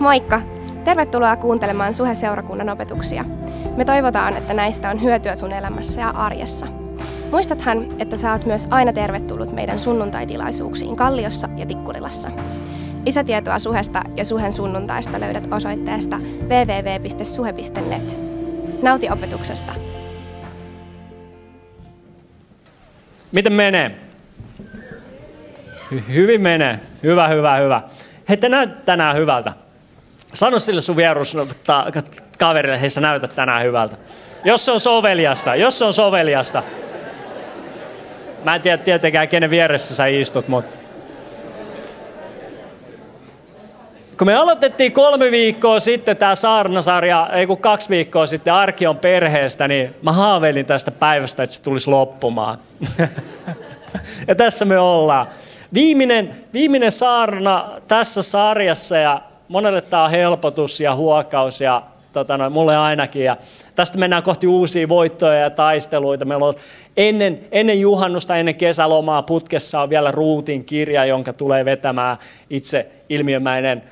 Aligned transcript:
Moikka! 0.00 0.40
Tervetuloa 0.84 1.36
kuuntelemaan 1.36 1.94
Suhe-seurakunnan 1.94 2.68
opetuksia. 2.68 3.24
Me 3.76 3.84
toivotaan, 3.84 4.36
että 4.36 4.54
näistä 4.54 4.90
on 4.90 5.02
hyötyä 5.02 5.34
sun 5.34 5.52
elämässä 5.52 6.00
ja 6.00 6.08
arjessa. 6.08 6.66
Muistathan, 7.30 7.86
että 7.98 8.16
sä 8.16 8.32
oot 8.32 8.46
myös 8.46 8.66
aina 8.70 8.92
tervetullut 8.92 9.52
meidän 9.52 9.80
sunnuntaitilaisuuksiin 9.80 10.96
Kalliossa 10.96 11.48
ja 11.56 11.66
Tikkurilassa. 11.66 12.30
Lisätietoa 13.06 13.58
Suhesta 13.58 14.02
ja 14.16 14.24
Suhen 14.24 14.52
sunnuntaista 14.52 15.20
löydät 15.20 15.48
osoitteesta 15.50 16.18
www.suhe.net. 16.42 18.18
Nauti 18.82 19.10
opetuksesta! 19.10 19.72
Miten 23.32 23.52
menee? 23.52 23.90
Hy- 25.92 26.14
hyvin 26.14 26.40
menee. 26.40 26.80
Hyvä, 27.02 27.28
hyvä, 27.28 27.56
hyvä. 27.56 27.82
Hei, 28.28 28.36
te 28.36 28.48
näytät 28.48 28.84
tänään 28.84 29.16
hyvältä. 29.16 29.52
Sano 30.34 30.58
sille 30.58 30.80
sun 30.80 30.96
vierus 30.96 31.36
kaverille, 32.38 32.80
hei 32.80 32.90
sä 32.90 33.00
näytät 33.00 33.34
tänään 33.34 33.64
hyvältä. 33.64 33.96
Jos 34.44 34.66
se 34.66 34.72
on 34.72 34.80
soveliasta, 34.80 35.54
jos 35.54 35.78
se 35.78 35.84
on 35.84 35.92
soveliasta. 35.92 36.62
Mä 38.44 38.54
en 38.54 38.62
tiedä 38.62 38.78
tietenkään, 38.78 39.28
kenen 39.28 39.50
vieressä 39.50 39.94
sä 39.94 40.06
istut, 40.06 40.48
mutta... 40.48 40.80
Kun 44.18 44.26
me 44.26 44.34
aloitettiin 44.34 44.92
kolme 44.92 45.30
viikkoa 45.30 45.80
sitten 45.80 46.16
tämä 46.16 46.34
saarnasarja, 46.34 47.30
ei 47.32 47.46
kun 47.46 47.58
kaksi 47.58 47.88
viikkoa 47.88 48.26
sitten 48.26 48.54
Arkion 48.54 48.98
perheestä, 48.98 49.68
niin 49.68 49.94
mä 50.02 50.12
haaveilin 50.12 50.66
tästä 50.66 50.90
päivästä, 50.90 51.42
että 51.42 51.54
se 51.54 51.62
tulisi 51.62 51.90
loppumaan. 51.90 52.58
ja 54.28 54.34
tässä 54.34 54.64
me 54.64 54.78
ollaan. 54.78 55.26
Viimeinen, 55.74 56.34
viimeinen 56.52 56.92
saarna 56.92 57.70
tässä 57.88 58.22
sarjassa 58.22 58.96
ja 58.96 59.22
monelle 59.50 59.80
tämä 59.80 60.04
on 60.04 60.10
helpotus 60.10 60.80
ja 60.80 60.94
huokaus 60.94 61.60
ja 61.60 61.82
tota 62.12 62.38
noin, 62.38 62.52
mulle 62.52 62.76
ainakin. 62.76 63.24
Ja 63.24 63.36
tästä 63.74 63.98
mennään 63.98 64.22
kohti 64.22 64.46
uusia 64.46 64.88
voittoja 64.88 65.34
ja 65.34 65.50
taisteluita. 65.50 66.24
Meillä 66.24 66.46
on 66.46 66.54
ennen, 66.96 67.40
ennen 67.52 67.80
juhannusta, 67.80 68.36
ennen 68.36 68.54
kesälomaa 68.54 69.22
putkessa 69.22 69.80
on 69.80 69.90
vielä 69.90 70.10
Ruutin 70.10 70.64
kirja, 70.64 71.04
jonka 71.04 71.32
tulee 71.32 71.64
vetämään 71.64 72.16
itse 72.50 72.86
ilmiömäinen 73.08 73.82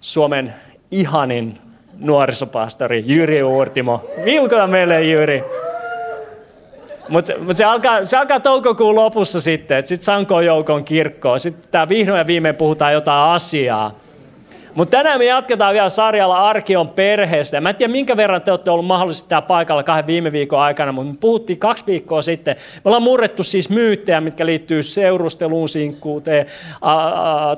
Suomen 0.00 0.54
ihanin 0.90 1.58
nuorisopastori 1.98 3.04
Jyri 3.06 3.42
Uurtimo. 3.42 4.04
Vilkota 4.24 4.66
meille 4.66 5.04
Jyri! 5.04 5.44
Mutta 7.08 7.32
mut 7.38 7.56
se, 7.56 7.64
alkaa, 7.64 8.04
se 8.04 8.16
alkaa 8.16 8.40
toukokuun 8.40 8.94
lopussa 8.94 9.40
sitten, 9.40 9.78
että 9.78 9.88
sitten 9.88 10.04
Sankoon 10.04 10.46
joukon 10.46 10.84
kirkkoon. 10.84 11.40
Sitten 11.40 11.70
tämä 11.70 11.88
vihdoin 11.88 12.18
ja 12.18 12.26
viimein 12.26 12.54
puhutaan 12.54 12.92
jotain 12.92 13.30
asiaa. 13.30 14.03
Mutta 14.74 14.96
tänään 14.96 15.18
me 15.18 15.24
jatketaan 15.24 15.74
vielä 15.74 15.88
sarjalla 15.88 16.48
Arkion 16.48 16.88
perheestä. 16.88 17.60
Mä 17.60 17.70
en 17.70 17.76
tiedä, 17.76 17.92
minkä 17.92 18.16
verran 18.16 18.42
te 18.42 18.50
olette 18.50 18.70
ollut 18.70 18.86
mahdollisesti 18.86 19.28
täällä 19.28 19.46
paikalla 19.46 19.82
kahden 19.82 20.06
viime 20.06 20.32
viikon 20.32 20.60
aikana, 20.60 20.92
mutta 20.92 21.12
me 21.12 21.18
puhuttiin 21.20 21.58
kaksi 21.58 21.86
viikkoa 21.86 22.22
sitten. 22.22 22.56
Me 22.56 22.80
ollaan 22.84 23.02
murrettu 23.02 23.42
siis 23.42 23.70
myyttejä, 23.70 24.20
mitkä 24.20 24.46
liittyy 24.46 24.82
seurusteluun, 24.82 25.68
sinkkuuteen, 25.68 26.46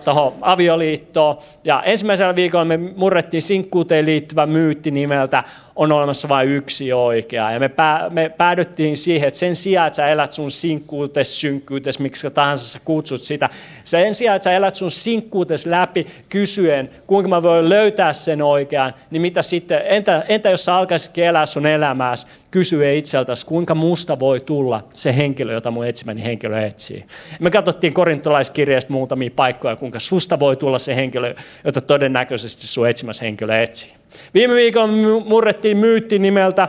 tuohon 0.05 0.33
avioliittoon. 0.41 1.39
Ja 1.65 1.83
ensimmäisellä 1.83 2.37
viikolla 2.37 2.65
me 2.65 2.77
murrettiin 2.77 3.43
sinkkuuteen 3.43 4.07
liittyvä 4.07 4.47
myytti 4.47 4.91
nimeltä 4.91 5.45
on 5.77 5.93
olemassa 5.93 6.29
vain 6.29 6.49
yksi 6.49 6.93
oikea. 6.93 7.53
Ja 7.53 7.61
me, 7.61 7.69
pää, 7.69 8.11
me 8.11 8.29
päädyttiin 8.29 8.97
siihen, 8.97 9.29
että 9.29 9.39
sen 9.39 9.55
sijaan, 9.55 9.87
että 9.87 9.97
sä 9.97 10.09
elät 10.09 10.33
sun 10.33 10.51
sinkkuutes, 10.51 11.41
synkkyytes, 11.41 11.99
miksi 11.99 12.31
tahansa 12.31 12.69
sä 12.69 12.79
kutsut 12.85 13.21
sitä, 13.21 13.49
sen 13.85 14.15
sijaan, 14.15 14.37
että 14.37 14.45
sä 14.45 14.53
elät 14.53 14.75
sun 14.75 14.91
sinkkuutes 14.91 15.67
läpi 15.67 16.07
kysyen, 16.29 16.91
kuinka 17.07 17.29
mä 17.29 17.43
voin 17.43 17.69
löytää 17.69 18.13
sen 18.13 18.43
oikean, 18.43 18.95
niin 19.11 19.23
mitä 19.23 19.43
sitten, 19.43 19.83
entä, 19.85 20.25
entä 20.29 20.51
jos 20.51 20.65
sä 20.65 20.77
alkaisitkin 20.77 21.25
elää 21.25 21.47
sun 21.47 21.67
elämääsi, 21.67 22.27
kysyä 22.51 22.93
itseltäsi, 22.93 23.47
kuinka 23.47 23.75
musta 23.75 24.19
voi 24.19 24.41
tulla 24.41 24.85
se 24.95 25.17
henkilö, 25.17 25.53
jota 25.53 25.71
mun 25.71 25.87
etsimäni 25.87 26.25
henkilö 26.25 26.67
etsii. 26.67 27.05
Me 27.41 27.51
katsottiin 27.51 27.95
korintolaiskirjasta 27.95 28.93
muutamia 28.93 29.31
paikkoja, 29.37 29.77
kuinka 29.77 29.99
susta 29.99 30.39
voi 30.41 30.57
tulla 30.57 30.79
se 30.79 30.97
henkilö, 30.97 31.35
jota 31.65 31.81
todennäköisesti 31.81 32.67
sun 32.67 32.89
etsimässä 32.89 33.25
henkilö 33.25 33.63
etsii. 33.63 33.93
Viime 34.35 34.55
viikolla 34.55 34.93
murrettiin 35.25 35.77
myytti 35.77 36.19
nimeltä 36.19 36.69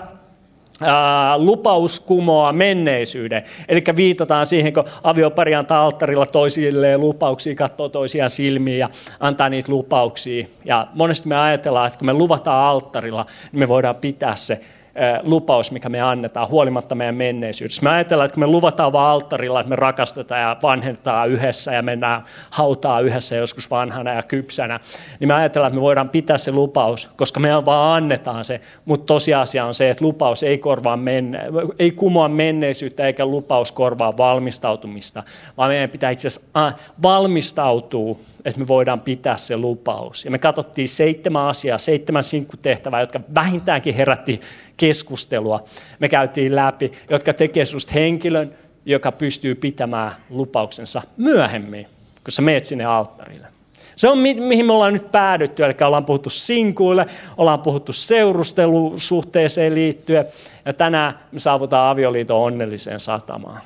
Lupaus 1.37 1.99
kumoaa 1.99 2.53
menneisyyden. 2.53 3.43
Eli 3.67 3.83
viitataan 3.95 4.45
siihen, 4.45 4.73
kun 4.73 4.83
aviopari 5.03 5.55
antaa 5.55 5.83
alttarilla 5.83 6.25
toisilleen 6.25 6.99
lupauksia, 6.99 7.55
katsoo 7.55 7.89
toisiaan 7.89 8.29
silmiin 8.29 8.79
ja 8.79 8.89
antaa 9.19 9.49
niitä 9.49 9.71
lupauksia. 9.71 10.47
Ja 10.65 10.87
monesti 10.93 11.27
me 11.27 11.37
ajatellaan, 11.37 11.87
että 11.87 11.99
kun 11.99 12.05
me 12.05 12.13
luvataan 12.13 12.67
alttarilla, 12.67 13.25
niin 13.51 13.59
me 13.59 13.67
voidaan 13.67 13.95
pitää 13.95 14.35
se 14.35 14.61
lupaus, 15.23 15.71
mikä 15.71 15.89
me 15.89 16.01
annetaan, 16.01 16.47
huolimatta 16.47 16.95
meidän 16.95 17.15
menneisyydestä. 17.15 17.83
Me 17.83 17.89
ajatellaan, 17.89 18.25
että 18.25 18.33
kun 18.33 18.43
me 18.43 18.47
luvataan 18.47 18.93
vaan 18.93 19.11
alttarilla, 19.11 19.59
että 19.59 19.69
me 19.69 19.75
rakastetaan 19.75 20.41
ja 20.41 20.57
vanhentaa 20.63 21.25
yhdessä 21.25 21.73
ja 21.73 21.81
mennään 21.81 22.23
hautaa 22.49 22.99
yhdessä 22.99 23.35
joskus 23.35 23.71
vanhana 23.71 24.13
ja 24.13 24.23
kypsänä, 24.23 24.79
niin 25.19 25.27
me 25.27 25.33
ajatellaan, 25.33 25.69
että 25.69 25.77
me 25.77 25.81
voidaan 25.81 26.09
pitää 26.09 26.37
se 26.37 26.51
lupaus, 26.51 27.11
koska 27.15 27.39
me 27.39 27.65
vaan 27.65 28.03
annetaan 28.03 28.45
se, 28.45 28.61
mutta 28.85 29.05
tosiasia 29.05 29.65
on 29.65 29.73
se, 29.73 29.89
että 29.89 30.05
lupaus 30.05 30.43
ei, 30.43 30.57
korvaa 30.57 30.97
menne, 30.97 31.39
ei 31.79 31.91
kumoa 31.91 32.29
menneisyyttä 32.29 33.05
eikä 33.05 33.25
lupaus 33.25 33.71
korvaa 33.71 34.17
valmistautumista, 34.17 35.23
vaan 35.57 35.69
meidän 35.69 35.89
pitää 35.89 36.11
itse 36.11 36.27
asiassa 36.27 36.73
valmistautua 37.03 38.17
että 38.47 38.59
me 38.59 38.67
voidaan 38.67 39.01
pitää 39.01 39.37
se 39.37 39.57
lupaus. 39.57 40.25
Ja 40.25 40.31
me 40.31 40.39
katsottiin 40.39 40.87
seitsemän 40.87 41.47
asiaa, 41.47 41.77
seitsemän 41.77 42.23
sinkkutehtävää, 42.23 42.99
jotka 42.99 43.19
vähintäänkin 43.35 43.95
herätti 43.95 44.41
keskustelua. 44.77 45.63
Me 45.99 46.09
käytiin 46.09 46.55
läpi, 46.55 46.91
jotka 47.09 47.33
tekee 47.33 47.65
susta 47.65 47.93
henkilön, 47.93 48.53
joka 48.85 49.11
pystyy 49.11 49.55
pitämään 49.55 50.11
lupauksensa 50.29 51.01
myöhemmin, 51.17 51.85
kun 52.23 52.31
sä 52.31 52.41
meet 52.41 52.65
sinne 52.65 52.85
alttarille. 52.85 53.47
Se 53.95 54.09
on 54.09 54.17
mihin 54.17 54.65
me 54.65 54.73
ollaan 54.73 54.93
nyt 54.93 55.11
päädytty, 55.11 55.63
eli 55.63 55.73
ollaan 55.81 56.05
puhuttu 56.05 56.29
sinkuille, 56.29 57.05
ollaan 57.37 57.61
puhuttu 57.61 57.93
seurustelusuhteeseen 57.93 59.75
liittyen, 59.75 60.25
ja 60.65 60.73
tänään 60.73 61.19
me 61.31 61.39
saavutaan 61.39 61.91
avioliiton 61.91 62.41
onnelliseen 62.41 62.99
satamaan. 62.99 63.61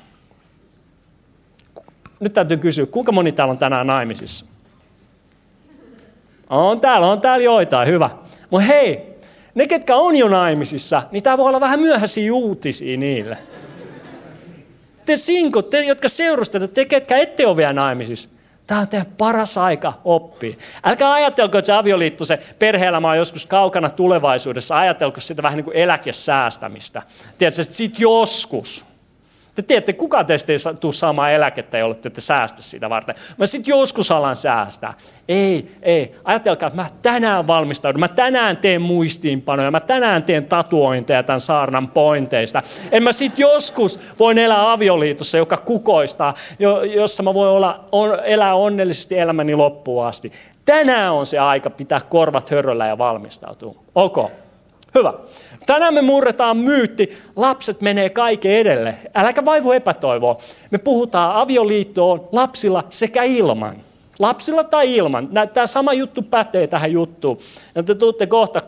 Nyt 2.20 2.32
täytyy 2.32 2.56
kysyä, 2.56 2.86
kuinka 2.86 3.12
moni 3.12 3.32
täällä 3.32 3.52
on 3.52 3.58
tänään 3.58 3.86
naimisissa? 3.86 4.51
On 6.52 6.80
täällä, 6.80 7.06
on 7.06 7.20
täällä 7.20 7.44
joitain, 7.44 7.88
hyvä. 7.88 8.10
Mutta 8.50 8.66
hei, 8.66 9.16
ne 9.54 9.66
ketkä 9.66 9.96
on 9.96 10.16
jo 10.16 10.28
naimisissa, 10.28 11.02
niin 11.10 11.22
tämä 11.22 11.38
voi 11.38 11.48
olla 11.48 11.60
vähän 11.60 11.80
myöhäisiä 11.80 12.34
uutisia 12.34 12.96
niille. 12.96 13.38
Te 15.04 15.16
sinkot, 15.16 15.70
te 15.70 15.84
jotka 15.84 16.08
seurustelette, 16.08 16.74
te 16.74 16.84
ketkä 16.84 17.16
ette 17.16 17.46
ole 17.46 17.56
vielä 17.56 17.72
naimisissa, 17.72 18.28
Tämä 18.66 18.80
on 18.80 18.88
teidän 18.88 19.12
paras 19.18 19.58
aika 19.58 19.92
oppia. 20.04 20.54
Älkää 20.84 21.12
ajatelko, 21.12 21.58
että 21.58 21.66
se 21.66 21.72
avioliitto, 21.72 22.24
se 22.24 22.38
perhe-elämä 22.58 23.10
on 23.10 23.16
joskus 23.16 23.46
kaukana 23.46 23.90
tulevaisuudessa. 23.90 24.78
Ajatelko 24.78 25.20
sitä 25.20 25.42
vähän 25.42 25.56
niin 25.56 25.64
kuin 25.64 25.76
eläkesäästämistä. 25.76 27.02
Tiedätkö, 27.38 27.62
että 27.62 27.74
sitten 27.74 28.02
joskus, 28.02 28.86
te 29.54 29.62
tiedätte, 29.62 29.92
kuka 29.92 30.24
teistä 30.24 30.52
ei 30.52 30.58
tule 30.80 30.92
saamaan 30.92 31.32
eläkettä, 31.32 31.78
jolle 31.78 31.94
te 31.94 32.08
ette 32.08 32.20
säästä 32.20 32.62
sitä 32.62 32.90
varten. 32.90 33.14
Mä 33.36 33.46
sitten 33.46 33.70
joskus 33.70 34.10
alan 34.10 34.36
säästää. 34.36 34.94
Ei, 35.28 35.70
ei. 35.82 36.14
Ajatelkaa, 36.24 36.66
että 36.66 36.82
mä 36.82 36.90
tänään 37.02 37.46
valmistaudun, 37.46 38.00
mä 38.00 38.08
tänään 38.08 38.56
teen 38.56 38.82
muistiinpanoja, 38.82 39.70
mä 39.70 39.80
tänään 39.80 40.22
teen 40.22 40.46
tatuointeja 40.46 41.22
tämän 41.22 41.40
saarnan 41.40 41.88
pointeista. 41.88 42.62
En 42.92 43.02
mä 43.02 43.12
sitten 43.12 43.42
joskus 43.42 44.00
voin 44.18 44.38
elää 44.38 44.72
avioliitossa, 44.72 45.38
joka 45.38 45.56
kukoistaa, 45.56 46.34
jossa 46.94 47.22
mä 47.22 47.34
voin 47.34 47.50
olla, 47.50 47.84
on, 47.92 48.18
elää 48.24 48.54
onnellisesti 48.54 49.18
elämäni 49.18 49.54
loppuun 49.54 50.06
asti. 50.06 50.32
Tänään 50.64 51.12
on 51.12 51.26
se 51.26 51.38
aika 51.38 51.70
pitää 51.70 52.00
korvat 52.08 52.50
hörröllä 52.50 52.86
ja 52.86 52.98
valmistautua. 52.98 53.74
Okay. 53.94 54.24
Hyvä. 54.94 55.14
Tänään 55.66 55.94
me 55.94 56.02
murretaan 56.02 56.56
myytti, 56.56 57.18
lapset 57.36 57.80
menee 57.80 58.10
kaiken 58.10 58.52
edelle. 58.52 58.94
Äläkä 59.14 59.44
vaivu 59.44 59.72
epätoivoa. 59.72 60.36
Me 60.70 60.78
puhutaan 60.78 61.36
avioliittoon 61.36 62.28
lapsilla 62.32 62.84
sekä 62.88 63.22
ilman. 63.22 63.76
Lapsilla 64.18 64.64
tai 64.64 64.96
ilman. 64.96 65.28
Tämä 65.54 65.66
sama 65.66 65.92
juttu 65.92 66.22
pätee 66.22 66.66
tähän 66.66 66.92
juttuun. 66.92 67.38
Ja 67.74 67.82
te 67.82 67.94
tuutte 67.94 68.26
kohta 68.26 68.60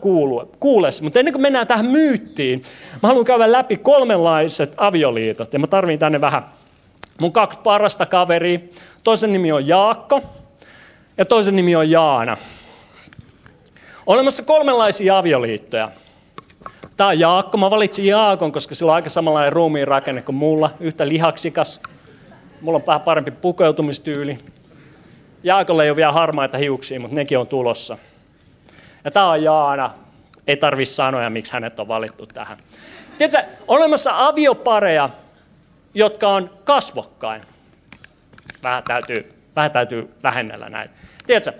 kuulessa. 0.59 1.03
Mutta 1.03 1.19
ennen 1.19 1.33
kuin 1.33 1.41
mennään 1.41 1.67
tähän 1.67 1.85
myyttiin, 1.85 2.61
mä 3.03 3.07
haluan 3.07 3.25
käydä 3.25 3.51
läpi 3.51 3.77
kolmenlaiset 3.77 4.73
avioliitot. 4.77 5.53
Ja 5.53 5.59
mä 5.59 5.67
tarvin 5.67 5.99
tänne 5.99 6.21
vähän 6.21 6.43
mun 7.21 7.31
kaksi 7.31 7.59
parasta 7.63 8.05
kaveria. 8.05 8.59
Toisen 9.03 9.33
nimi 9.33 9.51
on 9.51 9.67
Jaakko 9.67 10.21
ja 11.17 11.25
toisen 11.25 11.55
nimi 11.55 11.75
on 11.75 11.91
Jaana. 11.91 12.37
Olemassa 14.07 14.43
kolmenlaisia 14.43 15.17
avioliittoja. 15.17 15.91
Tämä 16.97 17.07
on 17.09 17.19
Jaakko. 17.19 17.57
Mä 17.57 17.69
valitsin 17.69 18.05
Jaakon, 18.05 18.51
koska 18.51 18.75
sillä 18.75 18.89
on 18.89 18.95
aika 18.95 19.09
samanlainen 19.09 19.53
ruumiin 19.53 19.87
rakenne 19.87 20.21
kuin 20.21 20.35
mulla. 20.35 20.69
Yhtä 20.79 21.07
lihaksikas. 21.07 21.81
Mulla 22.61 22.75
on 22.75 22.85
vähän 22.87 23.01
parempi 23.01 23.31
pukeutumistyyli. 23.31 24.37
Jaakolle 25.43 25.83
ei 25.83 25.89
ole 25.89 25.95
vielä 25.95 26.11
harmaita 26.11 26.57
hiuksia, 26.57 26.99
mutta 26.99 27.15
nekin 27.15 27.39
on 27.39 27.47
tulossa. 27.47 27.97
Ja 29.03 29.11
tämä 29.11 29.31
on 29.31 29.43
Jaana. 29.43 29.93
Ei 30.47 30.57
tarvi 30.57 30.85
sanoa, 30.85 31.29
miksi 31.29 31.53
hänet 31.53 31.79
on 31.79 31.87
valittu 31.87 32.25
tähän. 32.25 32.57
Tiedätkö, 33.17 33.51
olemassa 33.67 34.25
aviopareja, 34.27 35.09
jotka 35.93 36.27
on 36.27 36.49
kasvokkain. 36.63 37.41
Vähän 38.63 38.83
täytyy, 38.83 39.33
vähän 39.55 39.71
täytyy 39.71 40.13
lähennellä 40.23 40.69
näitä. 40.69 40.93
Tiedätkö, 41.27 41.53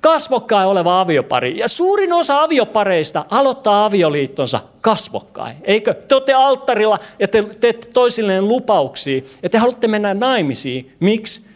kasvokkain 0.00 0.68
oleva 0.68 1.00
aviopari. 1.00 1.58
Ja 1.58 1.68
suurin 1.68 2.12
osa 2.12 2.42
aviopareista 2.42 3.24
aloittaa 3.30 3.84
avioliittonsa 3.84 4.60
kasvokkain. 4.80 5.56
Eikö? 5.62 5.94
Te 5.94 6.14
olette 6.14 6.32
alttarilla 6.32 6.98
ja 7.18 7.28
te 7.28 7.42
teette 7.42 7.88
toisilleen 7.92 8.48
lupauksia 8.48 9.22
ja 9.42 9.50
te 9.50 9.58
haluatte 9.58 9.88
mennä 9.88 10.14
naimisiin. 10.14 10.96
Miksi? 11.00 11.46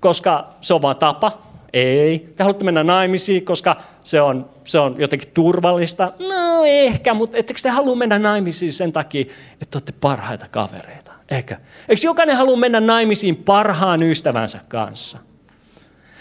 Koska 0.00 0.48
se 0.60 0.74
on 0.74 0.82
vain 0.82 0.96
tapa. 0.96 1.38
Ei. 1.72 2.18
Te 2.36 2.42
haluatte 2.42 2.64
mennä 2.64 2.84
naimisiin, 2.84 3.44
koska 3.44 3.76
se 4.02 4.20
on, 4.20 4.50
se 4.64 4.78
on 4.78 4.94
jotenkin 4.98 5.30
turvallista. 5.34 6.12
No 6.18 6.64
ehkä, 6.64 7.14
mutta 7.14 7.36
ettekö 7.36 7.60
te 7.62 7.68
halua 7.68 7.96
mennä 7.96 8.18
naimisiin 8.18 8.72
sen 8.72 8.92
takia, 8.92 9.24
että 9.62 9.76
olette 9.76 9.92
parhaita 10.00 10.46
kavereita? 10.50 11.12
Eikö? 11.30 11.56
Eikö 11.88 12.00
jokainen 12.04 12.36
halua 12.36 12.56
mennä 12.56 12.80
naimisiin 12.80 13.36
parhaan 13.36 14.02
ystävänsä 14.02 14.60
kanssa? 14.68 15.18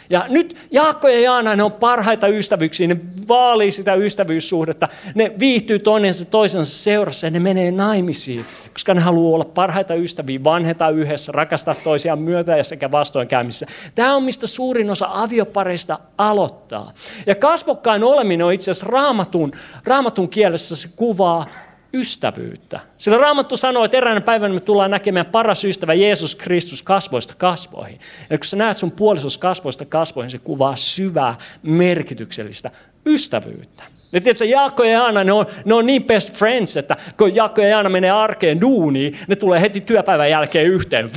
Ja 0.09 0.25
nyt 0.29 0.57
Jaakko 0.71 1.07
ja 1.07 1.19
Jaana, 1.19 1.55
ne 1.55 1.63
on 1.63 1.71
parhaita 1.71 2.27
ystävyyksiä, 2.27 2.87
ne 2.87 2.97
vaalii 3.27 3.71
sitä 3.71 3.95
ystävyyssuhdetta, 3.95 4.87
ne 5.15 5.31
viihtyy 5.39 5.79
toinensa 5.79 6.25
toisensa 6.25 6.77
seurassa 6.77 7.27
ja 7.27 7.31
ne 7.31 7.39
menee 7.39 7.71
naimisiin, 7.71 8.45
koska 8.73 8.93
ne 8.93 9.01
haluaa 9.01 9.35
olla 9.35 9.45
parhaita 9.45 9.93
ystäviä, 9.93 10.43
vanheta 10.43 10.89
yhdessä, 10.89 11.31
rakastaa 11.31 11.75
toisiaan 11.75 12.19
myötä 12.19 12.57
ja 12.57 12.63
sekä 12.63 12.91
vastoinkäymissä. 12.91 13.65
Tämä 13.95 14.15
on 14.15 14.23
mistä 14.23 14.47
suurin 14.47 14.89
osa 14.89 15.09
aviopareista 15.11 15.99
aloittaa. 16.17 16.93
Ja 17.25 17.35
kasvokkain 17.35 18.03
oleminen 18.03 18.45
on 18.45 18.53
itse 18.53 18.71
asiassa 18.71 18.87
raamatun, 18.89 19.51
raamatun 19.85 20.29
kielessä 20.29 20.75
se 20.75 20.89
kuvaa 20.95 21.47
ystävyyttä. 21.97 22.79
Sillä 22.97 23.17
Raamattu 23.17 23.57
sanoo, 23.57 23.83
että 23.83 23.97
eräänä 23.97 24.21
päivänä 24.21 24.53
me 24.53 24.59
tullaan 24.59 24.91
näkemään 24.91 25.25
paras 25.25 25.65
ystävä 25.65 25.93
Jeesus 25.93 26.35
Kristus 26.35 26.83
kasvoista 26.83 27.33
kasvoihin. 27.37 27.99
Ja 28.29 28.37
kun 28.37 28.45
sä 28.45 28.57
näet 28.57 28.77
sun 28.77 28.91
puolisos 28.91 29.37
kasvoista 29.37 29.85
kasvoihin, 29.85 30.31
se 30.31 30.37
kuvaa 30.37 30.75
syvää, 30.75 31.35
merkityksellistä 31.63 32.71
ystävyyttä. 33.05 33.83
Ja 34.11 34.21
tiedätkö, 34.21 34.45
Jaakko 34.45 34.83
ja 34.83 34.91
Jaana, 34.91 35.23
ne 35.23 35.31
on, 35.31 35.45
ne 35.65 35.73
on 35.73 35.85
niin 35.85 36.03
best 36.03 36.33
friends, 36.35 36.77
että 36.77 36.97
kun 37.17 37.35
Jaakko 37.35 37.61
ja 37.61 37.67
Jaana 37.67 37.89
menee 37.89 38.11
arkeen 38.11 38.61
duuniin, 38.61 39.19
ne 39.27 39.35
tulee 39.35 39.61
heti 39.61 39.81
työpäivän 39.81 40.29
jälkeen 40.29 40.65
yhteen. 40.65 41.09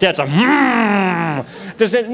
Tiedätkö, 0.00 0.24
mm, 0.24 1.44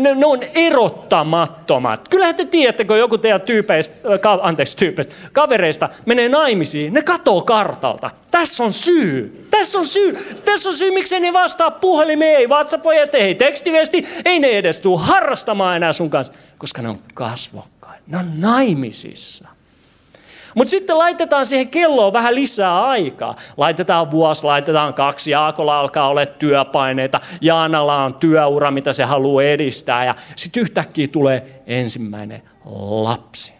ne, 0.03 0.15
ne 0.15 0.27
on 0.27 0.41
erottamattomat. 0.55 2.09
Kyllähän 2.09 2.35
te 2.35 2.45
tiedätte, 2.45 2.85
kun 2.85 2.99
joku 2.99 3.19
teidän 3.19 3.41
tyypeistä, 3.41 4.19
ka, 4.19 4.39
anteeksi 4.43 4.77
tyypeistä, 4.77 5.15
kavereista 5.33 5.89
menee 6.07 6.29
naimisiin, 6.29 6.93
ne 6.93 7.03
katoo 7.03 7.43
kartalta. 7.43 8.11
Tässä 8.31 8.65
on 8.65 8.73
syy. 8.73 9.47
Tässä 9.51 9.79
on 9.79 9.87
syy. 9.87 10.39
Tässä 10.45 10.69
on 10.69 10.75
syy, 10.75 10.91
miksi 10.91 11.21
ne 11.21 11.33
vastaa 11.33 11.71
puhelimeen, 11.71 12.37
ei 12.37 12.47
WhatsApp-ojasta, 12.47 13.19
ei 13.19 13.35
tekstiviesti, 13.35 14.07
ei 14.25 14.39
ne 14.39 14.49
edes 14.49 14.81
tule 14.81 15.01
harrastamaan 15.01 15.77
enää 15.77 15.93
sun 15.93 16.11
kanssa, 16.11 16.35
koska 16.59 16.83
ne 16.83 16.89
on 16.89 16.99
kasvokkain. 17.15 18.03
Ne 18.07 18.19
on 18.19 18.41
naimisissa. 18.41 19.56
Mutta 20.57 20.71
sitten 20.71 20.99
laitetaan 20.99 21.47
siihen 21.47 21.69
kelloon 21.69 22.13
vähän 22.13 22.35
lisää 22.35 22.87
aikaa. 22.87 23.37
Laitetaan 23.57 24.11
vuosi, 24.11 24.45
laitetaan 24.45 24.95
kaksi, 24.95 25.31
Jaakolla 25.31 25.81
alkaa 25.81 26.09
olla 26.09 26.27
työpaineita, 26.27 27.21
Jaanalla 27.41 28.05
on 28.05 28.15
työura, 28.15 28.71
mitä 28.71 28.93
se 28.93 29.05
haluaa 29.05 29.43
edistää 29.43 30.05
ja 30.05 30.15
sitten 30.37 30.61
yhtäkkiä 30.61 31.09
tulee 31.09 31.63
ensimmäinen 31.67 32.43
lapsi. 33.03 33.55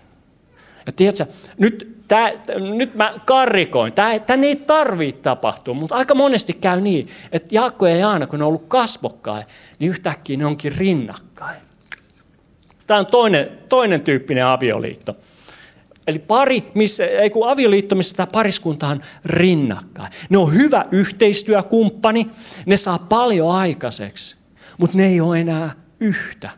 Ja 0.87 0.93
tiedätkö, 0.93 1.27
nyt, 1.59 2.03
tää, 2.09 2.33
nyt 2.77 2.95
mä 2.95 3.15
karrikoin, 3.25 3.93
tämä 3.93 4.13
ei 4.47 4.57
tarvitse 4.57 5.23
tapahtua, 5.23 5.75
mutta 5.75 5.95
aika 5.95 6.15
monesti 6.15 6.53
käy 6.53 6.81
niin, 6.81 7.09
että 7.33 7.55
Jaakko 7.55 7.87
ja 7.87 7.97
Jaana, 7.97 8.27
kun 8.27 8.39
ne 8.39 8.45
on 8.45 8.49
ollut 8.49 8.69
kasvokkain, 8.69 9.47
niin 9.79 9.91
yhtäkkiä 9.91 10.37
ne 10.37 10.47
onkin 10.47 10.73
rinnakkain. 10.73 11.61
Tämä 12.87 13.01
on 13.01 13.07
toinen, 13.07 13.51
toinen 13.69 14.01
tyyppinen 14.01 14.47
avioliitto. 14.47 15.17
Eli 16.07 16.19
pari, 16.19 16.71
missä, 16.75 17.07
ei 17.07 17.31
kun 17.31 17.49
avioliitto, 17.49 17.95
missä 17.95 18.17
tämä 18.17 18.27
pariskunta 18.27 18.89
on 18.89 19.01
rinnakkain. 19.25 20.13
Ne 20.29 20.39
on 20.39 20.55
hyvä 20.55 20.85
yhteistyökumppani, 20.91 22.29
ne 22.67 22.77
saa 22.77 22.99
paljon 22.99 23.51
aikaiseksi, 23.51 24.37
mutta 24.79 24.97
ne 24.97 25.07
ei 25.07 25.21
ole 25.21 25.41
enää 25.41 25.73
yhtä. 26.01 26.51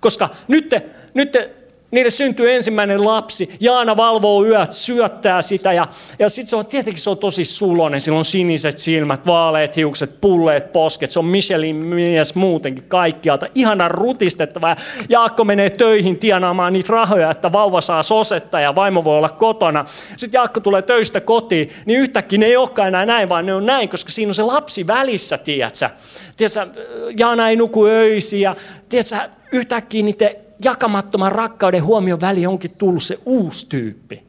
Koska 0.00 0.28
nyt, 0.48 0.68
te, 0.68 0.86
nyt 1.14 1.32
te 1.32 1.50
Niille 1.90 2.10
syntyy 2.10 2.52
ensimmäinen 2.52 3.04
lapsi. 3.04 3.50
Jaana 3.60 3.96
valvoo 3.96 4.44
yöt, 4.44 4.72
syöttää 4.72 5.42
sitä 5.42 5.72
ja, 5.72 5.88
ja 6.18 6.28
sitten 6.28 6.50
se 6.50 6.56
on 6.56 6.66
tietenkin 6.66 7.02
se 7.02 7.10
on 7.10 7.18
tosi 7.18 7.44
sulonen. 7.44 8.00
Sillä 8.00 8.18
on 8.18 8.24
siniset 8.24 8.78
silmät, 8.78 9.26
vaaleet 9.26 9.76
hiukset, 9.76 10.20
pulleet 10.20 10.72
posket. 10.72 11.10
Se 11.10 11.18
on 11.18 11.24
Michelin 11.24 11.76
mies 11.76 12.34
muutenkin 12.34 12.84
kaikkialta. 12.88 13.46
Ihana 13.54 13.88
rutistettava. 13.88 14.76
Jaakko 15.08 15.44
menee 15.44 15.70
töihin 15.70 16.18
tienaamaan 16.18 16.72
niitä 16.72 16.92
rahoja, 16.92 17.30
että 17.30 17.52
vauva 17.52 17.80
saa 17.80 18.02
sosetta 18.02 18.60
ja 18.60 18.74
vaimo 18.74 19.04
voi 19.04 19.16
olla 19.16 19.28
kotona. 19.28 19.84
Sitten 20.16 20.38
Jaakko 20.38 20.60
tulee 20.60 20.82
töistä 20.82 21.20
kotiin, 21.20 21.70
niin 21.86 22.00
yhtäkkiä 22.00 22.38
ne 22.38 22.46
ei 22.46 22.56
olekaan 22.56 22.88
enää 22.88 23.06
näin, 23.06 23.28
vaan 23.28 23.46
ne 23.46 23.54
on 23.54 23.66
näin, 23.66 23.88
koska 23.88 24.10
siinä 24.10 24.30
on 24.30 24.34
se 24.34 24.42
lapsi 24.42 24.86
välissä, 24.86 25.38
tiedätkö? 25.38 25.90
tiedätkö 26.36 26.80
Jaana 27.16 27.48
ei 27.48 27.56
nuku 27.56 27.86
öisiä 27.86 28.50
ja 28.50 28.56
tiedätkö, 28.88 29.16
yhtäkkiä 29.52 30.02
niiden 30.02 30.47
jakamattoman 30.64 31.32
rakkauden 31.32 31.84
huomion 31.84 32.20
väliin 32.20 32.48
onkin 32.48 32.70
tullut 32.78 33.02
se 33.02 33.18
uusi 33.26 33.68
tyyppi. 33.68 34.27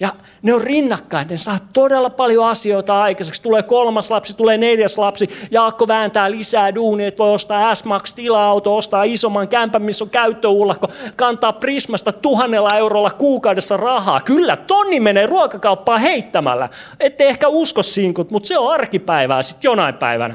Ja 0.00 0.08
ne 0.42 0.54
on 0.54 0.60
rinnakkain, 0.60 1.28
ne 1.28 1.36
saa 1.36 1.58
todella 1.72 2.10
paljon 2.10 2.48
asioita 2.48 3.02
aikaiseksi. 3.02 3.42
Tulee 3.42 3.62
kolmas 3.62 4.10
lapsi, 4.10 4.36
tulee 4.36 4.58
neljäs 4.58 4.98
lapsi, 4.98 5.30
Jaakko 5.50 5.88
vääntää 5.88 6.30
lisää 6.30 6.74
duunia, 6.74 7.08
että 7.08 7.18
voi 7.18 7.34
ostaa 7.34 7.74
S-Max 7.74 8.14
tila-auto, 8.14 8.76
ostaa 8.76 9.04
isomman 9.04 9.48
kämpän, 9.48 9.82
missä 9.82 10.04
on 10.04 10.10
käyttöullakko, 10.10 10.88
kantaa 11.16 11.52
Prismasta 11.52 12.12
tuhannella 12.12 12.76
eurolla 12.76 13.10
kuukaudessa 13.10 13.76
rahaa. 13.76 14.20
Kyllä, 14.20 14.56
tonni 14.56 15.00
menee 15.00 15.26
ruokakauppaan 15.26 16.00
heittämällä. 16.00 16.68
Ette 17.00 17.28
ehkä 17.28 17.48
usko 17.48 17.82
sinkut, 17.82 18.30
mutta 18.30 18.46
se 18.46 18.58
on 18.58 18.74
arkipäivää 18.74 19.42
sitten 19.42 19.68
jonain 19.68 19.94
päivänä. 19.94 20.34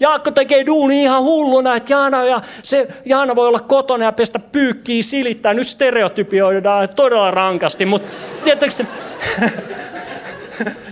Jaakko 0.00 0.30
tekee 0.30 0.66
duuni 0.66 1.02
ihan 1.02 1.22
hulluna, 1.22 1.76
että 1.76 1.92
Jaana, 1.92 2.24
ja 2.24 2.40
se, 2.62 2.88
Jaana 3.04 3.36
voi 3.36 3.48
olla 3.48 3.60
kotona 3.60 4.04
ja 4.04 4.12
pestä 4.12 4.38
pyykkiä, 4.38 5.02
silittää. 5.02 5.54
Nyt 5.54 5.66
stereotypioidaan 5.66 6.88
todella 6.96 7.30
rankasti, 7.30 7.86
mutta 7.86 8.08
tiedättekö 8.86 9.82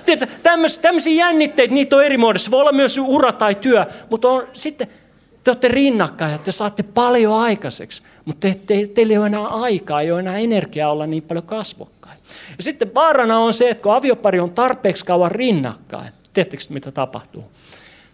Tiedätkö, 0.04 0.26
tämmöisiä 0.82 1.26
jännitteitä, 1.26 1.75
niitä 1.75 1.97
on 1.97 2.04
eri 2.04 2.16
muodossa. 2.16 2.50
Voi 2.50 2.61
olla 2.61 2.73
myös 2.73 2.99
ura 2.99 3.32
tai 3.32 3.54
työ, 3.54 3.87
mutta 4.11 4.28
on, 4.28 4.49
sitten 4.52 4.88
te 5.44 5.50
olette 5.50 5.68
rinnakkain 5.68 6.32
ja 6.32 6.38
te 6.38 6.52
saatte 6.52 6.82
paljon 6.82 7.35
aikaiseksi, 7.35 8.02
mutta 8.25 8.40
te, 8.40 8.61
te, 8.66 8.87
teillä 8.94 9.12
ei 9.12 9.18
ole 9.18 9.26
enää 9.26 9.47
aikaa, 9.47 10.00
ei 10.00 10.12
ole 10.12 10.20
enää 10.20 10.38
energiaa 10.38 10.92
olla 10.92 11.06
niin 11.06 11.23
paljon 11.23 11.47
kasvokkain. 11.47 12.18
Ja 12.56 12.62
sitten 12.62 12.94
vaarana 12.94 13.38
on 13.38 13.52
se, 13.52 13.70
että 13.70 13.82
kun 13.82 13.94
aviopari 13.94 14.40
on 14.40 14.50
tarpeeksi 14.50 15.06
kauan 15.06 15.30
rinnakkain, 15.30 16.12
tiedättekö 16.35 16.62
mitä 16.68 16.92
tapahtuu? 16.92 17.44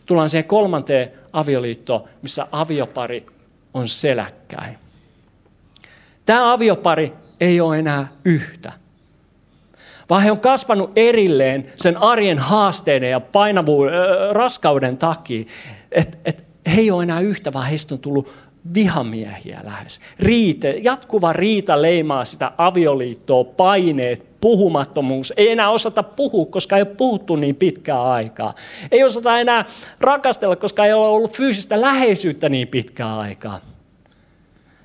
Tullaan 0.07 0.29
siihen 0.29 0.45
kolmanteen 0.45 1.13
avioliittoon, 1.33 2.05
missä 2.23 2.47
aviopari 2.53 3.27
on 3.75 3.89
seläkkäin. 3.89 4.79
Tämä 6.27 6.53
aviopari 6.53 7.13
ei 7.41 7.61
ole 7.61 7.79
enää 7.79 8.09
yhtä 8.25 8.73
vaan 10.11 10.23
he 10.23 10.31
on 10.31 10.41
kasvanut 10.41 10.91
erilleen 10.97 11.73
sen 11.77 11.97
arjen 11.97 12.39
haasteiden 12.39 13.11
ja 13.11 13.21
painavuuden, 13.21 13.95
raskauden 14.31 14.99
takia. 14.99 15.45
Että 15.93 16.19
et 16.25 16.45
he 16.67 16.81
ei 16.81 16.91
ole 16.91 17.03
enää 17.03 17.21
yhtä, 17.21 17.53
vaan 17.53 17.67
heistä 17.67 17.95
on 17.95 17.99
tullut 17.99 18.33
vihamiehiä 18.75 19.61
lähes. 19.65 20.01
Riite, 20.21 20.71
jatkuva 20.83 21.33
riita 21.33 21.83
leimaa 21.83 22.25
sitä 22.25 22.53
avioliittoa, 22.59 23.45
paineet, 23.45 24.41
puhumattomuus. 24.41 25.33
Ei 25.37 25.51
enää 25.53 25.71
osata 25.71 26.03
puhua, 26.03 26.47
koska 26.47 26.77
ei 26.77 26.83
ole 26.83 26.95
puhuttu 26.97 27.37
niin 27.37 27.57
pitkää 27.57 28.05
aikaa. 28.05 28.55
Ei 28.91 29.05
osata 29.05 29.39
enää 29.39 29.65
rakastella, 30.01 30.57
koska 30.57 30.87
ei 30.87 30.93
ole 30.93 31.09
ollut 31.09 31.37
fyysistä 31.37 31.81
läheisyyttä 31.81 32.49
niin 32.49 32.69
pitkää 32.69 33.19
aikaa. 33.19 33.61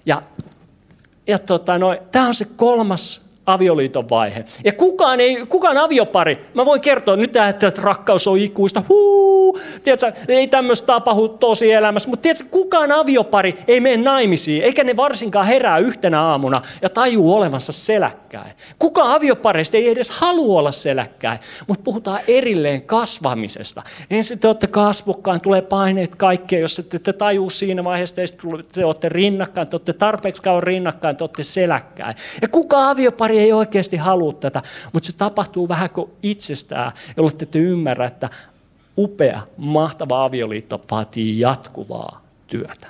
Ja, 0.06 0.22
ja 1.28 1.40
tota, 1.40 1.78
no, 1.78 1.98
tämä 2.12 2.28
on 2.28 2.34
se 2.34 2.46
kolmas 2.56 3.31
avioliiton 3.53 4.10
vaihe. 4.10 4.46
Ja 4.63 4.74
kukaan, 4.74 5.20
ei, 5.20 5.46
kukaan 5.50 5.77
aviopari, 5.77 6.46
mä 6.53 6.65
voin 6.65 6.81
kertoa 6.81 7.15
nyt, 7.15 7.36
että 7.36 7.72
rakkaus 7.81 8.27
on 8.27 8.38
ikuista, 8.38 8.84
huu, 8.89 9.60
tiedätkö, 9.84 10.12
ei 10.27 10.48
tämmöistä 10.48 10.86
tapahdu 10.86 11.27
tosi 11.27 11.72
elämässä, 11.72 12.10
mutta 12.10 12.22
tiedätkö, 12.22 12.48
kukaan 12.51 12.91
aviopari 12.91 13.55
ei 13.67 13.79
mene 13.79 14.03
naimisiin, 14.03 14.63
eikä 14.63 14.84
ne 14.84 14.98
varsinkaan 14.98 15.46
herää 15.46 15.77
yhtenä 15.77 16.22
aamuna 16.22 16.62
ja 16.81 16.89
tajuu 16.89 17.36
olevansa 17.36 17.72
seläkkäin. 17.72 18.51
Kukaan 18.79 19.12
aviopareista 19.12 19.77
ei 19.77 19.89
edes 19.89 20.10
halua 20.10 20.60
olla 20.60 20.72
seläkkäin, 20.72 21.39
mutta 21.67 21.84
puhutaan 21.84 22.20
erilleen 22.27 22.81
kasvamisesta. 22.81 23.84
Ensin 24.10 24.39
te 24.39 24.48
olette 24.48 24.67
kasvokkain, 24.67 25.41
tulee 25.41 25.62
paineet 25.62 26.15
kaikkea, 26.15 26.60
jos 26.60 26.79
ette 26.79 27.00
te 27.00 27.13
tajuu 27.13 27.50
siinä 27.50 27.84
vaiheessa, 27.84 28.15
te 28.74 28.86
olette 28.86 29.10
rinnakkain, 29.10 29.67
te 29.67 29.75
olette 29.75 29.93
tarpeeksi 29.93 30.41
kauan 30.41 30.63
rinnakkain, 30.63 31.15
te 31.15 31.24
olette 31.24 31.43
seläkkäin. 31.43 32.15
Ja 32.41 32.48
kuka 32.48 32.89
aviopari 32.89 33.40
ei 33.41 33.53
oikeasti 33.53 33.98
halua 33.98 34.33
tätä, 34.33 34.62
mutta 34.93 35.07
se 35.07 35.17
tapahtuu 35.17 35.69
vähän 35.69 35.89
kuin 35.89 36.12
itsestään, 36.24 36.91
jolloin 37.17 37.38
te 37.38 37.60
ymmärrä, 37.60 38.05
että 38.05 38.29
upea, 38.98 39.41
mahtava 39.57 40.24
avioliitto 40.24 40.81
vaatii 40.91 41.39
jatkuvaa 41.39 42.21
työtä. 42.48 42.88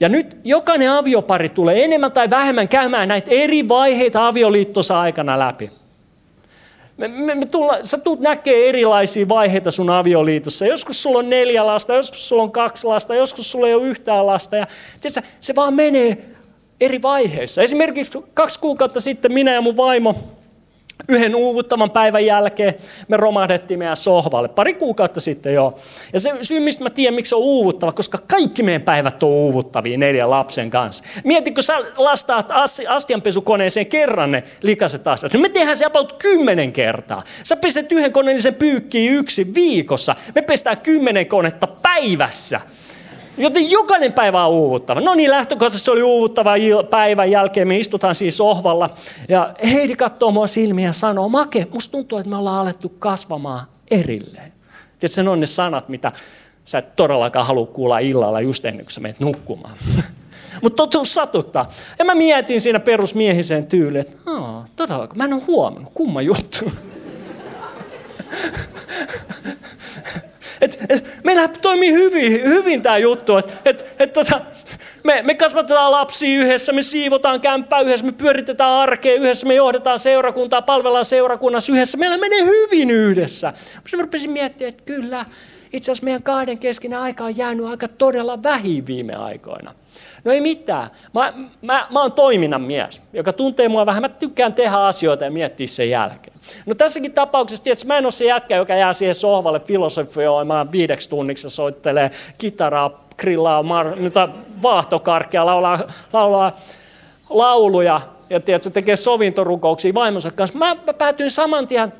Ja 0.00 0.08
nyt 0.08 0.36
jokainen 0.44 0.90
aviopari 0.90 1.48
tulee 1.48 1.84
enemmän 1.84 2.12
tai 2.12 2.30
vähemmän 2.30 2.68
käymään 2.68 3.08
näitä 3.08 3.30
eri 3.30 3.68
vaiheita 3.68 4.26
avioliittosa 4.26 5.00
aikana 5.00 5.38
läpi. 5.38 5.70
Me, 6.96 7.08
me, 7.08 7.34
me 7.34 7.46
tulla, 7.46 7.78
sä 7.82 7.98
tulet 7.98 8.20
näkee 8.20 8.68
erilaisia 8.68 9.28
vaiheita 9.28 9.70
sun 9.70 9.90
avioliitossa. 9.90 10.66
Joskus 10.66 11.02
sulla 11.02 11.18
on 11.18 11.30
neljä 11.30 11.66
lasta, 11.66 11.94
joskus 11.94 12.28
sulla 12.28 12.42
on 12.42 12.52
kaksi 12.52 12.86
lasta, 12.86 13.14
joskus 13.14 13.52
sulla 13.52 13.68
ei 13.68 13.74
ole 13.74 13.86
yhtään 13.86 14.26
lasta. 14.26 14.56
Ja, 14.56 14.66
tiiätkö, 15.00 15.22
se 15.40 15.54
vaan 15.54 15.74
menee 15.74 16.35
eri 16.80 17.02
vaiheissa. 17.02 17.62
Esimerkiksi 17.62 18.18
kaksi 18.34 18.60
kuukautta 18.60 19.00
sitten 19.00 19.32
minä 19.32 19.54
ja 19.54 19.60
mun 19.60 19.76
vaimo 19.76 20.14
Yhden 21.08 21.34
uuvuttavan 21.34 21.90
päivän 21.90 22.26
jälkeen 22.26 22.74
me 23.08 23.16
romahdettiin 23.16 23.78
meidän 23.78 23.96
sohvalle. 23.96 24.48
Pari 24.48 24.74
kuukautta 24.74 25.20
sitten 25.20 25.54
jo. 25.54 25.74
Ja 26.12 26.20
se 26.20 26.32
syy, 26.40 26.60
mistä 26.60 26.84
mä 26.84 26.90
tiedän, 26.90 27.14
miksi 27.14 27.30
se 27.30 27.36
on 27.36 27.42
uuvuttava, 27.42 27.92
koska 27.92 28.18
kaikki 28.18 28.62
meidän 28.62 28.82
päivät 28.82 29.22
on 29.22 29.28
uuvuttavia 29.28 29.98
neljän 29.98 30.30
lapsen 30.30 30.70
kanssa. 30.70 31.04
Mieti, 31.24 31.52
kun 31.52 31.62
sä 31.62 31.78
lastaat 31.96 32.48
astianpesukoneeseen 32.88 33.86
kerran 33.86 34.30
ne 34.30 34.42
likaset 34.62 35.08
asiat. 35.08 35.32
Niin 35.32 35.42
me 35.42 35.48
tehdään 35.48 35.76
se 35.76 35.84
about 35.84 36.12
kymmenen 36.12 36.72
kertaa. 36.72 37.22
Sä 37.44 37.56
peset 37.56 37.92
yhden 37.92 38.12
koneellisen 38.12 38.54
pyykkiin 38.54 39.12
yksi 39.12 39.54
viikossa. 39.54 40.16
Me 40.34 40.42
pestään 40.42 40.80
kymmenen 40.80 41.26
konetta 41.26 41.66
päivässä. 41.66 42.60
Joten 43.38 43.70
jokainen 43.70 44.12
päivä 44.12 44.46
on 44.46 44.52
uuvuttava. 44.52 45.00
No 45.00 45.14
niin, 45.14 45.30
lähtökohtaisesti 45.30 45.84
se 45.84 45.90
oli 45.90 46.02
uuvuttava 46.02 46.54
päivän 46.90 47.30
jälkeen. 47.30 47.68
Me 47.68 47.78
istutaan 47.78 48.14
siis 48.14 48.36
sohvalla. 48.36 48.90
Ja 49.28 49.54
Heidi 49.72 49.96
katsoo 49.96 50.30
mua 50.30 50.46
silmiä 50.46 50.86
ja 50.88 50.92
sanoo, 50.92 51.28
Make, 51.28 51.66
musta 51.72 51.92
tuntuu, 51.92 52.18
että 52.18 52.30
me 52.30 52.36
ollaan 52.36 52.60
alettu 52.60 52.88
kasvamaan 52.88 53.66
erilleen. 53.90 54.52
Tiedätkö, 54.98 55.22
ne 55.22 55.30
on 55.30 55.40
ne 55.40 55.46
sanat, 55.46 55.88
mitä 55.88 56.12
sä 56.64 56.78
et 56.78 56.96
todellakaan 56.96 57.46
halua 57.46 57.66
kuulla 57.66 57.98
illalla 57.98 58.40
just 58.40 58.64
ennen 58.64 58.84
kuin 58.84 58.92
sä 58.92 59.00
menet 59.00 59.20
nukkumaan. 59.20 59.76
Mutta 60.62 60.76
totuus 60.76 61.14
satuttaa. 61.14 61.68
Ja 61.98 62.04
mä 62.04 62.14
mietin 62.14 62.60
siinä 62.60 62.80
perusmiehiseen 62.80 63.66
tyyliin, 63.66 64.00
että 64.00 64.16
todellakaan, 64.76 65.18
mä 65.18 65.24
en 65.24 65.32
ole 65.32 65.42
huomannut, 65.46 65.92
kumma 65.94 66.22
juttu. 66.22 66.72
Et, 70.60 70.78
et, 70.88 71.04
meillä 71.24 71.48
toimii 71.48 71.92
hyvin, 71.92 72.32
hyvin 72.32 72.82
tämä 72.82 72.98
juttu, 72.98 73.36
että 73.36 73.52
et, 73.64 73.86
et, 73.98 74.12
tota, 74.12 74.40
me, 75.04 75.22
me 75.22 75.34
kasvatetaan 75.34 75.92
lapsia 75.92 76.40
yhdessä, 76.40 76.72
me 76.72 76.82
siivotaan 76.82 77.40
kämppää 77.40 77.80
yhdessä, 77.80 78.06
me 78.06 78.12
pyöritetään 78.12 78.72
arkea 78.72 79.14
yhdessä, 79.14 79.46
me 79.46 79.54
johdetaan 79.54 79.98
seurakuntaa, 79.98 80.62
palvellaan 80.62 81.04
seurakunnassa 81.04 81.72
yhdessä. 81.72 81.98
Meillä 81.98 82.18
menee 82.18 82.44
hyvin 82.44 82.90
yhdessä. 82.90 83.52
Mä 83.96 84.02
rupesin 84.02 84.30
miettimään, 84.30 84.68
että 84.68 84.84
kyllä, 84.84 85.24
itse 85.72 85.92
asiassa 85.92 86.04
meidän 86.04 86.22
kahden 86.22 86.58
keskinen 86.58 86.98
aika 86.98 87.24
on 87.24 87.36
jäänyt 87.36 87.66
aika 87.66 87.88
todella 87.88 88.42
vähin 88.42 88.86
viime 88.86 89.14
aikoina. 89.14 89.74
No 90.26 90.32
ei 90.32 90.40
mitään. 90.40 90.90
Mä, 91.14 91.32
mä, 91.62 91.86
mä 91.90 92.02
oon 92.02 92.12
toiminnan 92.12 92.62
mies, 92.62 93.02
joka 93.12 93.32
tuntee 93.32 93.68
mua 93.68 93.86
vähän. 93.86 94.02
Mä 94.02 94.08
tykkään 94.08 94.54
tehdä 94.54 94.76
asioita 94.76 95.24
ja 95.24 95.30
miettiä 95.30 95.66
sen 95.66 95.90
jälkeen. 95.90 96.36
No 96.66 96.74
tässäkin 96.74 97.12
tapauksessa, 97.12 97.64
tietysti, 97.64 97.86
mä 97.86 97.98
en 97.98 98.04
ole 98.04 98.10
se 98.10 98.24
jätkä, 98.24 98.56
joka 98.56 98.74
jää 98.74 98.92
siihen 98.92 99.14
sohvalle 99.14 99.60
filosofioimaan 99.60 100.72
viideksi 100.72 101.08
tunniksi 101.08 101.46
ja 101.46 101.50
soittelee 101.50 102.10
kitaraa, 102.38 103.04
grillaa, 103.16 103.62
mar, 103.62 103.86
vaahtokarkkia, 104.62 105.46
laulaa, 105.46 105.78
laulaa 106.12 106.56
lauluja 107.30 108.00
ja 108.30 108.40
tiedätkö, 108.40 108.70
tekee 108.70 108.96
sovintorukouksia 108.96 109.94
vaimonsa 109.94 110.30
kanssa. 110.30 110.58
Mä, 110.58 110.76
mä 110.86 110.92
päätyin 110.92 111.30
saman 111.30 111.68
tien 111.68 111.92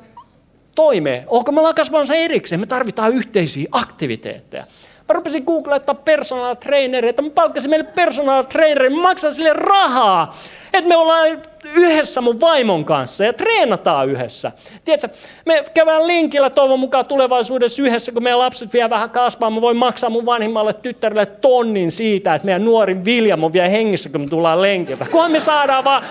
toimeen. 0.75 1.23
Onko 1.27 1.51
me 1.51 1.59
ollaan 1.59 1.75
kasvamassa 1.75 2.15
erikseen? 2.15 2.59
Me 2.59 2.65
tarvitaan 2.65 3.13
yhteisiä 3.13 3.67
aktiviteetteja. 3.71 4.65
Mä 5.07 5.13
rupesin 5.13 5.43
googlettaa 5.43 5.95
personal 5.95 6.55
traineria, 6.55 7.09
että 7.09 7.21
mä 7.21 7.29
palkkasin 7.29 7.69
meille 7.69 7.91
personal 7.95 8.43
trainerin, 8.43 8.99
maksan 8.99 9.33
sille 9.33 9.53
rahaa. 9.53 10.35
Että 10.73 10.87
me 10.87 10.95
ollaan 10.95 11.41
yhdessä 11.63 12.21
mun 12.21 12.41
vaimon 12.41 12.85
kanssa 12.85 13.25
ja 13.25 13.33
treenataan 13.33 14.09
yhdessä. 14.09 14.51
Tiedätkö, 14.85 15.07
me 15.45 15.63
käydään 15.73 16.07
linkillä 16.07 16.49
toivon 16.49 16.79
mukaan 16.79 17.05
tulevaisuudessa 17.05 17.83
yhdessä, 17.83 18.11
kun 18.11 18.23
meidän 18.23 18.39
lapset 18.39 18.73
vielä 18.73 18.89
vähän 18.89 19.09
kasvaa. 19.09 19.49
Mä 19.49 19.61
voin 19.61 19.77
maksaa 19.77 20.09
mun 20.09 20.25
vanhimmalle 20.25 20.73
tyttärelle 20.73 21.25
tonnin 21.25 21.91
siitä, 21.91 22.35
että 22.35 22.45
meidän 22.45 22.65
nuorin 22.65 23.05
Vilja 23.05 23.37
on 23.41 23.53
vielä 23.53 23.69
hengissä, 23.69 24.09
kun 24.09 24.21
me 24.21 24.27
tullaan 24.27 24.61
lenkiltä. 24.61 25.05
Kunhan 25.11 25.31
me 25.31 25.39
saadaan 25.39 25.83
vaan 25.83 26.03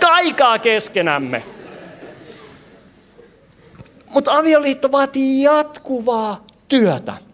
kaikaa 0.00 0.58
keskenämme. 0.58 1.42
Mutta 4.14 4.36
avioliitto 4.36 4.92
vaatii 4.92 5.42
jatkuvaa 5.42 6.46
työtä. 6.68 7.29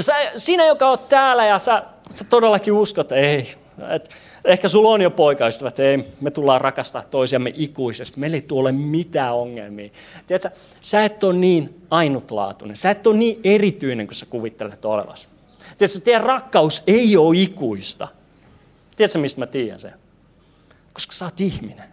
Sä, 0.00 0.14
sinä, 0.36 0.66
joka 0.66 0.88
oot 0.88 1.08
täällä 1.08 1.46
ja 1.46 1.58
sä, 1.58 1.82
sä 2.10 2.24
todellakin 2.24 2.72
uskot, 2.72 3.12
ei, 3.12 3.54
et, 3.94 4.10
ehkä 4.44 4.68
sulla 4.68 4.90
on 4.90 5.02
jo 5.02 5.10
poikaystävät, 5.10 5.78
ei, 5.78 6.04
me 6.20 6.30
tullaan 6.30 6.60
rakastaa 6.60 7.02
toisiamme 7.02 7.52
ikuisesti, 7.56 8.20
meillä 8.20 8.34
ei 8.34 8.42
tule 8.42 8.72
mitään 8.72 9.34
ongelmia. 9.34 9.90
Tiedätkö, 10.26 10.50
sä 10.80 11.04
et 11.04 11.24
ole 11.24 11.34
niin 11.34 11.86
ainutlaatuinen, 11.90 12.76
sä 12.76 12.90
et 12.90 13.06
ole 13.06 13.16
niin 13.16 13.40
erityinen 13.44 14.06
kuin 14.06 14.14
sä 14.14 14.26
kuvittelet 14.26 14.84
olevasi. 14.84 15.28
Tiedätkö, 15.78 16.00
teidän 16.04 16.22
rakkaus 16.22 16.82
ei 16.86 17.16
ole 17.16 17.36
ikuista. 17.38 18.08
Tiedätkö, 18.96 19.18
mistä 19.18 19.40
mä 19.40 19.46
tiedän 19.46 19.80
sen? 19.80 19.94
Koska 20.92 21.12
sä 21.12 21.24
oot 21.24 21.40
ihminen. 21.40 21.88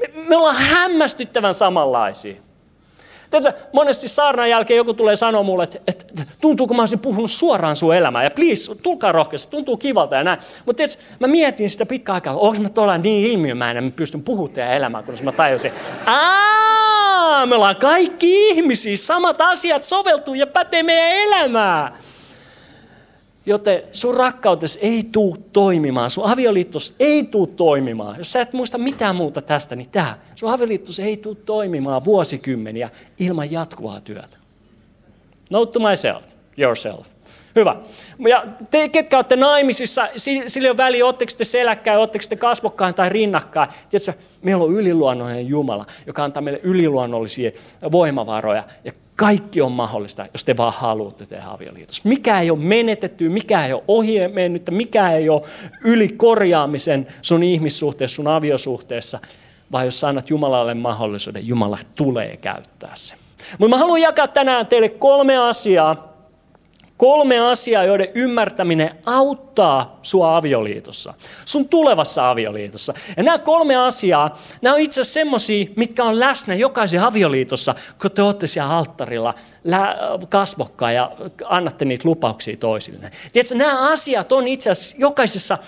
Me, 0.00 0.10
me 0.28 0.36
ollaan 0.36 0.56
hämmästyttävän 0.56 1.54
samanlaisia. 1.54 2.45
Tiedätkö, 3.30 3.62
monesti 3.72 4.08
saarnan 4.08 4.50
jälkeen 4.50 4.76
joku 4.76 4.94
tulee 4.94 5.16
sanoa 5.16 5.42
mulle, 5.42 5.62
että, 5.64 5.78
että 5.86 6.24
tuntuu, 6.40 6.66
kun 6.66 6.76
mä 6.76 6.82
olisin 6.82 6.98
puhunut 6.98 7.30
suoraan 7.30 7.76
sun 7.76 7.94
elämään. 7.94 8.24
Ja 8.24 8.30
please, 8.30 8.74
tulkaa 8.74 9.12
rohkeasti, 9.12 9.50
tuntuu 9.50 9.76
kivalta 9.76 10.16
ja 10.16 10.24
näin. 10.24 10.38
Mutta 10.66 10.76
tiedätkö, 10.76 11.02
mä 11.20 11.26
mietin 11.26 11.70
sitä 11.70 11.86
pitkä 11.86 12.12
aikaa, 12.14 12.36
onko 12.36 12.62
mä 12.62 12.68
tuolla 12.68 12.98
niin 12.98 13.30
ilmiömäinen, 13.30 13.84
että 13.84 13.94
mä 13.94 13.96
pystyn 13.96 14.22
puhumaan 14.22 14.54
teidän 14.54 14.74
elämää, 14.74 15.02
kun 15.02 15.14
mä 15.22 15.32
tajusin, 15.32 15.72
Aa, 16.06 17.46
me 17.46 17.54
ollaan 17.54 17.76
kaikki 17.76 18.48
ihmisiä, 18.48 18.96
samat 18.96 19.40
asiat 19.40 19.84
soveltuu 19.84 20.34
ja 20.34 20.46
pätee 20.46 20.82
meidän 20.82 21.10
elämään. 21.10 21.92
Joten 23.46 23.82
sun 23.92 24.14
rakkautes 24.14 24.78
ei 24.82 25.08
tuu 25.12 25.36
toimimaan, 25.52 26.10
sun 26.10 26.24
avioliittos 26.24 26.94
ei 27.00 27.24
tuu 27.24 27.46
toimimaan. 27.46 28.16
Jos 28.18 28.32
sä 28.32 28.40
et 28.40 28.52
muista 28.52 28.78
mitään 28.78 29.16
muuta 29.16 29.42
tästä, 29.42 29.76
niin 29.76 29.88
tämä. 29.90 30.18
Sun 30.34 30.50
avioliittos 30.50 31.00
ei 31.00 31.16
tuu 31.16 31.34
toimimaan 31.34 32.04
vuosikymmeniä 32.04 32.90
ilman 33.18 33.52
jatkuvaa 33.52 34.00
työtä. 34.00 34.38
Note 35.50 35.72
to 35.72 35.88
myself, 35.88 36.24
yourself. 36.58 37.08
Hyvä. 37.56 37.76
Ja 38.18 38.46
te, 38.70 38.88
ketkä 38.88 39.16
olette 39.16 39.36
naimisissa, 39.36 40.08
sillä 40.46 40.70
on 40.70 40.76
väliä, 40.76 41.06
oletteko 41.06 41.32
te 41.38 41.44
seläkkäin, 41.44 41.98
oletteko 41.98 42.24
te 42.28 42.36
kasvokkain 42.36 42.94
tai 42.94 43.08
rinnakkain. 43.08 43.70
Tiedätkö, 43.90 44.12
meillä 44.42 44.64
on 44.64 44.72
yliluonnollinen 44.72 45.48
Jumala, 45.48 45.86
joka 46.06 46.24
antaa 46.24 46.42
meille 46.42 46.60
yliluonnollisia 46.62 47.50
voimavaroja. 47.92 48.64
Ja 48.84 48.92
kaikki 49.16 49.60
on 49.60 49.72
mahdollista, 49.72 50.26
jos 50.32 50.44
te 50.44 50.56
vaan 50.56 50.72
haluatte 50.72 51.26
tehdä 51.26 51.44
avioliitossa. 51.46 52.02
Mikä 52.08 52.40
ei 52.40 52.50
ole 52.50 52.58
menetetty, 52.58 53.28
mikä 53.28 53.66
ei 53.66 53.72
ole 53.72 53.82
ohi 53.88 54.28
mennyt, 54.28 54.62
mikä 54.70 55.12
ei 55.12 55.28
ole 55.28 55.42
yli 55.84 56.08
korjaamisen 56.08 57.06
sun 57.22 57.42
ihmissuhteessa, 57.42 58.14
sun 58.14 58.28
aviosuhteessa, 58.28 59.18
vaan 59.72 59.84
jos 59.84 60.04
annat 60.04 60.30
Jumalalle 60.30 60.74
mahdollisuuden, 60.74 61.46
Jumala 61.46 61.78
tulee 61.94 62.36
käyttää 62.36 62.92
se. 62.94 63.14
Mutta 63.58 63.76
mä 63.76 63.78
haluan 63.78 64.00
jakaa 64.00 64.28
tänään 64.28 64.66
teille 64.66 64.88
kolme 64.88 65.36
asiaa, 65.36 66.15
Kolme 66.96 67.38
asiaa, 67.38 67.84
joiden 67.84 68.08
ymmärtäminen 68.14 68.90
auttaa 69.06 69.98
sua 70.02 70.36
avioliitossa, 70.36 71.14
sun 71.44 71.68
tulevassa 71.68 72.30
avioliitossa. 72.30 72.94
Ja 73.16 73.22
nämä 73.22 73.38
kolme 73.38 73.76
asiaa, 73.76 74.38
nämä 74.62 74.74
on 74.74 74.80
itse 74.80 75.00
asiassa 75.00 75.14
semmosia, 75.14 75.66
mitkä 75.76 76.04
on 76.04 76.20
läsnä 76.20 76.54
jokaisen 76.54 77.02
avioliitossa, 77.02 77.74
kun 78.00 78.10
te 78.10 78.22
olette 78.22 78.46
siellä 78.46 78.76
alttarilla 78.76 79.34
kasvokkaan 80.28 80.94
ja 80.94 81.12
annatte 81.44 81.84
niitä 81.84 82.08
lupauksia 82.08 82.56
toisille. 82.56 83.10
Tiedätkö, 83.32 83.54
nämä 83.54 83.90
asiat 83.90 84.32
on 84.32 84.48
itse 84.48 84.70
asiassa 84.70 84.96
jokaisessa 84.98 85.58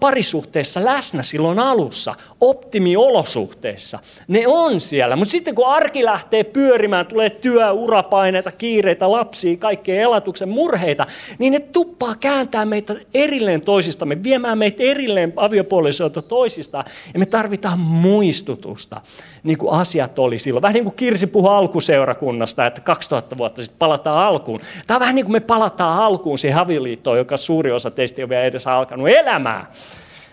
parisuhteessa 0.00 0.84
läsnä 0.84 1.22
silloin 1.22 1.58
alussa, 1.58 2.14
optimiolosuhteissa. 2.40 3.98
Ne 4.28 4.44
on 4.46 4.80
siellä, 4.80 5.16
mutta 5.16 5.32
sitten 5.32 5.54
kun 5.54 5.66
arki 5.66 6.04
lähtee 6.04 6.44
pyörimään, 6.44 7.06
tulee 7.06 7.30
työ, 7.30 7.72
urapaineita, 7.72 8.52
kiireitä, 8.52 9.10
lapsia, 9.10 9.56
kaikkea 9.56 10.02
elatuksen 10.02 10.48
murheita, 10.56 11.06
niin 11.38 11.52
ne 11.52 11.60
tuppaa 11.60 12.14
kääntää 12.14 12.64
meitä 12.64 12.94
erilleen 13.14 13.60
toisistamme, 13.60 14.22
viemään 14.22 14.58
meitä 14.58 14.82
erilleen 14.82 15.32
aviopuolisoilta 15.36 16.22
toisistaan. 16.22 16.84
Ja 17.14 17.18
me 17.18 17.26
tarvitaan 17.26 17.78
muistutusta, 17.80 19.00
niin 19.42 19.58
kuin 19.58 19.72
asiat 19.72 20.18
oli 20.18 20.38
silloin. 20.38 20.62
Vähän 20.62 20.74
niin 20.74 20.84
kuin 20.84 20.96
Kirsi 20.96 21.26
puhui 21.26 21.50
alkuseurakunnasta, 21.50 22.66
että 22.66 22.80
2000 22.80 23.38
vuotta 23.38 23.62
sitten 23.62 23.78
palataan 23.78 24.18
alkuun. 24.18 24.60
Tämä 24.86 24.96
on 24.96 25.00
vähän 25.00 25.14
niin 25.14 25.24
kuin 25.24 25.32
me 25.32 25.40
palataan 25.40 25.98
alkuun 25.98 26.38
siihen 26.38 26.58
avioliittoon, 26.58 27.18
joka 27.18 27.36
suuri 27.36 27.72
osa 27.72 27.90
teistä 27.90 28.20
ei 28.20 28.24
ole 28.24 28.28
vielä 28.28 28.44
edes 28.44 28.66
alkanut 28.66 29.08
elämää. 29.08 29.70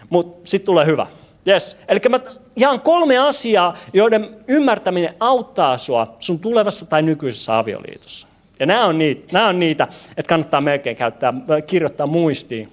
Mutta 0.10 0.50
sitten 0.50 0.66
tulee 0.66 0.86
hyvä. 0.86 1.08
Yes. 1.48 1.80
Eli 1.88 2.00
mä 2.10 2.20
jaan 2.56 2.82
kolme 2.82 3.18
asiaa, 3.18 3.74
joiden 3.94 4.36
ymmärtäminen 4.48 5.16
auttaa 5.20 5.78
sua 5.78 6.16
sun 6.20 6.40
tulevassa 6.40 6.86
tai 6.86 7.02
nykyisessä 7.02 7.58
avioliitossa. 7.58 8.33
Ja 8.60 8.66
nämä 8.66 8.86
on 8.86 8.98
niitä, 8.98 9.28
nämä 9.32 9.48
on 9.48 9.60
niitä 9.60 9.88
että 10.18 10.30
kannattaa 10.30 10.62
melkein 10.62 10.96
käyttää, 10.96 11.34
kirjoittaa 11.68 12.08
muistiin. 12.08 12.70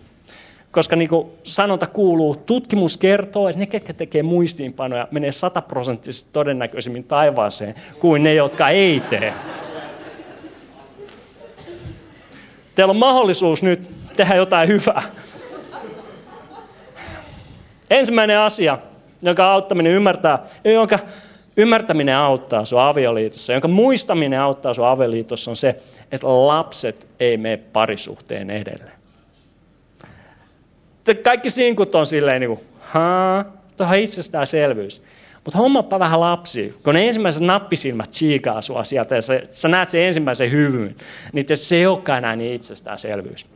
Koska 0.70 0.96
niin 0.96 1.08
kuin 1.08 1.26
sanonta 1.42 1.86
kuuluu, 1.86 2.36
tutkimus 2.36 2.96
kertoo, 2.96 3.48
että 3.48 3.60
ne, 3.60 3.66
ketkä 3.66 3.92
tekee 3.92 4.22
muistiinpanoja, 4.22 5.08
menee 5.10 5.32
sataprosenttisesti 5.32 6.30
todennäköisemmin 6.32 7.04
taivaaseen 7.04 7.74
kuin 8.00 8.22
ne, 8.22 8.34
jotka 8.34 8.68
ei 8.68 9.00
tee. 9.00 9.34
Teillä 12.74 12.90
on 12.90 12.96
mahdollisuus 12.96 13.62
nyt 13.62 13.90
tehdä 14.16 14.34
jotain 14.34 14.68
hyvää. 14.68 15.02
Ensimmäinen 17.90 18.38
asia, 18.38 18.78
jonka 19.22 19.52
auttaminen 19.52 19.92
ymmärtää, 19.92 20.38
jonka 20.64 20.98
ymmärtäminen 21.56 22.16
auttaa 22.16 22.64
sinua 22.64 22.88
avioliitossa, 22.88 23.52
jonka 23.52 23.68
muistaminen 23.68 24.40
auttaa 24.40 24.74
sinua 24.74 24.90
avioliitossa, 24.90 25.50
on 25.50 25.56
se, 25.56 25.76
että 26.12 26.26
lapset 26.26 27.08
ei 27.20 27.36
mene 27.36 27.56
parisuhteen 27.56 28.50
edelle. 28.50 28.90
Kaikki 31.22 31.50
sinkut 31.50 31.94
on 31.94 32.06
silleen 32.06 32.40
niin 32.40 32.56
kuin, 32.56 32.60
haa, 32.80 33.44
tuohon 33.76 33.96
itsestäänselvyys. 33.96 35.02
Mutta 35.44 35.58
hommappa 35.58 35.98
vähän 35.98 36.20
lapsi, 36.20 36.74
kun 36.84 36.94
ne 36.94 37.06
ensimmäiset 37.06 37.42
nappisilmät 37.42 38.10
chiikaa 38.10 38.60
sua 38.62 38.84
sieltä 38.84 39.14
ja 39.14 39.22
sä, 39.22 39.42
sä 39.50 39.68
näet 39.68 39.88
sen 39.88 40.02
ensimmäisen 40.02 40.50
hyvyn, 40.50 40.94
niin 41.32 41.46
se 41.54 41.76
ei 41.76 41.86
olekaan 41.86 42.18
enää 42.18 42.36
niin 42.36 42.54
itsestäänselvyys. 42.54 43.46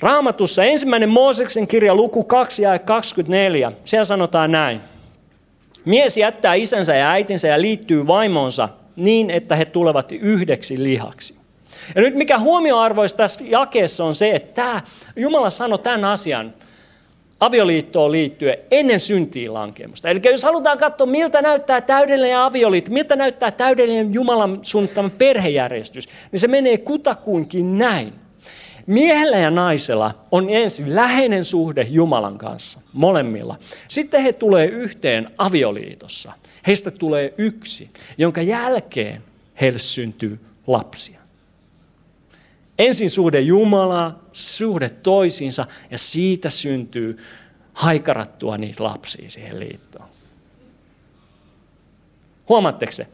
Raamatussa 0.00 0.64
ensimmäinen 0.64 1.08
Mooseksen 1.08 1.66
kirja 1.66 1.94
luku 1.94 2.24
2 2.24 2.62
ja 2.62 2.78
24, 2.78 3.72
siellä 3.84 4.04
sanotaan 4.04 4.50
näin. 4.50 4.80
Mies 5.88 6.16
jättää 6.16 6.54
isänsä 6.54 6.94
ja 6.94 7.10
äitinsä 7.10 7.48
ja 7.48 7.60
liittyy 7.60 8.06
vaimonsa 8.06 8.68
niin, 8.96 9.30
että 9.30 9.56
he 9.56 9.64
tulevat 9.64 10.12
yhdeksi 10.12 10.82
lihaksi. 10.82 11.36
Ja 11.94 12.00
nyt 12.00 12.14
mikä 12.14 12.38
huomioarvoista 12.38 13.16
tässä 13.16 13.40
jakeessa 13.44 14.04
on 14.04 14.14
se, 14.14 14.30
että 14.30 14.62
tämä, 14.62 14.82
Jumala 15.16 15.50
sanoi 15.50 15.78
tämän 15.78 16.04
asian 16.04 16.54
avioliittoon 17.40 18.12
liittyen 18.12 18.58
ennen 18.70 19.00
syntiin 19.00 19.54
lankemusta. 19.54 20.08
Eli 20.08 20.20
jos 20.24 20.42
halutaan 20.42 20.78
katsoa, 20.78 21.06
miltä 21.06 21.42
näyttää 21.42 21.80
täydellinen 21.80 22.38
avioliitto, 22.38 22.92
miltä 22.92 23.16
näyttää 23.16 23.50
täydellinen 23.50 24.14
Jumalan 24.14 24.58
suunnittama 24.62 25.10
perhejärjestys, 25.18 26.08
niin 26.32 26.40
se 26.40 26.48
menee 26.48 26.78
kutakuinkin 26.78 27.78
näin. 27.78 28.12
Miehellä 28.88 29.38
ja 29.38 29.50
naisella 29.50 30.14
on 30.30 30.50
ensin 30.50 30.94
läheinen 30.94 31.44
suhde 31.44 31.82
Jumalan 31.82 32.38
kanssa, 32.38 32.80
molemmilla. 32.92 33.58
Sitten 33.88 34.22
he 34.22 34.32
tulee 34.32 34.66
yhteen 34.66 35.30
avioliitossa. 35.38 36.32
Heistä 36.66 36.90
tulee 36.90 37.34
yksi, 37.38 37.90
jonka 38.18 38.42
jälkeen 38.42 39.22
heille 39.60 39.78
syntyy 39.78 40.40
lapsia. 40.66 41.20
Ensin 42.78 43.10
suhde 43.10 43.40
Jumalaa, 43.40 44.22
suhde 44.32 44.88
toisiinsa 44.88 45.66
ja 45.90 45.98
siitä 45.98 46.50
syntyy 46.50 47.18
haikarattua 47.74 48.58
niitä 48.58 48.84
lapsia 48.84 49.30
siihen 49.30 49.60
liittoon. 49.60 50.08
Huomaatteko 52.48 52.92
se? 52.92 53.06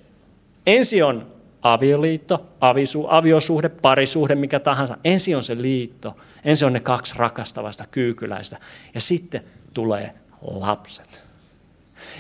Ensin 0.66 1.04
on 1.04 1.33
avioliitto, 1.64 2.47
avisu, 2.61 3.06
aviosuhde, 3.09 3.68
parisuhde, 3.68 4.35
mikä 4.35 4.61
tahansa. 4.61 4.97
Ensin 5.04 5.37
on 5.37 5.42
se 5.42 5.62
liitto, 5.62 6.16
ensin 6.44 6.66
on 6.66 6.73
ne 6.73 6.80
kaksi 6.80 7.14
rakastavasta 7.16 7.85
kyykyläistä 7.90 8.59
ja 8.94 9.00
sitten 9.00 9.44
tulee 9.75 10.15
lapset. 10.43 11.25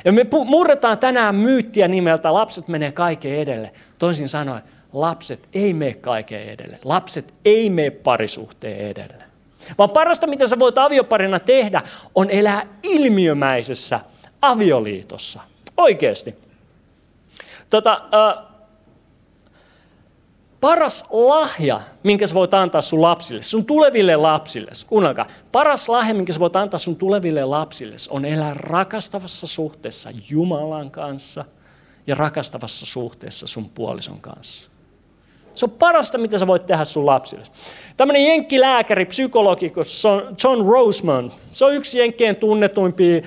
Ja 0.04 0.12
me 0.12 0.26
murretaan 0.44 0.98
tänään 0.98 1.34
myyttiä 1.34 1.88
nimeltä 1.88 2.34
lapset 2.34 2.68
menee 2.68 2.92
kaiken 2.92 3.34
edelle. 3.34 3.72
Toisin 3.98 4.28
sanoen, 4.28 4.62
lapset 4.92 5.48
ei 5.52 5.74
mene 5.74 5.94
kaiken 5.94 6.42
edelle. 6.42 6.78
Lapset 6.84 7.34
ei 7.44 7.70
mene 7.70 7.90
parisuhteen 7.90 8.88
edelle. 8.88 9.24
Vaan 9.78 9.90
parasta, 9.90 10.26
mitä 10.26 10.46
sä 10.46 10.58
voit 10.58 10.78
avioparina 10.78 11.40
tehdä, 11.40 11.82
on 12.14 12.30
elää 12.30 12.66
ilmiömäisessä 12.82 14.00
avioliitossa. 14.42 15.40
Oikeasti. 15.76 16.34
Tota, 17.70 17.92
äh, 17.92 18.53
paras 20.64 21.04
lahja, 21.10 21.80
minkä 22.02 22.26
sä 22.26 22.34
voit 22.34 22.54
antaa 22.54 22.80
sun 22.80 23.02
lapsille, 23.02 23.42
sun 23.42 23.66
tuleville 23.66 24.16
lapsille, 24.16 24.70
kuunnelkaa, 24.86 25.26
paras 25.52 25.88
lahja, 25.88 26.14
minkä 26.14 26.32
sä 26.32 26.40
voit 26.40 26.56
antaa 26.56 26.78
sun 26.78 26.96
tuleville 26.96 27.44
lapsille, 27.44 27.96
on 28.10 28.24
elää 28.24 28.54
rakastavassa 28.54 29.46
suhteessa 29.46 30.10
Jumalan 30.30 30.90
kanssa 30.90 31.44
ja 32.06 32.14
rakastavassa 32.14 32.86
suhteessa 32.86 33.46
sun 33.46 33.70
puolison 33.70 34.20
kanssa. 34.20 34.70
Se 35.54 35.66
on 35.66 35.70
parasta, 35.70 36.18
mitä 36.18 36.38
sä 36.38 36.46
voit 36.46 36.66
tehdä 36.66 36.84
sun 36.84 37.06
lapsille. 37.06 37.44
Tämmöinen 37.96 38.24
jenkkilääkäri, 38.24 39.04
psykologi, 39.04 39.72
John 40.44 40.66
Roseman, 40.66 41.32
se 41.52 41.64
on 41.64 41.74
yksi 41.74 41.98
jenkkien 41.98 42.36
tunnetuimpia 42.36 43.22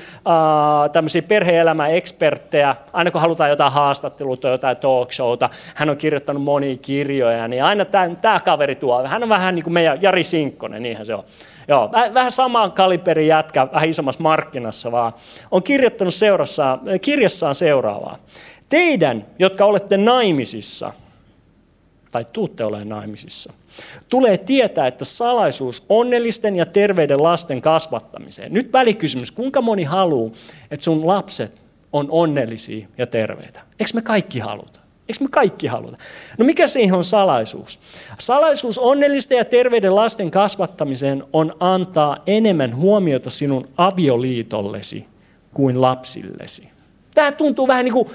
tämmöisiä 0.91 1.21
perhe-elämäeksperttejä. 1.21 2.75
Aina 2.93 3.11
kun 3.11 3.21
halutaan 3.21 3.49
jotain 3.49 3.71
haastattelua 3.71 4.37
tai 4.37 4.51
jotain 4.51 4.77
talk 4.77 5.11
showta, 5.11 5.49
hän 5.75 5.89
on 5.89 5.97
kirjoittanut 5.97 6.43
monia 6.43 6.77
kirjoja, 6.77 7.47
niin 7.47 7.63
aina 7.63 7.85
tämä 8.21 8.39
kaveri 8.45 8.75
tuo. 8.75 9.07
Hän 9.07 9.23
on 9.23 9.29
vähän 9.29 9.55
niin 9.55 9.63
kuin 9.63 9.73
meidän 9.73 10.01
Jari 10.01 10.23
Sinkkonen, 10.23 10.83
niinhän 10.83 11.05
se 11.05 11.15
on. 11.15 11.23
Joo, 11.67 11.91
vähän 12.13 12.31
samaan 12.31 12.71
kaliberin 12.71 13.27
jätkä, 13.27 13.67
vähän 13.73 13.89
isommassa 13.89 14.23
markkinassa 14.23 14.91
vaan. 14.91 15.13
On 15.51 15.63
kirjoittanut 15.63 16.13
seurassa, 16.13 16.79
kirjassaan 17.01 17.55
seuraavaa. 17.55 18.17
Teidän, 18.69 19.25
jotka 19.39 19.65
olette 19.65 19.97
naimisissa– 19.97 20.93
tai 22.17 22.25
tuutte 22.33 22.63
olemaan 22.63 22.89
naimisissa. 22.89 23.53
Tulee 24.09 24.37
tietää, 24.37 24.87
että 24.87 25.05
salaisuus 25.05 25.85
onnellisten 25.89 26.55
ja 26.55 26.65
terveiden 26.65 27.23
lasten 27.23 27.61
kasvattamiseen. 27.61 28.53
Nyt 28.53 28.73
välikysymys, 28.73 29.31
kuinka 29.31 29.61
moni 29.61 29.83
haluaa, 29.83 30.31
että 30.71 30.83
sun 30.83 31.07
lapset 31.07 31.61
on 31.93 32.07
onnellisia 32.09 32.87
ja 32.97 33.07
terveitä? 33.07 33.61
Eikö 33.79 33.91
me 33.93 34.01
kaikki 34.01 34.39
haluta? 34.39 34.79
Eikö 35.07 35.23
me 35.23 35.27
kaikki 35.31 35.67
haluta? 35.67 35.97
No 36.37 36.45
mikä 36.45 36.67
siihen 36.67 36.95
on 36.95 37.03
salaisuus? 37.03 37.79
Salaisuus 38.19 38.79
onnellisten 38.79 39.37
ja 39.37 39.45
terveiden 39.45 39.95
lasten 39.95 40.31
kasvattamiseen 40.31 41.23
on 41.33 41.51
antaa 41.59 42.17
enemmän 42.27 42.75
huomiota 42.75 43.29
sinun 43.29 43.65
avioliitollesi 43.77 45.05
kuin 45.53 45.81
lapsillesi. 45.81 46.69
Tämä 47.15 47.31
tuntuu 47.31 47.67
vähän 47.67 47.85
niin 47.85 47.93
kuin 47.93 48.07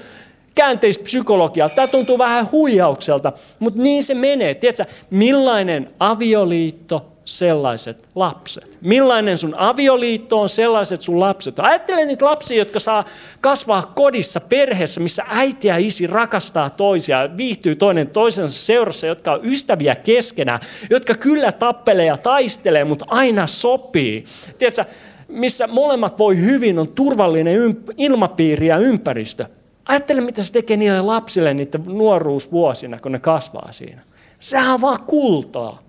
käänteispsykologialta. 0.55 1.75
Tämä 1.75 1.87
tuntuu 1.87 2.17
vähän 2.17 2.51
huijaukselta, 2.51 3.31
mutta 3.59 3.81
niin 3.81 4.03
se 4.03 4.13
menee. 4.13 4.55
Tiedätkö, 4.55 4.85
millainen 5.09 5.89
avioliitto, 5.99 7.13
sellaiset 7.25 7.97
lapset. 8.15 8.77
Millainen 8.81 9.37
sun 9.37 9.55
avioliitto 9.57 10.41
on, 10.41 10.49
sellaiset 10.49 11.01
sun 11.01 11.19
lapset. 11.19 11.59
Ajattele 11.59 12.05
niitä 12.05 12.25
lapsia, 12.25 12.57
jotka 12.57 12.79
saa 12.79 13.05
kasvaa 13.41 13.91
kodissa, 13.95 14.41
perheessä, 14.41 14.99
missä 15.01 15.23
äiti 15.29 15.67
ja 15.67 15.77
isi 15.77 16.07
rakastaa 16.07 16.69
toisiaan, 16.69 17.37
viihtyy 17.37 17.75
toinen 17.75 18.07
toisensa 18.07 18.65
seurassa, 18.65 19.07
jotka 19.07 19.33
on 19.33 19.39
ystäviä 19.43 19.95
keskenään, 19.95 20.59
jotka 20.89 21.15
kyllä 21.15 21.51
tappelee 21.51 22.05
ja 22.05 22.17
taistelee, 22.17 22.83
mutta 22.83 23.05
aina 23.07 23.47
sopii. 23.47 24.23
Tiedätkö, 24.57 24.85
missä 25.27 25.67
molemmat 25.67 26.19
voi 26.19 26.37
hyvin, 26.37 26.79
on 26.79 26.87
turvallinen 26.87 27.77
ilmapiiri 27.97 28.67
ja 28.67 28.77
ympäristö. 28.77 29.45
Ajattele, 29.85 30.21
mitä 30.21 30.43
se 30.43 30.53
tekee 30.53 30.77
niille 30.77 31.01
lapsille 31.01 31.53
niiden 31.53 31.83
nuoruusvuosina, 31.85 32.99
kun 32.99 33.11
ne 33.11 33.19
kasvaa 33.19 33.71
siinä. 33.71 34.01
Sehän 34.39 34.73
on 34.73 34.81
vaan 34.81 35.03
kultaa. 35.07 35.79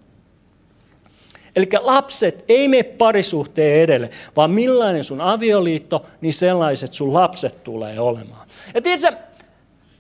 Eli 1.56 1.68
lapset 1.80 2.44
ei 2.48 2.68
mene 2.68 2.82
parisuhteen 2.82 3.80
edelle, 3.80 4.10
vaan 4.36 4.50
millainen 4.50 5.04
sun 5.04 5.20
avioliitto, 5.20 6.06
niin 6.20 6.32
sellaiset 6.32 6.94
sun 6.94 7.14
lapset 7.14 7.64
tulee 7.64 8.00
olemaan. 8.00 8.46
Ja 8.74 8.82
tiedätkö, 8.82 9.12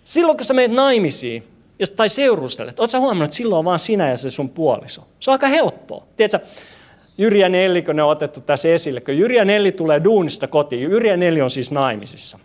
silloin 0.04 0.36
kun 0.36 0.46
sä 0.46 0.54
menet 0.54 0.72
naimisiin, 0.72 1.42
tai 1.96 2.08
seurustelet, 2.08 2.80
ootko 2.80 2.98
huomannut, 2.98 3.24
että 3.24 3.36
silloin 3.36 3.58
on 3.58 3.64
vaan 3.64 3.78
sinä 3.78 4.10
ja 4.10 4.16
se 4.16 4.30
sun 4.30 4.48
puoliso? 4.48 5.02
Se 5.20 5.30
on 5.30 5.32
aika 5.32 5.46
helppoa. 5.46 6.06
Tiedätkö, 6.16 6.48
Jyri 7.18 7.40
ja 7.40 7.48
Nelli, 7.48 7.82
kun 7.82 7.96
ne 7.96 8.02
on 8.02 8.10
otettu 8.10 8.40
tässä 8.40 8.68
esille, 8.68 9.00
kun 9.00 9.18
Jyri 9.18 9.36
ja 9.36 9.44
Nelli 9.44 9.72
tulee 9.72 10.04
duunista 10.04 10.46
kotiin, 10.46 10.82
Jyri 10.82 11.08
ja 11.08 11.16
Nelli 11.16 11.40
on 11.40 11.50
siis 11.50 11.70
naimisissa. 11.70 12.38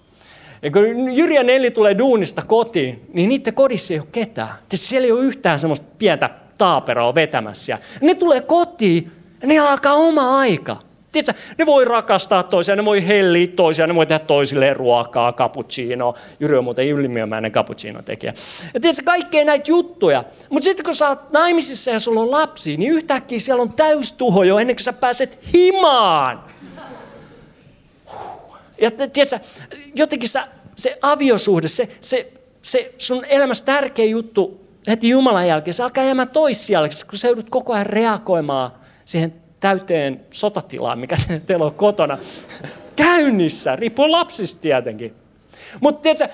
Ja 0.61 0.71
kun 0.71 1.11
Jyri 1.11 1.35
ja 1.35 1.43
Nelli 1.43 1.71
tulee 1.71 1.97
duunista 1.97 2.41
kotiin, 2.47 3.01
niin 3.13 3.29
niiden 3.29 3.53
kodissa 3.53 3.93
ei 3.93 3.99
ole 3.99 4.07
ketään. 4.11 4.47
Tiedätkö, 4.47 4.77
siellä 4.77 5.05
ei 5.05 5.11
ole 5.11 5.21
yhtään 5.21 5.59
semmoista 5.59 5.87
pientä 5.97 6.29
taaperoa 6.57 7.15
vetämässä. 7.15 7.79
Ne 8.01 8.15
tulee 8.15 8.41
kotiin 8.41 9.11
ja 9.41 9.47
ne 9.47 9.59
alkaa 9.59 9.93
oma 9.93 10.39
aika. 10.39 10.77
Tiedätkö, 11.11 11.41
ne 11.57 11.65
voi 11.65 11.85
rakastaa 11.85 12.43
toisiaan, 12.43 12.77
ne 12.77 12.85
voi 12.85 13.07
helliä 13.07 13.47
toisiaan, 13.47 13.89
ne 13.89 13.95
voi 13.95 14.05
tehdä 14.05 14.25
toisilleen 14.25 14.75
ruokaa, 14.75 15.33
cappuccino. 15.33 16.13
Jyri 16.39 16.57
on 16.57 16.63
muuten 16.63 16.87
ylimääräinen 16.87 17.51
cappuccino 17.51 18.01
tekijä. 18.01 18.33
Ja 18.73 18.79
tiedätkö, 18.79 19.03
kaikkea 19.05 19.45
näitä 19.45 19.71
juttuja. 19.71 20.23
Mutta 20.49 20.63
sitten 20.63 20.85
kun 20.85 20.95
sä 20.95 21.09
oot 21.09 21.31
naimisissa 21.31 21.91
ja 21.91 21.99
sulla 21.99 22.21
on 22.21 22.31
lapsi, 22.31 22.77
niin 22.77 22.91
yhtäkkiä 22.91 23.39
siellä 23.39 23.61
on 23.61 23.73
täystuho 23.73 24.43
jo 24.43 24.57
ennen 24.57 24.75
kuin 24.75 24.83
sä 24.83 24.93
pääset 24.93 25.39
himaan. 25.53 26.43
Ja 28.81 28.91
tiedätkö, 28.91 29.39
jotenkin 29.95 30.29
sä, 30.29 30.47
se 30.75 30.97
aviosuhde, 31.01 31.67
se, 31.67 31.89
se, 32.01 32.33
se 32.61 32.93
sun 32.97 33.25
elämässä 33.25 33.65
tärkeä 33.65 34.05
juttu 34.05 34.69
heti 34.87 35.09
Jumalan 35.09 35.47
jälkeen, 35.47 35.73
se 35.73 35.83
alkaa 35.83 36.03
jäämään 36.03 36.29
toissijalliseksi, 36.29 37.05
kun 37.05 37.17
sä 37.17 37.27
joudut 37.27 37.49
koko 37.49 37.73
ajan 37.73 37.85
reagoimaan 37.85 38.71
siihen 39.05 39.33
täyteen 39.59 40.21
sotatilaan, 40.31 40.99
mikä 40.99 41.15
teillä 41.45 41.65
on 41.65 41.73
kotona 41.73 42.17
käynnissä, 42.95 43.75
riippuen 43.75 44.11
lapsista 44.11 44.61
tietenkin. 44.61 45.13
Mutta 45.81 46.01
tiedätkö, 46.01 46.27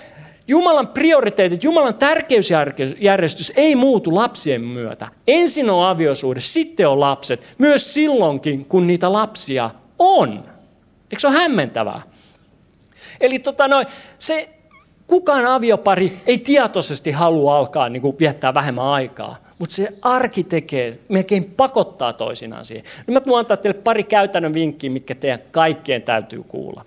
Jumalan 0.48 0.88
prioriteetit, 0.88 1.64
Jumalan 1.64 1.96
tärkeysjärjestys 1.96 3.54
ei 3.56 3.76
muutu 3.76 4.16
lapsien 4.16 4.62
myötä. 4.62 5.08
Ensin 5.28 5.70
on 5.70 5.86
aviosuhde, 5.86 6.40
sitten 6.40 6.88
on 6.88 7.00
lapset, 7.00 7.48
myös 7.58 7.94
silloinkin, 7.94 8.66
kun 8.66 8.88
niitä 8.88 9.14
lapsia 9.14 9.70
on. 10.00 10.44
Eikö 11.12 11.20
se 11.20 11.28
ole 11.28 11.36
hämmentävää? 11.36 12.02
Eli 13.22 13.40
tota 13.40 13.68
noin, 13.68 13.88
se 14.20 14.50
kukaan 15.08 15.46
aviopari 15.46 16.18
ei 16.28 16.38
tietoisesti 16.38 17.12
halua 17.12 17.58
alkaa 17.58 17.90
niin 17.90 18.02
kuin 18.02 18.16
viettää 18.20 18.54
vähemmän 18.54 18.86
aikaa, 18.86 19.38
mutta 19.60 19.76
se 19.76 19.94
arki 20.02 20.44
tekee, 20.44 21.00
melkein 21.10 21.54
pakottaa 21.58 22.14
toisinaan 22.14 22.66
siihen. 22.66 22.86
Nyt 23.08 23.14
mä 23.14 23.20
tuon 23.20 23.40
antaa 23.40 23.58
teille 23.58 23.82
pari 23.84 24.04
käytännön 24.04 24.54
vinkkiä, 24.54 24.90
mitkä 24.90 25.16
teidän 25.16 25.40
kaikkien 25.52 26.02
täytyy 26.02 26.44
kuulla. 26.48 26.86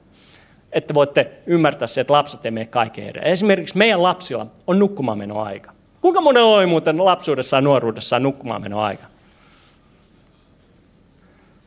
Että 0.73 0.95
voitte 0.95 1.31
ymmärtää 1.47 1.87
se, 1.87 2.01
että 2.01 2.13
lapset 2.13 2.45
ei 2.45 2.51
mene 2.51 2.67
kaiken 2.67 3.09
edellä. 3.09 3.29
Esimerkiksi 3.29 3.79
meidän 3.79 4.03
lapsilla 4.03 4.47
on 4.67 4.79
nukkumaanmenoaika. 4.79 5.73
Kuinka 6.01 6.21
monen 6.21 6.43
oli 6.43 6.67
muuten 6.67 7.05
lapsuudessaan 7.05 7.63
ja 7.63 7.65
nuoruudessaan 7.65 8.23
nukkumaanmenoaika? 8.23 9.05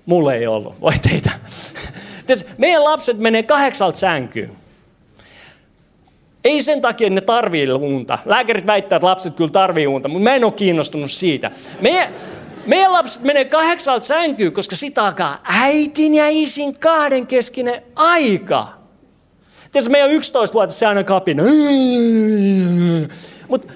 Mulle 0.05 0.35
ei 0.35 0.47
ollut, 0.47 0.81
voi 0.81 0.93
teitä. 1.09 1.31
Meidän 2.57 2.83
lapset 2.83 3.17
menee 3.17 3.43
kahdeksalta 3.43 3.97
sänkyyn. 3.97 4.51
Ei 6.43 6.61
sen 6.61 6.81
takia, 6.81 7.07
että 7.07 7.15
ne 7.15 7.21
tarvii 7.21 7.71
unta. 7.71 8.19
Lääkärit 8.25 8.67
väittää, 8.67 8.95
että 8.95 9.07
lapset 9.07 9.35
kyllä 9.35 9.51
tarvii 9.51 9.87
unta, 9.87 10.07
mutta 10.07 10.23
mä 10.23 10.35
en 10.35 10.43
ole 10.43 10.51
kiinnostunut 10.51 11.11
siitä. 11.11 11.51
Meidän, 11.81 12.09
meidän 12.65 12.93
lapset 12.93 13.23
menee 13.23 13.45
kahdeksalta 13.45 14.05
sänkyyn, 14.05 14.53
koska 14.53 14.75
sitä 14.75 15.03
alkaa 15.03 15.41
äitin 15.43 16.15
ja 16.15 16.29
isin 16.29 16.75
kahden 16.75 17.27
keskinen 17.27 17.81
aika. 17.95 18.67
Tiedätkö, 19.71 19.91
meidän 19.91 20.11
11 20.11 20.53
vuotta 20.53 20.75
se 20.75 20.85
aina 20.85 21.03
kapina. 21.03 21.43
Mutta 23.47 23.73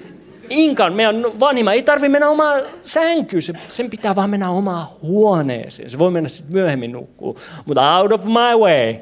Inkan, 0.49 0.93
meidän 0.93 1.39
vanhimma, 1.39 1.73
ei 1.73 1.83
tarvi 1.83 2.09
mennä 2.09 2.29
omaan 2.29 2.61
sänkyyn, 2.81 3.41
sen 3.69 3.89
pitää 3.89 4.15
vaan 4.15 4.29
mennä 4.29 4.49
omaan 4.49 4.87
huoneeseen. 5.01 5.89
Se 5.89 5.99
voi 5.99 6.11
mennä 6.11 6.29
sitten 6.29 6.53
myöhemmin 6.53 6.91
nukkuu, 6.91 7.39
mutta 7.65 7.97
out 7.97 8.11
of 8.11 8.25
my 8.25 8.59
way. 8.59 8.95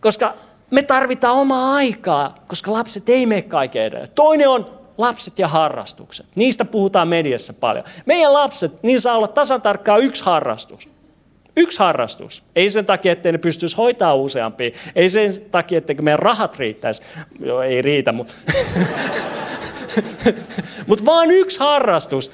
Koska 0.00 0.34
me 0.70 0.82
tarvitaan 0.82 1.36
omaa 1.36 1.74
aikaa, 1.74 2.34
koska 2.48 2.72
lapset 2.72 3.08
ei 3.08 3.26
mene 3.26 3.42
kaiken 3.42 3.82
edelle. 3.82 4.06
Toinen 4.06 4.48
on 4.48 4.66
lapset 4.98 5.38
ja 5.38 5.48
harrastukset. 5.48 6.26
Niistä 6.34 6.64
puhutaan 6.64 7.08
mediassa 7.08 7.52
paljon. 7.52 7.84
Meidän 8.06 8.32
lapset, 8.32 8.82
niin 8.82 9.00
saa 9.00 9.16
olla 9.16 9.28
tasan 9.28 9.62
tarkkaan 9.62 10.00
yksi 10.00 10.24
harrastus. 10.24 10.88
Yksi 11.56 11.78
harrastus. 11.78 12.42
Ei 12.56 12.70
sen 12.70 12.86
takia, 12.86 13.12
ettei 13.12 13.32
ne 13.32 13.38
pystyisi 13.38 13.76
hoitaa 13.76 14.14
useampia. 14.14 14.70
Ei 14.94 15.08
sen 15.08 15.30
takia, 15.50 15.78
etteikö 15.78 16.02
meidän 16.02 16.18
rahat 16.18 16.58
riittäisi. 16.58 17.02
Joo, 17.40 17.62
ei 17.62 17.82
riitä, 17.82 18.12
mutta... 18.12 18.32
mutta 20.86 21.04
vaan 21.04 21.30
yksi 21.30 21.58
harrastus. 21.58 22.32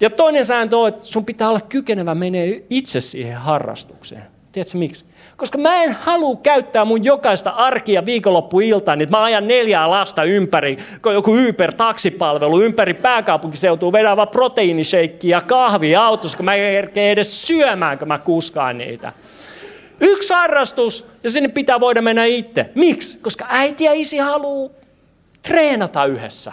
Ja 0.00 0.10
toinen 0.10 0.44
sääntö 0.44 0.78
on, 0.78 0.88
että 0.88 1.02
sun 1.02 1.24
pitää 1.24 1.48
olla 1.48 1.60
kykenevä 1.60 2.14
menee 2.14 2.62
itse 2.70 3.00
siihen 3.00 3.36
harrastukseen. 3.36 4.22
Tiedätkö 4.52 4.78
miksi? 4.78 5.04
Koska 5.40 5.58
mä 5.58 5.82
en 5.82 5.92
halua 5.92 6.36
käyttää 6.42 6.84
mun 6.84 7.04
jokaista 7.04 7.50
arkia 7.50 8.06
viikonloppuiltaan, 8.06 8.98
niin 8.98 9.10
mä 9.10 9.22
ajan 9.22 9.48
neljää 9.48 9.90
lasta 9.90 10.24
ympäri, 10.24 10.76
kun 11.02 11.14
joku 11.14 11.34
Uber-taksipalvelu 11.34 12.62
ympäri 12.62 12.94
pääkaupunkiseutuu 12.94 13.92
vedää 13.92 14.16
vaan 14.16 14.28
proteiinisheikkiä 14.28 15.36
ja 15.36 15.40
kahvia 15.40 16.04
autossa, 16.04 16.36
kun 16.36 16.44
mä 16.44 16.54
en 16.54 16.74
erkeä 16.74 17.10
edes 17.10 17.46
syömään, 17.46 17.98
kun 17.98 18.08
mä 18.08 18.18
kuskaan 18.18 18.78
niitä. 18.78 19.12
Yksi 20.00 20.34
harrastus 20.34 21.06
ja 21.24 21.30
sinne 21.30 21.48
pitää 21.48 21.80
voida 21.80 22.02
mennä 22.02 22.24
itse. 22.24 22.70
Miksi? 22.74 23.18
Koska 23.18 23.46
äiti 23.48 23.84
ja 23.84 23.92
isi 23.92 24.18
haluaa 24.18 24.70
treenata 25.42 26.04
yhdessä. 26.04 26.52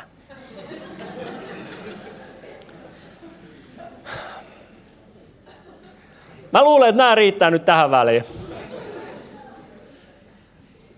Mä 6.52 6.63
luulen, 6.63 6.89
että 6.89 6.97
nämä 6.97 7.15
riittää 7.15 7.52
nyt 7.52 7.65
tähän 7.65 7.91
väliin. 7.91 8.46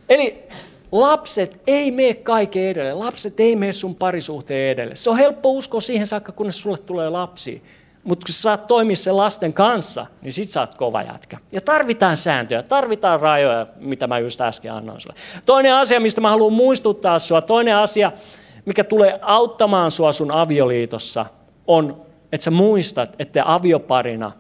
Eli 0.10 0.44
lapset 0.92 1.62
ei 1.68 1.92
mene 1.92 2.14
kaiken 2.14 2.64
edelle. 2.64 2.94
Lapset 2.94 3.40
ei 3.40 3.56
mene 3.56 3.72
sun 3.72 3.96
parisuhteen 3.96 4.72
edelle. 4.72 4.96
Se 4.96 5.10
on 5.10 5.18
helppo 5.18 5.52
uskoa 5.52 5.80
siihen 5.80 6.08
saakka, 6.08 6.32
kunnes 6.32 6.62
sulle 6.62 6.78
tulee 6.78 7.10
lapsi. 7.10 7.64
Mutta 8.04 8.26
kun 8.26 8.34
sä 8.34 8.42
saat 8.42 8.68
toimia 8.68 8.96
sen 8.96 9.18
lasten 9.18 9.54
kanssa, 9.54 10.06
niin 10.22 10.34
sit 10.34 10.50
sä 10.50 10.60
oot 10.60 10.76
kova 10.76 11.04
jätkä. 11.04 11.38
Ja 11.52 11.62
tarvitaan 11.62 12.18
sääntöjä, 12.18 12.64
tarvitaan 12.64 13.20
rajoja, 13.20 13.68
mitä 13.80 14.08
mä 14.08 14.20
just 14.20 14.42
äsken 14.42 14.74
annoin 14.74 15.02
sulle. 15.02 15.16
Toinen 15.46 15.76
asia, 15.76 16.00
mistä 16.00 16.22
mä 16.22 16.30
haluan 16.30 16.54
muistuttaa 16.54 17.20
sua, 17.20 17.42
toinen 17.42 17.76
asia, 17.76 18.12
mikä 18.66 18.84
tulee 18.84 19.20
auttamaan 19.22 19.92
sua 19.92 20.12
sun 20.12 20.36
avioliitossa, 20.36 21.26
on, 21.68 22.02
että 22.32 22.44
sä 22.44 22.52
muistat, 22.52 23.16
että 23.20 23.44
avioparina 23.46 24.32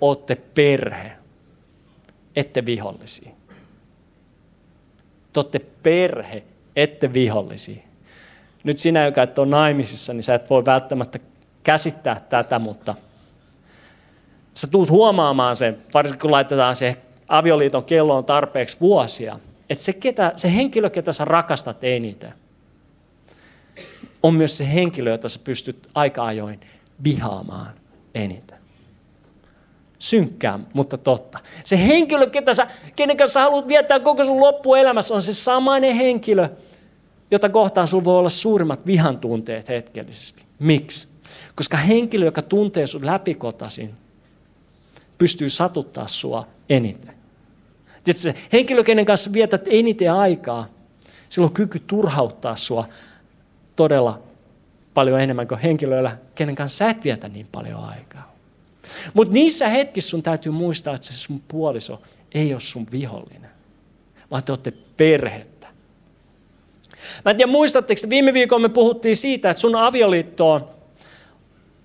ootte 0.00 0.34
perhe, 0.34 1.12
ette 2.36 2.66
vihollisia. 2.66 3.30
Te 5.32 5.40
olette 5.40 5.58
perhe, 5.82 6.42
ette 6.76 7.12
vihollisia. 7.12 7.82
Nyt 8.64 8.78
sinä, 8.78 9.04
joka 9.04 9.22
et 9.22 9.38
ole 9.38 9.48
naimisissa, 9.48 10.12
niin 10.14 10.22
sä 10.22 10.34
et 10.34 10.50
voi 10.50 10.64
välttämättä 10.64 11.18
käsittää 11.62 12.20
tätä, 12.28 12.58
mutta 12.58 12.94
sä 14.54 14.66
tuut 14.66 14.90
huomaamaan 14.90 15.56
sen, 15.56 15.78
varsinkin 15.94 16.20
kun 16.20 16.30
laitetaan 16.30 16.76
se 16.76 16.96
avioliiton 17.28 17.84
kelloon 17.84 18.24
tarpeeksi 18.24 18.76
vuosia, 18.80 19.38
että 19.70 19.84
se, 19.84 19.92
ketä, 19.92 20.32
se 20.36 20.54
henkilö, 20.54 20.90
ketä 20.90 21.12
sä 21.12 21.24
rakastat 21.24 21.84
eniten, 21.84 22.32
on 24.22 24.34
myös 24.34 24.58
se 24.58 24.72
henkilö, 24.74 25.10
jota 25.10 25.28
sä 25.28 25.40
pystyt 25.44 25.88
aika 25.94 26.24
ajoin 26.24 26.60
vihaamaan 27.04 27.72
eniten 28.14 28.51
synkkää, 30.02 30.58
mutta 30.72 30.98
totta. 30.98 31.38
Se 31.64 31.78
henkilö, 31.78 32.26
ketä 32.26 32.54
sä, 32.54 32.66
kenen 32.96 33.16
kanssa 33.16 33.40
haluat 33.40 33.68
viettää 33.68 34.00
koko 34.00 34.24
sun 34.24 34.40
loppuelämässä, 34.40 35.14
on 35.14 35.22
se 35.22 35.34
samainen 35.34 35.94
henkilö, 35.94 36.48
jota 37.30 37.48
kohtaan 37.48 37.88
sulla 37.88 38.04
voi 38.04 38.18
olla 38.18 38.28
suurimmat 38.28 38.86
vihan 38.86 39.18
tunteet 39.18 39.68
hetkellisesti. 39.68 40.42
Miksi? 40.58 41.08
Koska 41.56 41.76
henkilö, 41.76 42.24
joka 42.24 42.42
tuntee 42.42 42.86
sun 42.86 43.06
läpikotasin, 43.06 43.94
pystyy 45.18 45.48
satuttaa 45.48 46.08
sua 46.08 46.46
eniten. 46.68 47.14
Tiedätkö, 48.04 48.20
se 48.20 48.34
henkilö, 48.52 48.84
kenen 48.84 49.06
kanssa 49.06 49.32
vietät 49.32 49.62
eniten 49.66 50.12
aikaa, 50.12 50.66
sillä 51.28 51.44
on 51.44 51.52
kyky 51.52 51.78
turhauttaa 51.78 52.56
sua 52.56 52.88
todella 53.76 54.22
paljon 54.94 55.20
enemmän 55.20 55.48
kuin 55.48 55.60
henkilöillä, 55.60 56.16
kenen 56.34 56.54
kanssa 56.54 56.76
sä 56.76 56.90
et 56.90 57.04
vietä 57.04 57.28
niin 57.28 57.48
paljon 57.52 57.84
aikaa. 57.84 58.31
Mutta 59.14 59.34
niissä 59.34 59.68
hetkissä 59.68 60.10
sun 60.10 60.22
täytyy 60.22 60.52
muistaa, 60.52 60.94
että 60.94 61.06
se 61.06 61.12
sun 61.12 61.42
puoliso 61.48 62.02
ei 62.34 62.52
ole 62.52 62.60
sun 62.60 62.86
vihollinen, 62.92 63.50
vaan 64.30 64.42
te 64.42 64.52
olette 64.52 64.72
perhettä. 64.96 65.66
Mä 67.24 67.30
en 67.30 67.36
tiedä, 67.36 67.52
muistatteko, 67.52 68.00
viime 68.08 68.32
viikolla 68.32 68.62
me 68.62 68.68
puhuttiin 68.68 69.16
siitä, 69.16 69.50
että 69.50 69.60
sun 69.60 69.76
avioliittoon 69.76 70.66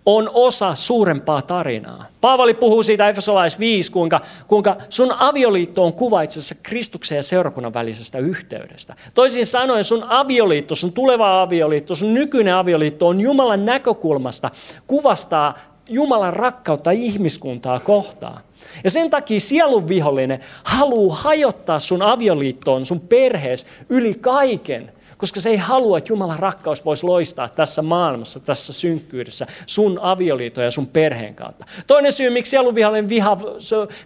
on 0.07 0.29
osa 0.33 0.75
suurempaa 0.75 1.41
tarinaa. 1.41 2.05
Paavali 2.21 2.53
puhuu 2.53 2.83
siitä 2.83 3.09
Efesolais 3.09 3.59
5, 3.59 3.91
kuinka, 3.91 4.21
kuinka 4.47 4.77
sun 4.89 5.13
avioliitto 5.17 5.83
on 5.83 5.93
kuva 5.93 6.21
itse 6.21 6.39
asiassa 6.39 6.55
Kristuksen 6.63 7.15
ja 7.15 7.23
seurakunnan 7.23 7.73
välisestä 7.73 8.19
yhteydestä. 8.19 8.95
Toisin 9.13 9.45
sanoen 9.45 9.83
sun 9.83 10.03
avioliitto, 10.07 10.75
sun 10.75 10.93
tuleva 10.93 11.41
avioliitto, 11.41 11.95
sun 11.95 12.13
nykyinen 12.13 12.55
avioliitto 12.55 13.07
on 13.07 13.21
Jumalan 13.21 13.65
näkökulmasta 13.65 14.51
kuvastaa 14.87 15.57
Jumalan 15.89 16.33
rakkautta 16.33 16.91
ihmiskuntaa 16.91 17.79
kohtaan. 17.79 18.41
Ja 18.83 18.89
sen 18.89 19.09
takia 19.09 19.39
sielun 19.39 19.87
vihollinen 19.87 20.39
haluaa 20.63 21.17
hajottaa 21.17 21.79
sun 21.79 22.01
avioliittoon, 22.01 22.85
sun 22.85 22.99
perhees 22.99 23.67
yli 23.89 24.13
kaiken, 24.13 24.91
koska 25.17 25.41
se 25.41 25.49
ei 25.49 25.57
halua, 25.57 25.97
että 25.97 26.11
Jumalan 26.13 26.39
rakkaus 26.39 26.85
voisi 26.85 27.05
loistaa 27.05 27.49
tässä 27.49 27.81
maailmassa, 27.81 28.39
tässä 28.39 28.73
synkkyydessä, 28.73 29.47
sun 29.65 29.99
avioliiton 30.01 30.63
ja 30.63 30.71
sun 30.71 30.87
perheen 30.87 31.35
kautta. 31.35 31.65
Toinen 31.87 32.11
syy, 32.11 32.29
miksi 32.29 32.49
sielun 32.49 32.75
vihollinen 32.75 33.09
vihaa, 33.09 33.37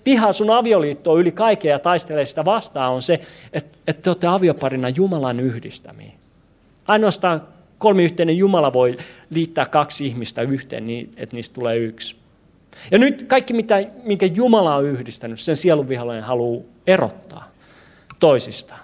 vihaa 0.05 0.31
sun 0.31 0.49
avioliittoa 0.49 1.19
yli 1.19 1.31
kaiken 1.31 1.69
ja 1.69 1.79
taistelee 1.79 2.25
sitä 2.25 2.45
vastaan, 2.45 2.93
on 2.93 3.01
se, 3.01 3.21
että, 3.53 3.77
että 3.87 4.01
te 4.01 4.09
olette 4.09 4.27
avioparina 4.27 4.89
Jumalan 4.89 5.39
yhdistämiä. 5.39 6.11
Ainoastaan 6.87 7.41
kolmiyhteinen 7.81 8.37
Jumala 8.37 8.73
voi 8.73 8.97
liittää 9.29 9.65
kaksi 9.65 10.07
ihmistä 10.07 10.41
yhteen 10.41 10.87
niin, 10.87 11.13
että 11.17 11.35
niistä 11.35 11.53
tulee 11.53 11.77
yksi. 11.77 12.15
Ja 12.91 12.97
nyt 12.97 13.25
kaikki, 13.27 13.53
mitä, 13.53 13.75
minkä 14.03 14.25
Jumala 14.25 14.75
on 14.75 14.85
yhdistänyt, 14.85 15.39
sen 15.39 15.55
sielun 15.55 15.87
vihollinen 15.87 16.23
haluaa 16.23 16.63
erottaa 16.87 17.51
toisistaan. 18.19 18.79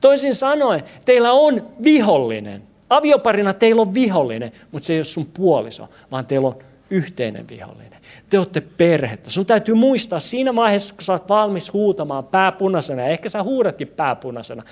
Toisin 0.00 0.34
sanoen, 0.34 0.82
teillä 1.04 1.32
on 1.32 1.66
vihollinen. 1.84 2.62
Avioparina 2.90 3.54
teillä 3.54 3.82
on 3.82 3.94
vihollinen, 3.94 4.52
mutta 4.72 4.86
se 4.86 4.92
ei 4.92 4.98
ole 4.98 5.04
sun 5.04 5.26
puoliso, 5.26 5.88
vaan 6.10 6.26
teillä 6.26 6.48
on 6.48 6.58
yhteinen 6.90 7.48
vihollinen. 7.48 7.93
Te 8.30 8.38
olette 8.38 8.60
perhettä. 8.60 9.30
Sun 9.30 9.46
täytyy 9.46 9.74
muistaa 9.74 10.20
siinä 10.20 10.56
vaiheessa, 10.56 10.94
kun 10.94 11.02
sä 11.02 11.12
oot 11.12 11.28
valmis 11.28 11.72
huutamaan 11.72 12.24
pääpunaisena, 12.24 13.02
ja 13.02 13.08
ehkä 13.08 13.28
sä 13.28 13.42
huudatkin 13.42 13.88
pääpunaisena. 13.88 14.62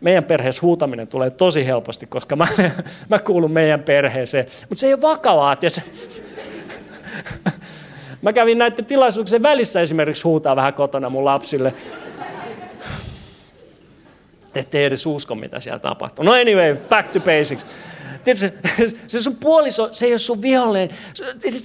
Meidän 0.00 0.24
perheessä 0.24 0.62
huutaminen 0.62 1.08
tulee 1.08 1.30
tosi 1.30 1.66
helposti, 1.66 2.06
koska 2.06 2.36
mä, 2.36 2.46
mä 3.08 3.18
kuulun 3.18 3.52
meidän 3.52 3.82
perheeseen. 3.82 4.46
Mutta 4.68 4.80
se 4.80 4.86
ei 4.86 4.94
ole 4.94 5.02
vakavaa. 5.02 5.56
Se... 5.68 5.82
Mä 8.22 8.32
kävin 8.32 8.58
näiden 8.58 8.84
tilaisuuksien 8.84 9.42
välissä 9.42 9.80
esimerkiksi 9.80 10.22
huutaa 10.22 10.56
vähän 10.56 10.74
kotona 10.74 11.10
mun 11.10 11.24
lapsille. 11.24 11.74
Te 14.52 14.60
ette 14.60 14.86
edes 14.86 15.06
usko, 15.06 15.34
mitä 15.34 15.60
siellä 15.60 15.78
tapahtuu. 15.78 16.24
No 16.24 16.32
anyway, 16.32 16.76
back 16.88 17.08
to 17.08 17.20
basics. 17.20 17.66
Tiedätkö, 18.24 18.70
se 19.06 19.22
sun 19.22 19.36
puoliso, 19.36 19.88
se 19.92 20.06
ei 20.06 20.12
ole 20.12 20.18
sun 20.18 20.42
vihollinen. 20.42 20.90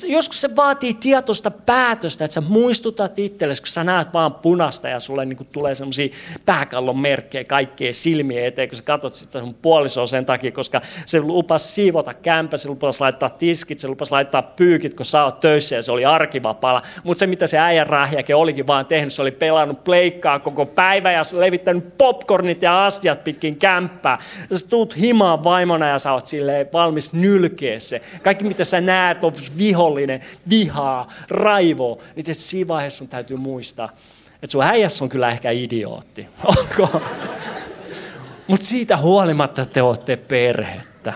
Joskus 0.07 0.41
se 0.41 0.55
vaatii 0.55 0.93
tietoista 0.93 1.51
päätöstä, 1.51 2.25
että 2.25 2.33
sä 2.33 2.41
muistutat 2.41 3.19
itsellesi, 3.19 3.61
kun 3.61 3.67
sä 3.67 3.83
näet 3.83 4.13
vaan 4.13 4.33
punasta 4.33 4.89
ja 4.89 4.99
sulle 4.99 5.25
niin 5.25 5.47
tulee 5.51 5.75
semmoisia 5.75 6.09
pääkallon 6.45 6.99
merkkejä 6.99 7.43
kaikkien 7.43 7.93
silmien 7.93 8.45
eteen, 8.45 8.69
kun 8.69 8.77
sä 8.77 8.83
katsot 8.83 9.13
sitä 9.13 9.39
sun 9.39 9.53
puolisoa 9.53 10.07
sen 10.07 10.25
takia, 10.25 10.51
koska 10.51 10.81
se 11.05 11.19
lupas 11.19 11.75
siivota 11.75 12.13
kämpä, 12.13 12.57
se 12.57 12.69
lupas 12.69 13.01
laittaa 13.01 13.29
tiskit, 13.29 13.79
se 13.79 13.87
lupas 13.87 14.11
laittaa 14.11 14.41
pyykit, 14.41 14.93
kun 14.93 15.05
sä 15.05 15.23
oot 15.23 15.39
töissä 15.39 15.75
ja 15.75 15.81
se 15.81 15.91
oli 15.91 16.05
arkivapaalla. 16.05 16.81
Mutta 17.03 17.19
se, 17.19 17.27
mitä 17.27 17.47
se 17.47 17.57
äijän 17.57 17.87
rahjake 17.87 18.35
olikin 18.35 18.67
vaan 18.67 18.85
tehnyt, 18.85 19.13
se 19.13 19.21
oli 19.21 19.31
pelannut 19.31 19.83
pleikkaa 19.83 20.39
koko 20.39 20.65
päivä 20.65 21.11
ja 21.11 21.21
levittänyt 21.37 21.97
popcornit 21.97 22.61
ja 22.61 22.85
astiat 22.85 23.23
pitkin 23.23 23.59
kämppää. 23.59 24.17
Sä 24.53 24.67
tuut 24.69 24.97
himaan 24.97 25.43
vaimona 25.43 25.87
ja 25.87 25.99
sä 25.99 26.13
oot 26.13 26.25
sille 26.25 26.44
silleen 26.45 26.67
valmis 26.73 27.13
nylkeä 27.13 27.79
se. 27.79 28.01
Kaikki 28.23 28.45
mitä 28.45 28.63
sä 28.63 28.81
näet 28.81 29.23
on 29.23 29.34
vihollinen, 29.58 30.19
vihaa, 30.49 31.08
raivo. 31.29 32.01
Niin 32.15 32.36
siinä 32.36 32.67
vaiheessa 32.67 32.97
sun 32.97 33.08
täytyy 33.08 33.38
muistaa, 33.38 33.89
että 34.34 34.51
sun 34.51 34.63
äijässä 34.63 35.05
on 35.05 35.10
kyllä 35.10 35.29
ehkä 35.29 35.51
idiootti. 35.51 36.27
Mutta 38.47 38.65
siitä 38.65 38.97
huolimatta 38.97 39.65
te 39.65 39.81
olette 39.81 40.15
perhettä. 40.17 41.13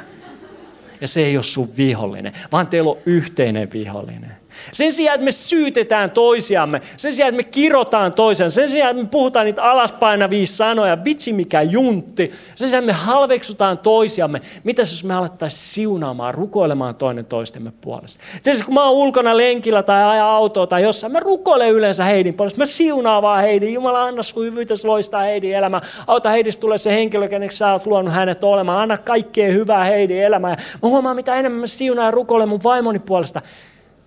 Ja 1.02 1.08
se 1.08 1.22
ei 1.22 1.38
ole 1.38 1.44
sun 1.44 1.70
vihollinen, 1.78 2.34
vaan 2.52 2.68
teillä 2.68 2.90
on 2.90 2.98
yhteinen 3.06 3.72
vihollinen. 3.74 4.39
Sen 4.72 4.92
sijaan, 4.92 5.16
että 5.16 5.26
me 5.26 5.32
syytetään 5.32 6.12
toisiamme, 6.12 6.82
sen 6.98 7.14
sijaan, 7.14 7.30
että 7.30 7.38
me 7.38 7.44
kirotaan 7.44 8.14
toisen, 8.14 8.52
sen 8.52 8.68
sijaan, 8.68 8.92
että 8.92 9.04
me 9.04 9.10
puhutaan 9.10 9.46
niitä 9.46 9.64
alaspainavia 9.64 10.46
sanoja, 10.46 11.04
vitsi 11.04 11.34
mikä 11.34 11.62
juntti, 11.62 12.32
sen 12.56 12.70
sijaan, 12.70 12.84
että 12.84 12.94
me 12.94 13.06
halveksutaan 13.06 13.78
toisiamme, 13.78 14.42
mitä 14.64 14.82
jos 14.82 15.04
me 15.04 15.14
alettaisiin 15.14 15.74
siunaamaan, 15.74 16.34
rukoilemaan 16.34 16.96
toinen 16.96 17.26
toistemme 17.26 17.72
puolesta. 17.82 18.24
Tietysti 18.44 18.66
kun 18.66 18.74
mä 18.74 18.84
oon 18.84 18.94
ulkona 18.96 19.38
lenkillä 19.38 19.84
tai 19.84 20.04
aja 20.04 20.30
autoa 20.32 20.68
tai 20.68 20.84
jossain, 20.84 21.14
mä 21.14 21.20
rukoilen 21.20 21.70
yleensä 21.70 22.04
Heidin 22.04 22.34
puolesta, 22.34 22.60
mä 22.60 22.66
siunaan 22.66 23.22
vaan 23.22 23.42
Heidin, 23.42 23.74
Jumala 23.74 24.04
anna 24.04 24.22
sun 24.22 24.46
hyvyytes 24.46 24.86
loistaa 24.86 25.22
Heidin 25.22 25.56
elämä, 25.56 25.82
auta 26.08 26.30
Heidistä 26.30 26.62
tulee 26.62 26.78
se 26.78 26.92
henkilö, 26.92 27.28
keneksi 27.28 27.58
sä 27.58 27.72
oot 27.72 27.86
luonut 27.86 28.14
hänet 28.14 28.44
olemaan, 28.44 28.82
anna 28.82 28.98
kaikkea 28.98 29.52
hyvää 29.52 29.84
Heidin 29.84 30.24
elämään. 30.24 30.58
Mä 30.84 30.90
huomaan, 30.90 31.16
mitä 31.16 31.36
enemmän 31.36 31.60
mä 31.60 31.68
siunaan 31.68 32.06
ja 32.06 32.12
rukoilen 32.12 32.50
mun 32.50 32.64
vaimoni 32.64 33.00
puolesta, 33.00 33.42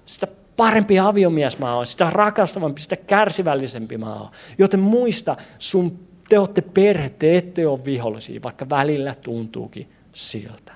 sitä 0.06 0.26
parempi 0.56 0.98
aviomies 0.98 1.58
mä 1.58 1.76
oon, 1.76 1.86
sitä 1.86 2.10
rakastavampi, 2.10 2.80
sitä 2.80 2.96
kärsivällisempi 2.96 3.98
mä 3.98 4.14
oon. 4.14 4.30
Joten 4.58 4.80
muista, 4.80 5.36
sun, 5.58 5.98
te 6.28 6.38
olette 6.38 6.62
perhe, 6.62 7.08
te 7.08 7.36
ette 7.36 7.66
ole 7.66 7.84
vihollisia, 7.84 8.40
vaikka 8.42 8.70
välillä 8.70 9.14
tuntuukin 9.14 9.92
siltä. 10.14 10.72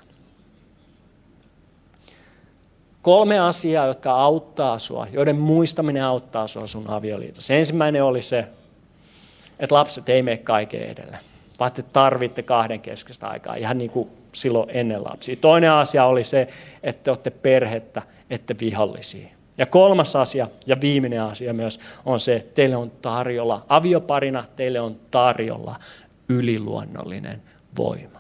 Kolme 3.03 3.39
asiaa, 3.39 3.87
jotka 3.87 4.11
auttaa 4.11 4.79
sua, 4.79 5.07
joiden 5.13 5.37
muistaminen 5.37 6.05
auttaa 6.05 6.47
sua 6.47 6.67
sun 6.67 6.91
avioliitossa. 6.91 7.55
Ensimmäinen 7.55 8.05
oli 8.05 8.23
se, 8.23 8.49
että 9.59 9.75
lapset 9.75 10.09
ei 10.09 10.23
mene 10.23 10.37
kaiken 10.37 10.83
edelle, 10.83 11.19
vaan 11.61 11.73
te 11.73 11.83
tarvitte 11.83 12.43
kahden 12.43 12.81
keskeistä 12.81 13.29
aikaa, 13.29 13.55
ihan 13.55 13.79
niin 13.79 13.91
kuin 13.91 14.09
silloin 14.33 14.71
ennen 14.73 15.05
lapsia. 15.05 15.37
Toinen 15.37 15.73
asia 15.73 16.05
oli 16.05 16.25
se, 16.25 16.49
että 16.83 17.05
te 17.05 17.11
olette 17.11 17.31
perhettä, 17.31 18.03
ette 18.31 18.57
vihollisia. 18.61 19.36
Ja 19.59 19.67
kolmas 19.67 20.17
asia 20.17 20.49
ja 20.67 20.77
viimeinen 20.81 21.23
asia 21.23 21.53
myös 21.53 21.81
on 22.05 22.21
se, 22.21 22.37
että 22.37 22.55
teille 22.55 22.77
on 22.77 22.91
tarjolla, 23.03 23.65
avioparina 23.69 24.45
teille 24.57 24.81
on 24.81 24.97
tarjolla 25.11 25.79
yliluonnollinen 26.29 27.43
voima. 27.79 28.19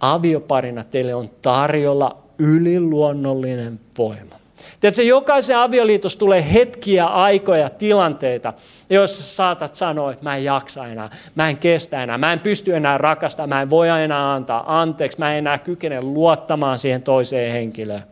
Avioparina 0.00 0.84
teille 0.84 1.14
on 1.14 1.30
tarjolla 1.42 2.22
yliluonnollinen 2.38 3.80
voima. 3.98 4.36
Tiedätkö, 4.80 5.02
jokaisen 5.02 5.58
avioliitossa 5.58 6.18
tulee 6.18 6.52
hetkiä, 6.52 7.06
aikoja, 7.06 7.68
tilanteita, 7.68 8.52
joissa 8.90 9.22
saatat 9.22 9.74
sanoa, 9.74 10.12
että 10.12 10.24
mä 10.24 10.36
en 10.36 10.44
jaksa 10.44 10.86
enää, 10.86 11.10
mä 11.34 11.48
en 11.48 11.56
kestä 11.56 12.02
enää, 12.02 12.18
mä 12.18 12.32
en 12.32 12.40
pysty 12.40 12.76
enää 12.76 12.98
rakastamaan, 12.98 13.48
mä 13.48 13.62
en 13.62 13.70
voi 13.70 13.88
enää 13.88 14.32
antaa 14.32 14.80
anteeksi, 14.80 15.18
mä 15.18 15.32
en 15.32 15.38
enää 15.38 15.58
kykene 15.58 16.02
luottamaan 16.02 16.78
siihen 16.78 17.02
toiseen 17.02 17.52
henkilöön. 17.52 18.02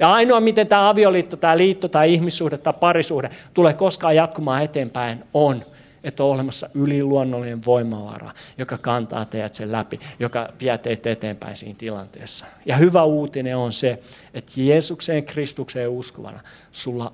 Ja 0.00 0.12
ainoa, 0.12 0.40
miten 0.40 0.66
tämä 0.66 0.88
avioliitto, 0.88 1.36
tämä 1.36 1.56
liitto, 1.56 1.88
tämä 1.88 2.04
ihmissuhde 2.04 2.58
tai 2.58 2.74
parisuhde 2.80 3.30
tulee 3.54 3.74
koskaan 3.74 4.16
jatkumaan 4.16 4.62
eteenpäin, 4.62 5.24
on– 5.34 5.64
että 6.04 6.24
on 6.24 6.30
olemassa 6.30 6.70
yliluonnollinen 6.74 7.64
voimavara, 7.66 8.30
joka 8.58 8.78
kantaa 8.78 9.24
teidät 9.24 9.54
sen 9.54 9.72
läpi, 9.72 10.00
joka 10.18 10.48
vie 10.60 10.78
teitä 10.78 11.10
eteenpäin 11.10 11.56
siinä 11.56 11.74
tilanteessa. 11.78 12.46
Ja 12.66 12.76
hyvä 12.76 13.04
uutinen 13.04 13.56
on 13.56 13.72
se, 13.72 13.98
että 14.34 14.52
Jeesukseen 14.56 15.24
Kristukseen 15.24 15.90
uskovana 15.90 16.40
sulla 16.72 17.12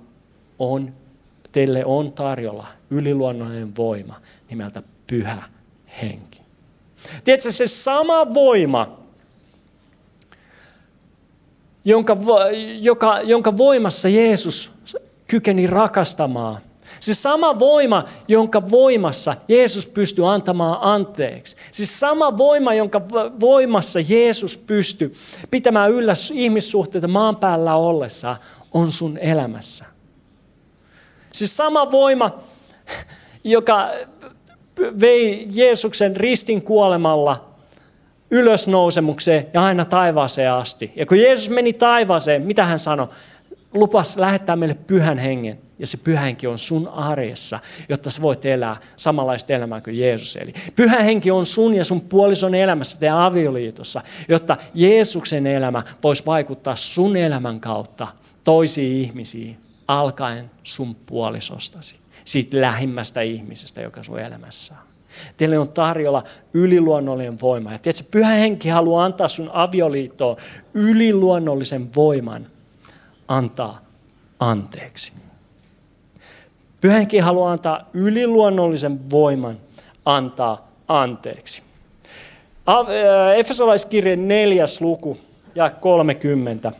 on, 0.58 0.92
teille 1.52 1.84
on 1.84 2.12
tarjolla 2.12 2.66
yliluonnollinen 2.90 3.76
voima 3.76 4.20
nimeltä 4.50 4.82
Pyhä 5.06 5.42
Henki. 6.02 6.40
Tiedätkö, 7.24 7.52
se 7.52 7.66
sama 7.66 8.34
voima, 8.34 8.98
jonka, 11.84 12.16
joka, 12.80 13.20
jonka 13.20 13.56
voimassa 13.56 14.08
Jeesus 14.08 14.72
kykeni 15.26 15.66
rakastamaan– 15.66 16.60
se 17.00 17.14
sama 17.14 17.58
voima, 17.58 18.04
jonka 18.28 18.70
voimassa 18.70 19.36
Jeesus 19.48 19.86
pystyy 19.86 20.32
antamaan 20.32 20.78
anteeksi. 20.80 21.56
Se 21.72 21.86
sama 21.86 22.36
voima, 22.36 22.74
jonka 22.74 23.02
voimassa 23.40 24.00
Jeesus 24.08 24.58
pystyy 24.58 25.14
pitämään 25.50 25.90
yllä 25.90 26.12
ihmissuhteita 26.32 27.08
maan 27.08 27.36
päällä 27.36 27.74
ollessa, 27.74 28.36
on 28.72 28.92
sun 28.92 29.18
elämässä. 29.18 29.84
Se 31.32 31.46
sama 31.46 31.90
voima, 31.90 32.38
joka 33.44 33.90
vei 35.00 35.48
Jeesuksen 35.50 36.16
ristin 36.16 36.62
kuolemalla 36.62 37.44
ylösnousemukseen 38.30 39.46
ja 39.54 39.64
aina 39.64 39.84
taivaaseen 39.84 40.52
asti. 40.52 40.92
Ja 40.96 41.06
kun 41.06 41.18
Jeesus 41.18 41.50
meni 41.50 41.72
taivaaseen, 41.72 42.42
mitä 42.42 42.64
hän 42.64 42.78
sanoi? 42.78 43.08
Lupas 43.74 44.16
lähettää 44.16 44.56
meille 44.56 44.74
pyhän 44.74 45.18
hengen 45.18 45.58
ja 45.78 45.86
se 45.86 45.96
pyhä 45.96 46.20
henki 46.20 46.46
on 46.46 46.58
sun 46.58 46.88
arjessa, 46.88 47.60
jotta 47.88 48.10
sä 48.10 48.22
voit 48.22 48.44
elää 48.44 48.76
samanlaista 48.96 49.52
elämää 49.52 49.80
kuin 49.80 49.98
Jeesus 49.98 50.36
eli. 50.36 50.52
Pyhä 50.76 51.02
henki 51.02 51.30
on 51.30 51.46
sun 51.46 51.74
ja 51.74 51.84
sun 51.84 52.00
puolison 52.00 52.54
elämässä 52.54 52.98
teidän 52.98 53.18
avioliitossa, 53.18 54.02
jotta 54.28 54.56
Jeesuksen 54.74 55.46
elämä 55.46 55.82
voisi 56.02 56.26
vaikuttaa 56.26 56.76
sun 56.76 57.16
elämän 57.16 57.60
kautta 57.60 58.08
toisiin 58.44 59.02
ihmisiin, 59.02 59.56
alkaen 59.88 60.50
sun 60.62 60.96
puolisostasi, 61.06 61.96
siitä 62.24 62.60
lähimmästä 62.60 63.20
ihmisestä, 63.20 63.82
joka 63.82 64.02
sun 64.02 64.20
elämässä 64.20 64.74
on. 64.74 64.94
Teille 65.36 65.58
on 65.58 65.68
tarjolla 65.68 66.24
yliluonnollinen 66.54 67.40
voima. 67.42 67.72
Ja 67.72 67.78
tiedätkö, 67.78 68.04
pyhä 68.10 68.30
henki 68.30 68.68
haluaa 68.68 69.04
antaa 69.04 69.28
sun 69.28 69.50
avioliittoon 69.52 70.36
yliluonnollisen 70.74 71.94
voiman 71.96 72.46
antaa 73.28 73.80
anteeksi. 74.40 75.12
Pyhä 76.80 76.94
henki 76.94 77.18
haluaa 77.18 77.52
antaa 77.52 77.88
yliluonnollisen 77.94 79.10
voiman 79.10 79.58
antaa 80.04 80.68
anteeksi. 80.88 81.62
Efesolaiskirjan 83.36 84.28
neljäs 84.28 84.80
luku 84.80 85.18
ja 85.54 85.70
30. 85.70 86.72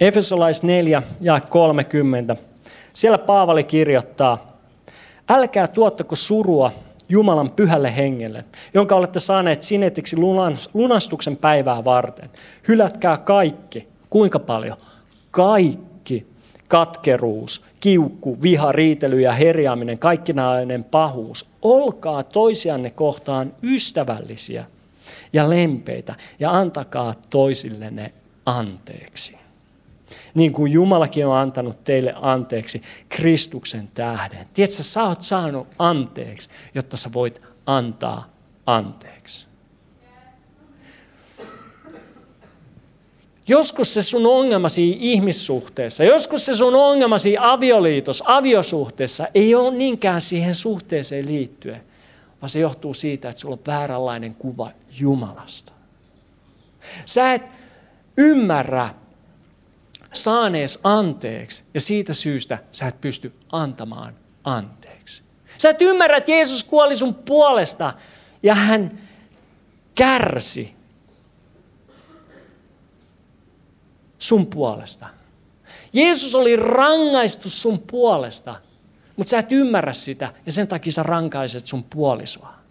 Efesolais 0.00 0.62
4 0.62 1.02
ja 1.20 1.40
30. 1.40 2.36
Siellä 2.92 3.18
Paavali 3.18 3.64
kirjoittaa, 3.64 4.58
älkää 5.28 5.68
tuottako 5.68 6.14
surua 6.14 6.72
Jumalan 7.08 7.50
pyhälle 7.50 7.96
hengelle, 7.96 8.44
jonka 8.74 8.94
olette 8.94 9.20
saaneet 9.20 9.62
sinetiksi 9.62 10.16
lunastuksen 10.74 11.36
päivää 11.36 11.84
varten. 11.84 12.30
Hylätkää 12.68 13.16
kaikki. 13.16 13.88
Kuinka 14.10 14.38
paljon? 14.38 14.76
Kaikki. 15.30 16.26
Katkeruus, 16.68 17.64
kiukku, 17.80 18.36
viha, 18.42 18.72
riitely 18.72 19.20
ja 19.20 19.32
herjaaminen, 19.32 19.98
kaikkinainen 19.98 20.84
pahuus. 20.84 21.48
Olkaa 21.62 22.22
toisianne 22.22 22.90
kohtaan 22.90 23.52
ystävällisiä 23.62 24.64
ja 25.32 25.50
lempeitä 25.50 26.14
ja 26.38 26.50
antakaa 26.50 27.14
toisillenne 27.30 28.12
anteeksi 28.46 29.43
niin 30.34 30.52
kuin 30.52 30.72
Jumalakin 30.72 31.26
on 31.26 31.36
antanut 31.36 31.84
teille 31.84 32.14
anteeksi 32.20 32.82
Kristuksen 33.08 33.88
tähden. 33.94 34.46
Tiedätkö, 34.54 34.82
sä 34.82 35.04
oot 35.04 35.22
saanut 35.22 35.66
anteeksi, 35.78 36.48
jotta 36.74 36.96
sä 36.96 37.10
voit 37.12 37.42
antaa 37.66 38.30
anteeksi. 38.66 39.46
Joskus 43.48 43.94
se 43.94 44.02
sun 44.02 44.26
ongelmasi 44.26 44.96
ihmissuhteessa, 45.00 46.04
joskus 46.04 46.46
se 46.46 46.54
sun 46.54 46.74
ongelmasi 46.74 47.36
avioliitossa, 47.40 48.24
aviosuhteessa 48.26 49.26
ei 49.34 49.54
ole 49.54 49.74
niinkään 49.74 50.20
siihen 50.20 50.54
suhteeseen 50.54 51.26
liittyen, 51.26 51.82
vaan 52.42 52.50
se 52.50 52.58
johtuu 52.58 52.94
siitä, 52.94 53.28
että 53.28 53.40
sulla 53.40 53.54
on 53.54 53.66
vääränlainen 53.66 54.34
kuva 54.34 54.70
Jumalasta. 54.98 55.72
Sä 57.04 57.34
et 57.34 57.42
ymmärrä 58.16 58.90
saanees 60.14 60.80
anteeksi 60.82 61.64
ja 61.74 61.80
siitä 61.80 62.14
syystä 62.14 62.58
sä 62.72 62.86
et 62.86 63.00
pysty 63.00 63.32
antamaan 63.52 64.14
anteeksi. 64.44 65.22
Sä 65.58 65.70
et 65.70 65.82
ymmärrä, 65.82 66.16
että 66.16 66.30
Jeesus 66.30 66.64
kuoli 66.64 66.96
sun 66.96 67.14
puolesta 67.14 67.94
ja 68.42 68.54
hän 68.54 69.00
kärsi 69.94 70.74
sun 74.18 74.46
puolesta. 74.46 75.06
Jeesus 75.92 76.34
oli 76.34 76.56
rangaistu 76.56 77.48
sun 77.48 77.78
puolesta, 77.78 78.60
mutta 79.16 79.30
sä 79.30 79.38
et 79.38 79.52
ymmärrä 79.52 79.92
sitä 79.92 80.32
ja 80.46 80.52
sen 80.52 80.68
takia 80.68 80.92
sä 80.92 81.02
rankaiset 81.02 81.66
sun 81.66 81.84
puolisoa. 81.84 82.63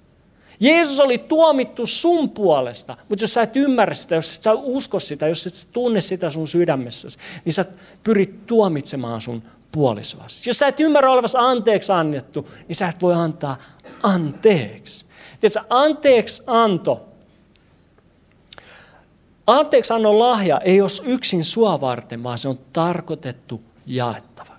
Jeesus 0.60 1.00
oli 1.00 1.18
tuomittu 1.18 1.86
sun 1.86 2.30
puolesta, 2.30 2.98
mutta 3.10 3.24
jos 3.24 3.34
sä 3.34 3.42
et 3.42 3.56
ymmärrä 3.56 3.94
sitä, 3.94 4.16
jos 4.16 4.36
et 4.36 4.44
sä 4.44 4.54
usko 4.54 5.00
sitä, 5.00 5.28
jos 5.28 5.48
et 5.48 5.54
sä 5.54 5.68
tunne 5.72 6.02
sitä 6.02 6.30
sun 6.30 6.48
sydämessäsi, 6.48 7.20
niin 7.46 7.54
sä 7.54 7.66
pyrit 8.04 8.48
tuomitsemaan 8.48 9.22
sun 9.22 9.44
puolisoasi. 9.72 10.50
Jos 10.50 10.60
sä 10.60 10.68
et 10.68 10.80
ymmärrä 10.80 11.12
olevasi 11.12 11.38
anteeksi 11.40 11.92
annettu, 11.92 12.50
niin 12.68 12.76
sä 12.76 12.88
et 12.88 13.02
voi 13.02 13.14
antaa 13.14 13.58
anteeksi. 14.04 15.06
Tiedätkö, 15.40 15.62
anteeksi 15.70 16.44
anto, 16.48 17.06
anteeksi 19.48 19.94
annon 19.94 20.20
lahja 20.20 20.60
ei 20.60 20.82
ole 20.82 20.90
yksin 21.04 21.44
sua 21.44 21.82
varten, 21.82 22.24
vaan 22.24 22.38
se 22.38 22.48
on 22.48 22.60
tarkoitettu 22.74 23.62
jaettava. 23.86 24.54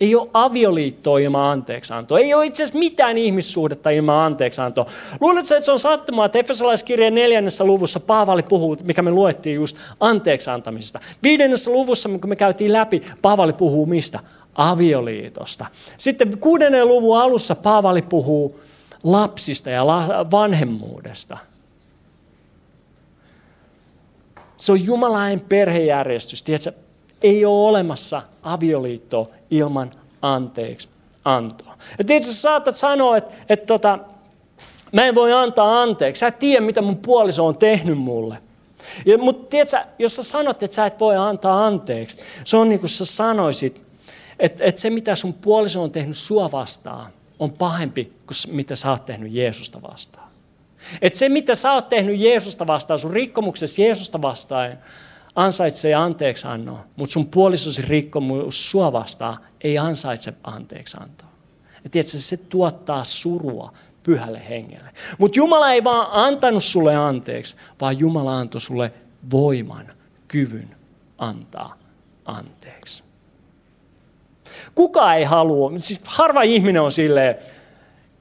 Ei 0.00 0.14
ole 0.14 0.28
avioliittoa 0.34 1.18
ilman 1.18 1.50
anteeksiantoa. 1.50 2.18
Ei 2.18 2.34
ole 2.34 2.46
itse 2.46 2.62
asiassa 2.62 2.78
mitään 2.78 3.18
ihmissuhdetta 3.18 3.90
ilman 3.90 4.26
anteeksiantoa. 4.26 4.86
Luuletko, 5.20 5.54
että 5.54 5.64
se 5.64 5.72
on 5.72 5.78
sattumaa, 5.78 6.26
että 6.26 6.38
Efesolaiskirjan 6.38 7.14
neljännessä 7.14 7.64
luvussa 7.64 8.00
Paavali 8.00 8.42
puhuu, 8.42 8.76
mikä 8.82 9.02
me 9.02 9.10
luettiin 9.10 9.56
just 9.56 9.76
anteeksiantamisesta. 10.00 11.00
Viidennessä 11.22 11.70
luvussa, 11.70 12.08
kun 12.08 12.28
me 12.28 12.36
käytiin 12.36 12.72
läpi, 12.72 13.02
Paavali 13.22 13.52
puhuu 13.52 13.86
mistä? 13.86 14.20
Avioliitosta. 14.54 15.66
Sitten 15.96 16.38
kuudennen 16.38 16.88
luvun 16.88 17.18
alussa 17.18 17.54
Paavali 17.54 18.02
puhuu 18.02 18.60
lapsista 19.02 19.70
ja 19.70 19.86
vanhemmuudesta. 20.30 21.38
Se 24.56 24.72
on 24.72 24.84
Jumalain 24.84 25.40
perhejärjestys. 25.40 26.42
Tiedätkö, 26.42 26.72
ei 27.22 27.44
ole 27.44 27.68
olemassa 27.68 28.22
avioliittoa 28.42 29.28
ilman 29.50 29.90
anteeksi 30.22 30.88
antoa. 31.24 31.76
Ja 31.98 32.04
tietysti 32.04 32.32
sä 32.32 32.40
saatat 32.40 32.76
sanoa, 32.76 33.16
että, 33.16 33.34
että 33.48 33.66
tota, 33.66 33.98
mä 34.92 35.04
en 35.04 35.14
voi 35.14 35.32
antaa 35.32 35.82
anteeksi. 35.82 36.20
Sä 36.20 36.26
et 36.26 36.38
tiedä, 36.38 36.66
mitä 36.66 36.82
mun 36.82 36.96
puoliso 36.96 37.46
on 37.46 37.56
tehnyt 37.56 37.98
mulle. 37.98 38.38
Mutta 39.18 39.50
tiedätkö, 39.50 39.78
jos 39.98 40.16
sä 40.16 40.22
sanot, 40.22 40.62
että 40.62 40.76
sä 40.76 40.86
et 40.86 41.00
voi 41.00 41.16
antaa 41.16 41.66
anteeksi, 41.66 42.18
se 42.44 42.56
on 42.56 42.68
niin 42.68 42.80
kuin 42.80 42.90
sä 42.90 43.04
sanoisit, 43.04 43.82
että, 44.38 44.64
että 44.64 44.80
se 44.80 44.90
mitä 44.90 45.14
sun 45.14 45.32
puoliso 45.32 45.82
on 45.82 45.90
tehnyt 45.90 46.16
sua 46.16 46.52
vastaan, 46.52 47.12
on 47.38 47.52
pahempi 47.52 48.04
kuin 48.04 48.56
mitä 48.56 48.76
sä 48.76 48.90
oot 48.90 49.04
tehnyt 49.04 49.32
Jeesusta 49.32 49.82
vastaan. 49.82 50.30
Että 51.02 51.18
se 51.18 51.28
mitä 51.28 51.54
sä 51.54 51.72
oot 51.72 51.88
tehnyt 51.88 52.18
Jeesusta 52.18 52.66
vastaan, 52.66 52.98
sun 52.98 53.12
rikkomuksessa 53.12 53.82
Jeesusta 53.82 54.22
vastaan, 54.22 54.78
ansaitsee 55.34 55.94
anteeksi 55.94 56.46
annoa, 56.46 56.84
mutta 56.96 57.12
sun 57.12 57.26
puolisosi 57.26 57.82
rikkomus 57.82 58.70
sua 58.70 58.92
vastaan 58.92 59.36
ei 59.60 59.78
ansaitse 59.78 60.34
anteeksi 60.44 60.96
antoa. 61.00 61.28
Ja 61.84 61.90
tiedätkö, 61.90 62.18
se 62.18 62.36
tuottaa 62.36 63.04
surua 63.04 63.72
pyhälle 64.02 64.42
hengelle. 64.48 64.90
Mutta 65.18 65.38
Jumala 65.38 65.72
ei 65.72 65.84
vaan 65.84 66.08
antanut 66.12 66.64
sulle 66.64 66.96
anteeksi, 66.96 67.56
vaan 67.80 67.98
Jumala 67.98 68.38
antoi 68.38 68.60
sulle 68.60 68.92
voiman, 69.32 69.86
kyvyn 70.28 70.76
antaa 71.18 71.76
anteeksi. 72.24 73.04
Kuka 74.74 75.14
ei 75.14 75.24
halua, 75.24 75.72
siis 75.78 76.02
harva 76.04 76.42
ihminen 76.42 76.82
on 76.82 76.92
silleen, 76.92 77.36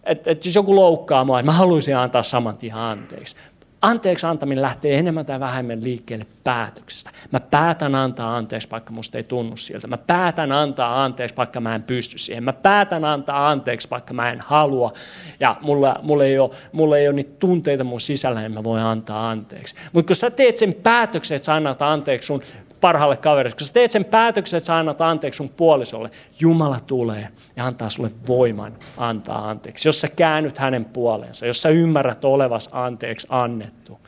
että, 0.04 0.32
että 0.32 0.48
jos 0.48 0.56
joku 0.56 0.76
loukkaa 0.76 1.26
mua, 1.26 1.40
että 1.40 1.52
mä 1.52 1.58
haluaisin 1.58 1.98
antaa 1.98 2.24
saman 2.24 2.58
tien 2.58 2.76
anteeksi 2.76 3.36
anteeksi 3.82 4.26
antaminen 4.26 4.62
lähtee 4.62 4.98
enemmän 5.00 5.26
tai 5.26 5.40
vähemmän 5.40 5.84
liikkeelle 5.84 6.26
päätöksestä. 6.44 7.12
Mä 7.32 7.40
päätän 7.40 7.96
antaa 7.96 8.38
anteeksi, 8.38 8.72
vaikka 8.72 8.94
musta 8.94 9.18
ei 9.18 9.24
tunnu 9.24 9.58
siltä. 9.58 9.88
Mä 9.88 9.98
päätän 9.98 10.52
antaa 10.52 11.04
anteeksi, 11.04 11.38
vaikka 11.38 11.60
mä 11.60 11.76
en 11.76 11.84
pysty 11.84 12.18
siihen. 12.18 12.44
Mä 12.44 12.54
päätän 12.54 13.06
antaa 13.06 13.50
anteeksi, 13.50 13.90
vaikka 13.90 14.14
mä 14.14 14.32
en 14.32 14.40
halua. 14.46 14.94
Ja 15.40 15.56
mulla, 15.62 15.96
mulla, 16.02 16.24
ei, 16.24 16.40
ole, 16.40 16.50
mulla 16.72 16.98
ei 16.98 17.08
ole 17.08 17.16
niitä 17.16 17.36
tunteita 17.40 17.84
mun 17.84 18.00
sisällä, 18.00 18.40
niin 18.40 18.52
mä 18.52 18.64
voin 18.64 18.84
antaa 18.84 19.30
anteeksi. 19.30 19.76
Mutta 19.94 20.08
kun 20.08 20.16
sä 20.16 20.32
teet 20.32 20.58
sen 20.58 20.74
päätöksen, 20.74 21.36
että 21.36 21.46
sä 21.46 21.56
annat 21.56 21.82
anteeksi 21.82 22.28
sun 22.28 22.42
parhaalle 22.82 23.18
kaverille. 23.18 23.56
Kun 23.58 23.68
sä 23.68 23.74
teet 23.74 23.92
sen 23.92 24.06
päätöksen, 24.06 24.58
että 24.58 24.68
sä 24.68 24.78
annat 24.78 25.02
anteeksi 25.02 25.38
sun 25.38 25.50
puolisolle, 25.50 26.12
Jumala 26.40 26.80
tulee 26.88 27.28
ja 27.56 27.66
antaa 27.66 27.90
sulle 27.90 28.12
voiman 28.28 28.74
antaa 28.98 29.50
anteeksi. 29.50 29.88
Jos 29.88 30.02
sä 30.02 30.08
käännyt 30.08 30.58
hänen 30.58 30.86
puoleensa, 30.86 31.46
jos 31.46 31.62
sä 31.62 31.70
ymmärrät 31.70 32.26
olevas 32.26 32.70
anteeksi 32.72 33.28
annettu. 33.30 34.00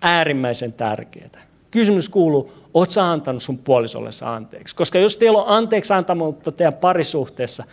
Äärimmäisen 0.00 0.72
tärkeää. 0.72 1.44
Kysymys 1.70 2.08
kuuluu, 2.08 2.52
oot 2.74 2.90
sä 2.90 3.10
antanut 3.10 3.42
sun 3.42 3.58
puolisolle 3.58 4.10
anteeksi? 4.24 4.76
Koska 4.76 4.98
jos 4.98 5.16
teillä 5.16 5.42
on 5.42 5.56
anteeksi 5.56 5.92
antamatta 5.92 6.52
teidän 6.52 6.74
parisuhteessa, 6.74 7.64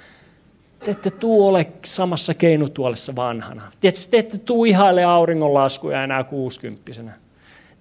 te 0.80 0.92
ette 0.92 1.10
tuu 1.10 1.48
ole 1.48 1.68
samassa 1.86 2.34
keinutuolessa 2.34 3.16
vanhana. 3.16 3.72
Te 3.82 3.88
ette 4.18 4.38
tuu 4.38 4.66
ihaile 4.66 5.04
auringonlaskuja 5.04 6.04
enää 6.04 6.24
kuusikymppisenä. 6.24 7.21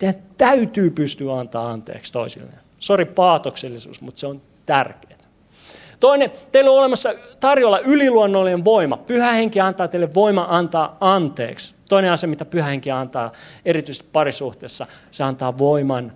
Teidän 0.01 0.23
täytyy 0.39 0.91
pystyä 0.91 1.39
antaa 1.39 1.71
anteeksi 1.71 2.13
toisilleen. 2.13 2.59
Sori 2.79 3.05
paatoksellisuus, 3.05 4.01
mutta 4.01 4.21
se 4.21 4.27
on 4.27 4.41
tärkeää. 4.67 5.21
Toinen, 6.01 6.31
teillä 6.53 6.71
on 6.71 6.79
olemassa 6.79 7.15
tarjolla 7.41 7.79
yliluonnollinen 7.79 8.65
voima. 8.65 8.97
Pyhä 8.97 9.33
henki 9.33 9.61
antaa 9.61 9.89
teille 9.89 10.15
voima 10.15 10.47
antaa 10.51 10.97
anteeksi. 11.01 11.75
Toinen 11.89 12.13
asia, 12.13 12.29
mitä 12.29 12.45
pyhä 12.45 12.69
henki 12.69 12.91
antaa, 12.91 13.33
erityisesti 13.65 14.09
parisuhteessa, 14.13 14.87
se 15.11 15.25
antaa 15.25 15.59
voiman 15.59 16.13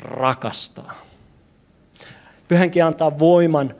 rakastaa. 0.00 0.92
Pyhä 2.48 2.60
henki 2.60 2.82
antaa 2.82 3.18
voiman 3.18 3.74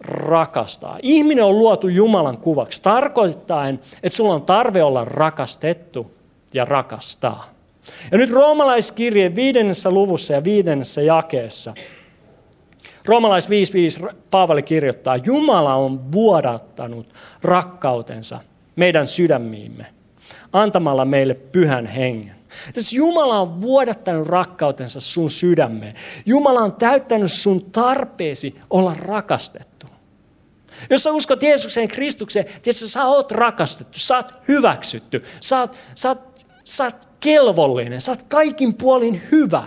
rakastaa. 0.00 0.98
Ihminen 1.02 1.44
on 1.44 1.58
luotu 1.58 1.88
Jumalan 1.88 2.38
kuvaksi, 2.38 2.82
tarkoittaen, 2.82 3.80
että 4.02 4.16
sulla 4.16 4.34
on 4.34 4.42
tarve 4.42 4.82
olla 4.82 5.04
rakastettu 5.04 6.10
ja 6.54 6.64
rakastaa. 6.64 7.59
Ja 8.12 8.18
nyt 8.18 8.30
roomalaiskirje 8.30 9.34
viidennessä 9.34 9.90
luvussa 9.90 10.32
ja 10.32 10.44
viidennessä 10.44 11.02
jakeessa. 11.02 11.74
Roomalais 13.04 13.48
5.5 13.48 14.14
Paavali 14.30 14.62
kirjoittaa, 14.62 15.16
Jumala 15.16 15.74
on 15.74 16.12
vuodattanut 16.12 17.14
rakkautensa 17.42 18.40
meidän 18.76 19.06
sydämiimme 19.06 19.86
antamalla 20.52 21.04
meille 21.04 21.34
pyhän 21.34 21.86
hengen. 21.86 22.34
Tässä 22.74 22.96
Jumala 22.96 23.40
on 23.40 23.60
vuodattanut 23.60 24.26
rakkautensa 24.26 25.00
sun 25.00 25.30
sydämeen. 25.30 25.94
Jumala 26.26 26.60
on 26.60 26.72
täyttänyt 26.72 27.32
sun 27.32 27.70
tarpeesi 27.70 28.54
olla 28.70 28.94
rakastettu. 28.98 29.86
Jos 30.90 31.02
sä 31.02 31.12
uskot 31.12 31.42
Jeesukseen 31.42 31.88
Kristukseen, 31.88 32.44
tiedätkö, 32.44 32.72
sä 32.72 33.04
oot 33.04 33.32
rakastettu, 33.32 33.98
sä 33.98 34.16
oot 34.16 34.32
hyväksytty, 34.48 35.24
sä 35.40 35.60
oot, 35.60 35.76
sä 35.94 36.08
oot, 36.08 36.46
sä 36.64 36.84
oot 36.84 37.09
kelvollinen, 37.20 38.00
sä 38.00 38.12
oot 38.12 38.22
kaikin 38.28 38.74
puolin 38.74 39.22
hyvä. 39.32 39.64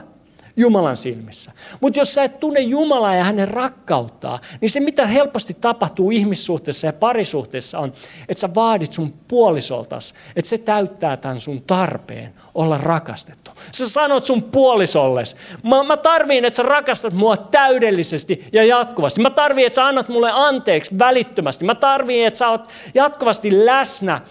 Jumalan 0.57 0.97
silmissä. 0.97 1.51
Mutta 1.81 1.99
jos 1.99 2.13
sä 2.13 2.23
et 2.23 2.39
tunne 2.39 2.59
Jumalaa 2.59 3.15
ja 3.15 3.23
hänen 3.23 3.47
rakkauttaa, 3.47 4.39
niin 4.61 4.69
se 4.69 4.79
mitä 4.79 5.07
helposti 5.07 5.53
tapahtuu 5.53 6.11
ihmissuhteessa 6.11 6.87
ja 6.87 6.93
parisuhteessa 6.93 7.79
on, 7.79 7.93
että 8.29 8.41
sä 8.41 8.49
vaadit 8.55 8.91
sun 8.91 9.13
puolisoltas, 9.27 10.13
että 10.35 10.49
se 10.49 10.57
täyttää 10.57 11.17
tämän 11.17 11.39
sun 11.39 11.61
tarpeen 11.61 12.33
olla 12.55 12.77
rakastettu. 12.77 13.51
Sä 13.71 13.89
sanot 13.89 14.25
sun 14.25 14.43
puolisolles, 14.43 15.35
mä, 15.63 15.83
mä 15.83 15.97
tarviin, 15.97 16.45
että 16.45 16.57
sä 16.57 16.63
rakastat 16.63 17.13
mua 17.13 17.37
täydellisesti 17.37 18.47
ja 18.51 18.63
jatkuvasti. 18.63 19.21
Mä 19.21 19.29
tarviin, 19.29 19.67
että 19.67 19.75
sä 19.75 19.87
annat 19.87 20.09
mulle 20.09 20.31
anteeksi 20.33 20.99
välittömästi. 20.99 21.65
Mä 21.65 21.75
tarviin, 21.75 22.27
että 22.27 22.37
sä 22.37 22.49
oot 22.49 22.69
jatkuvasti 22.93 23.65
läsnä, 23.65 24.21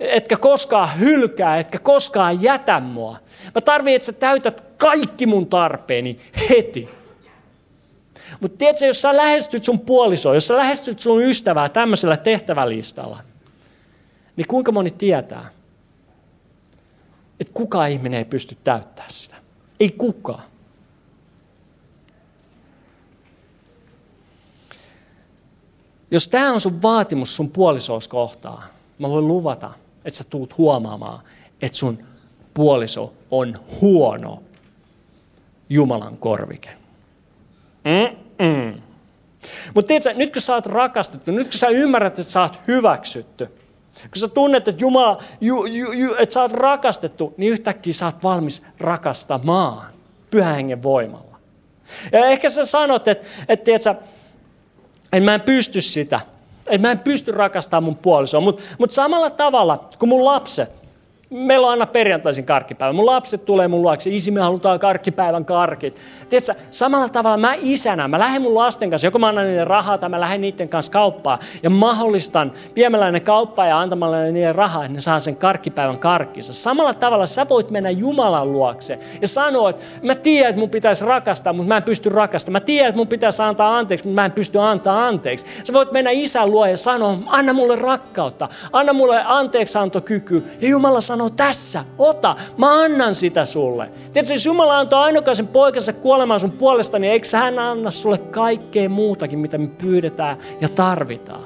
etkä 0.00 0.36
koskaan 0.36 1.00
hylkää, 1.00 1.58
etkä 1.58 1.78
koskaan 1.78 2.42
jätä 2.42 2.80
mua. 2.80 3.16
Mä 3.54 3.60
tarviin, 3.60 3.96
että 3.96 4.06
sä 4.06 4.12
täytät 4.12 4.60
kaikki 4.76 5.26
mun 5.26 5.46
tarpeeni 5.46 6.18
heti. 6.50 6.88
Mutta 8.40 8.58
tiedätkö, 8.58 8.86
jos 8.86 9.02
sä 9.02 9.16
lähestyt 9.16 9.64
sun 9.64 9.80
puolisoa, 9.80 10.34
jos 10.34 10.46
sä 10.46 10.56
lähestyt 10.56 10.98
sun 10.98 11.22
ystävää 11.22 11.68
tämmöisellä 11.68 12.16
tehtävälistalla, 12.16 13.22
niin 14.36 14.46
kuinka 14.46 14.72
moni 14.72 14.90
tietää, 14.90 15.50
että 17.40 17.52
kukaan 17.52 17.90
ihminen 17.90 18.18
ei 18.18 18.24
pysty 18.24 18.56
täyttämään 18.64 19.10
sitä. 19.12 19.36
Ei 19.80 19.90
kukaan. 19.90 20.42
Jos 26.10 26.28
tämä 26.28 26.52
on 26.52 26.60
sun 26.60 26.82
vaatimus 26.82 27.36
sun 27.36 27.50
puolisous 27.50 28.08
kohtaa, 28.08 28.66
mä 28.98 29.08
voin 29.08 29.28
luvata, 29.28 29.70
että 30.04 30.18
sä 30.18 30.24
tuut 30.30 30.58
huomaamaan, 30.58 31.22
että 31.62 31.78
sun 31.78 31.98
puoliso 32.54 33.14
on 33.30 33.54
huono 33.80 34.42
Jumalan 35.68 36.16
korvike. 36.16 36.70
Mm-mm. 37.84 38.80
Mutta 39.74 39.88
tiedätkö, 39.88 40.14
nyt 40.14 40.32
kun 40.32 40.42
sä 40.42 40.54
oot 40.54 40.66
rakastettu, 40.66 41.30
nyt 41.30 41.46
kun 41.46 41.58
sä 41.58 41.68
ymmärrät, 41.68 42.18
että 42.18 42.32
sä 42.32 42.42
oot 42.42 42.58
hyväksytty, 42.68 43.46
kun 44.00 44.20
sä 44.20 44.28
tunnet, 44.28 44.68
että 44.68 44.82
Jumala, 44.82 45.22
ju, 45.40 45.64
ju, 45.64 45.92
ju, 45.92 46.14
että 46.18 46.32
sä 46.32 46.42
oot 46.42 46.52
rakastettu, 46.52 47.34
niin 47.36 47.52
yhtäkkiä 47.52 47.92
sä 47.92 48.06
oot 48.06 48.22
valmis 48.22 48.62
rakastamaan 48.78 49.92
pyhän 50.30 50.54
hengen 50.54 50.82
voimalla. 50.82 51.38
Ja 52.12 52.26
ehkä 52.26 52.48
sä 52.48 52.64
sanot, 52.64 53.08
että, 53.08 53.26
että, 53.48 53.64
tiedätkö, 53.64 53.90
että 55.12 55.20
mä 55.20 55.34
en 55.34 55.40
pysty 55.40 55.80
sitä, 55.80 56.20
että 56.70 56.88
mä 56.88 56.92
en 56.92 56.98
pysty 56.98 57.32
rakastamaan 57.32 57.84
mun 57.84 57.96
puolisoa, 57.96 58.40
mutta, 58.40 58.62
mutta 58.78 58.94
samalla 58.94 59.30
tavalla 59.30 59.88
kuin 59.98 60.08
mun 60.08 60.24
lapset, 60.24 60.79
meillä 61.30 61.66
on 61.66 61.70
aina 61.70 61.86
perjantaisin 61.86 62.44
karkkipäivä. 62.44 62.92
Mun 62.92 63.06
lapset 63.06 63.44
tulee 63.44 63.68
mun 63.68 63.82
luokse, 63.82 64.10
isi 64.10 64.30
me 64.30 64.40
halutaan 64.40 64.78
karkkipäivän 64.78 65.44
karkit. 65.44 65.96
Tiedätkö, 66.28 66.54
samalla 66.70 67.08
tavalla 67.08 67.36
mä 67.36 67.54
isänä, 67.60 68.08
mä 68.08 68.18
lähden 68.18 68.42
mun 68.42 68.54
lasten 68.54 68.90
kanssa, 68.90 69.06
joko 69.06 69.18
mä 69.18 69.28
annan 69.28 69.46
niille 69.46 69.64
rahaa 69.64 69.98
tai 69.98 70.08
mä 70.08 70.20
lähden 70.20 70.40
niiden 70.40 70.68
kanssa 70.68 70.92
kauppaan 70.92 71.38
ja 71.62 71.70
mahdollistan 71.70 72.52
viemällä 72.76 73.10
ne 73.10 73.20
kauppaan 73.20 73.68
ja 73.68 73.80
antamalla 73.80 74.16
niille 74.16 74.52
rahaa, 74.52 74.84
että 74.84 74.94
ne 74.94 75.00
saa 75.00 75.18
sen 75.18 75.36
karkkipäivän 75.36 75.98
karkkissa. 75.98 76.52
Samalla 76.52 76.94
tavalla 76.94 77.26
sä 77.26 77.46
voit 77.48 77.70
mennä 77.70 77.90
Jumalan 77.90 78.52
luokse 78.52 78.98
ja 79.20 79.28
sanoa, 79.28 79.70
että 79.70 79.84
mä 80.02 80.14
tiedän, 80.14 80.50
että 80.50 80.60
mun 80.60 80.70
pitäisi 80.70 81.04
rakastaa, 81.04 81.52
mutta 81.52 81.68
mä 81.68 81.76
en 81.76 81.82
pysty 81.82 82.08
rakastamaan. 82.08 82.62
Mä 82.62 82.66
tiedän, 82.66 82.88
että 82.88 82.96
mun 82.96 83.08
pitäisi 83.08 83.42
antaa 83.42 83.78
anteeksi, 83.78 84.06
mutta 84.06 84.20
mä 84.20 84.24
en 84.24 84.32
pysty 84.32 84.58
antaa 84.58 85.06
anteeksi. 85.06 85.46
Sä 85.64 85.72
voit 85.72 85.92
mennä 85.92 86.10
isän 86.10 86.50
luo 86.50 86.66
ja 86.66 86.76
sanoa, 86.76 87.18
anna 87.26 87.52
mulle 87.52 87.76
rakkautta, 87.76 88.48
anna 88.72 88.92
mulle 88.92 89.22
anteeksiantokyky. 89.24 90.44
Ja 90.60 90.68
Jumala 90.68 91.00
sanoo, 91.00 91.19
sanoo 91.20 91.30
tässä, 91.36 91.84
ota, 91.98 92.36
mä 92.56 92.82
annan 92.82 93.14
sitä 93.14 93.44
sulle. 93.44 93.90
Tiedätkö, 94.12 94.34
jos 94.34 94.46
Jumala 94.46 94.78
antoi 94.78 94.98
ainokaisen 94.98 95.48
poikansa 95.48 95.92
kuolemaan 95.92 96.40
sun 96.40 96.50
puolesta, 96.50 96.98
niin 96.98 97.12
eikö 97.12 97.26
hän 97.36 97.58
anna 97.58 97.90
sulle 97.90 98.18
kaikkea 98.18 98.88
muutakin, 98.88 99.38
mitä 99.38 99.58
me 99.58 99.66
pyydetään 99.66 100.38
ja 100.60 100.68
tarvitaan? 100.68 101.44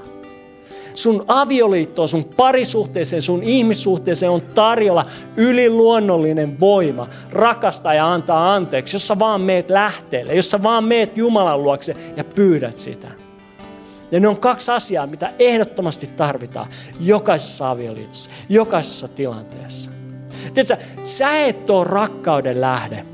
Sun 0.94 1.24
avioliittoon, 1.28 2.08
sun 2.08 2.24
parisuhteeseen, 2.24 3.22
sun 3.22 3.42
ihmissuhteeseen 3.42 4.32
on 4.32 4.42
tarjolla 4.54 5.06
yliluonnollinen 5.36 6.60
voima 6.60 7.08
rakastaa 7.30 7.94
ja 7.94 8.12
antaa 8.12 8.54
anteeksi, 8.54 8.94
jos 8.94 9.08
sä 9.08 9.18
vaan 9.18 9.42
meet 9.42 9.70
lähteelle, 9.70 10.34
jos 10.34 10.50
sä 10.50 10.62
vaan 10.62 10.84
meet 10.84 11.16
Jumalan 11.16 11.62
luokse 11.62 11.96
ja 12.16 12.24
pyydät 12.24 12.78
sitä. 12.78 13.23
Ja 14.10 14.20
ne 14.20 14.28
on 14.28 14.36
kaksi 14.36 14.72
asiaa, 14.72 15.06
mitä 15.06 15.32
ehdottomasti 15.38 16.06
tarvitaan 16.06 16.68
jokaisessa 17.00 17.70
avioliitossa, 17.70 18.30
jokaisessa 18.48 19.08
tilanteessa. 19.08 19.90
Tiedätkö, 20.54 20.76
sä 21.02 21.36
et 21.36 21.70
ole 21.70 21.84
rakkauden 21.84 22.60
lähde, 22.60 23.06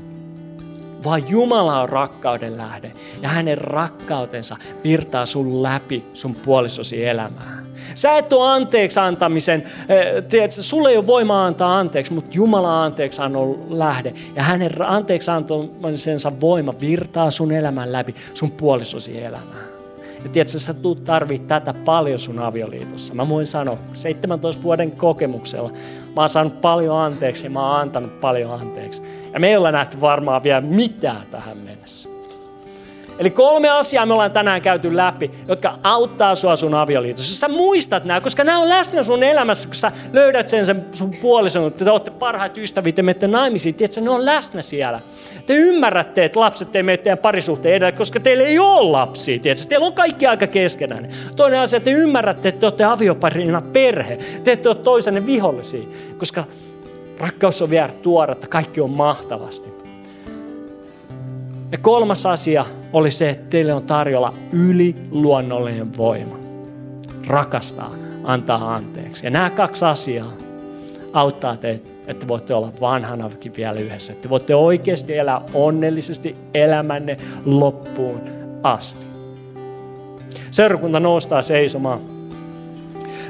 vaan 1.03 1.29
Jumala 1.29 1.81
on 1.81 1.89
rakkauden 1.89 2.57
lähde. 2.57 2.91
Ja 3.21 3.29
hänen 3.29 3.57
rakkautensa 3.57 4.57
virtaa 4.83 5.25
sun 5.25 5.63
läpi 5.63 6.03
sun 6.13 6.35
puolisosi 6.35 7.05
elämään. 7.05 7.61
Sä 7.95 8.17
et 8.17 8.33
ole 8.33 8.51
anteeksi 8.51 8.99
antamisen, 8.99 9.63
eh, 9.89 10.23
tiedätkö, 10.23 10.63
sulle 10.63 10.89
ei 10.89 10.97
ole 10.97 11.07
voimaa 11.07 11.45
antaa 11.45 11.79
anteeksi, 11.79 12.13
mutta 12.13 12.31
Jumala 12.33 12.83
anteeksi 12.83 13.21
annon 13.21 13.65
lähde. 13.69 14.13
Ja 14.35 14.43
hänen 14.43 14.71
anteeksi 14.87 15.31
antamisensa 15.31 16.31
voima 16.41 16.73
virtaa 16.81 17.31
sun 17.31 17.51
elämän 17.51 17.91
läpi 17.91 18.15
sun 18.33 18.51
puolisosi 18.51 19.23
elämään. 19.23 19.70
Ja 20.23 20.29
tiedätkö, 20.29 20.59
sä 20.59 20.73
tuut 20.73 21.03
tarvii 21.03 21.39
tätä 21.39 21.73
paljon 21.73 22.19
sun 22.19 22.39
avioliitossa. 22.39 23.13
Mä 23.13 23.29
voin 23.29 23.47
sanoa, 23.47 23.77
17 23.93 24.63
vuoden 24.63 24.91
kokemuksella, 24.91 25.69
mä 26.15 26.21
oon 26.21 26.29
saanut 26.29 26.61
paljon 26.61 26.97
anteeksi 26.97 27.45
ja 27.45 27.49
mä 27.49 27.71
oon 27.71 27.81
antanut 27.81 28.19
paljon 28.19 28.51
anteeksi. 28.51 29.01
Ja 29.33 29.39
me 29.39 29.49
ei 29.49 29.57
olla 29.57 29.71
nähty 29.71 30.01
varmaan 30.01 30.43
vielä 30.43 30.61
mitään 30.61 31.27
tähän 31.31 31.57
mennessä. 31.57 32.20
Eli 33.19 33.29
kolme 33.29 33.69
asiaa 33.69 34.05
me 34.05 34.13
ollaan 34.13 34.31
tänään 34.31 34.61
käyty 34.61 34.97
läpi, 34.97 35.31
jotka 35.47 35.79
auttaa 35.83 36.35
sua 36.35 36.55
sun 36.55 36.73
avioliitossa. 36.73 37.35
Sä 37.35 37.47
muistat 37.47 38.05
nämä, 38.05 38.21
koska 38.21 38.43
nämä 38.43 38.59
on 38.59 38.69
läsnä 38.69 39.03
sun 39.03 39.23
elämässä, 39.23 39.67
kun 39.67 39.75
sä 39.75 39.91
löydät 40.13 40.47
sen, 40.47 40.65
sen 40.65 40.85
sun 40.91 41.15
puolison, 41.21 41.67
että 41.67 41.85
te 41.85 41.91
olette 41.91 42.11
parhaat 42.11 42.57
ystävät 42.57 42.97
ja 42.97 43.03
menette 43.03 43.27
naimisiin. 43.27 43.75
Tiedätkö, 43.75 44.01
ne 44.01 44.09
on 44.09 44.25
läsnä 44.25 44.61
siellä. 44.61 44.99
Te 45.45 45.53
ymmärrätte, 45.53 46.25
että 46.25 46.39
lapset 46.39 46.75
ei 46.75 46.83
mene 46.83 46.97
teidän 46.97 47.17
parisuhteen 47.17 47.75
edellä, 47.75 47.91
koska 47.91 48.19
teillä 48.19 48.43
ei 48.43 48.59
ole 48.59 48.91
lapsia. 48.91 49.39
Tiedätkö? 49.39 49.65
Teillä 49.69 49.85
on 49.85 49.93
kaikki 49.93 50.27
aika 50.27 50.47
keskenään. 50.47 51.07
Toinen 51.35 51.59
asia, 51.59 51.77
että 51.77 51.85
te 51.85 51.97
ymmärrätte, 51.97 52.49
että 52.49 52.59
te 52.59 52.65
olette 52.65 52.83
avioparina 52.83 53.61
perhe. 53.61 54.17
Te 54.43 54.51
ette 54.51 54.69
ole 54.69 54.75
toisenne 54.75 55.25
vihollisia, 55.25 55.83
koska 56.17 56.43
rakkaus 57.19 57.61
on 57.61 57.69
vielä 57.69 57.89
tuoretta, 58.01 58.47
kaikki 58.47 58.81
on 58.81 58.89
mahtavasti. 58.89 59.73
Ja 61.71 61.77
kolmas 61.77 62.25
asia 62.25 62.65
oli 62.93 63.11
se, 63.11 63.29
että 63.29 63.49
teille 63.49 63.73
on 63.73 63.83
tarjolla 63.83 64.33
yliluonnollinen 64.51 65.97
voima. 65.97 66.39
Rakastaa, 67.27 67.95
antaa 68.23 68.75
anteeksi. 68.75 69.25
Ja 69.25 69.29
nämä 69.29 69.49
kaksi 69.49 69.85
asiaa 69.85 70.31
auttaa 71.13 71.57
teitä, 71.57 71.89
että 72.07 72.27
voitte 72.27 72.53
olla 72.53 72.71
vanhanakin 72.81 73.53
vielä 73.57 73.79
yhdessä. 73.79 74.13
Että 74.13 74.29
voitte 74.29 74.55
oikeasti 74.55 75.17
elää 75.17 75.41
onnellisesti 75.53 76.35
elämänne 76.53 77.17
loppuun 77.45 78.21
asti. 78.63 79.05
Seurakunta 80.51 80.99
noustaa 80.99 81.41
seisomaan. 81.41 81.99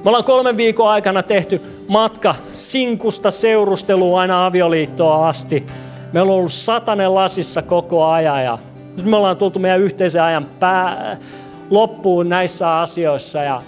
Me 0.03 0.09
ollaan 0.09 0.24
kolmen 0.24 0.57
viikon 0.57 0.89
aikana 0.89 1.24
tehty 1.24 1.62
matka 1.88 2.36
sinkusta 2.51 3.32
seurusteluun 3.32 4.20
aina 4.20 4.45
avioliittoa 4.45 5.30
asti. 5.30 5.66
Me 6.14 6.22
ollaan 6.22 6.38
ollut 6.38 6.51
satanen 6.51 7.16
lasissa 7.16 7.62
koko 7.62 8.05
ajan 8.05 8.43
ja 8.43 8.59
nyt 8.98 9.06
me 9.06 9.16
ollaan 9.16 9.38
tultu 9.38 9.60
meidän 9.60 9.82
yhteisen 9.82 10.24
ajan 10.24 10.46
pää, 10.60 11.18
loppuun 11.70 12.30
näissä 12.30 12.80
asioissa. 12.80 13.44
Ja, 13.44 13.62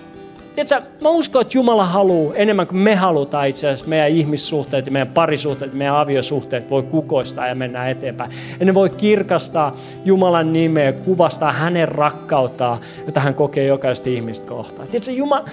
tiedätkö, 0.56 0.82
mä 1.02 1.10
uskon, 1.10 1.42
että 1.42 1.58
Jumala 1.58 1.86
haluaa 1.86 2.36
enemmän 2.36 2.68
kuin 2.68 2.78
me 2.78 2.96
halutaan 2.96 3.48
itse 3.48 3.68
asiassa 3.68 3.88
meidän 3.88 4.10
ihmissuhteet, 4.10 4.90
meidän 4.90 5.08
parisuhteet, 5.08 5.74
meidän 5.74 5.96
aviosuhteet 5.96 6.70
voi 6.70 6.84
kukoistaa 6.84 7.48
ja 7.48 7.56
mennä 7.56 7.90
eteenpäin. 7.90 8.32
Ja 8.60 8.66
ne 8.66 8.74
voi 8.74 8.90
kirkastaa 8.90 9.76
Jumalan 10.06 10.54
nimeä 10.54 10.94
kuvastaa 10.94 11.52
hänen 11.52 11.88
rakkauttaan, 11.88 12.80
jota 13.06 13.20
hän 13.20 13.36
kokee 13.36 13.66
jokaista 13.66 14.10
ihmistä 14.10 14.48
kohtaan. 14.48 14.88
Tiedätkö, 14.88 15.12
Jumala, 15.12 15.46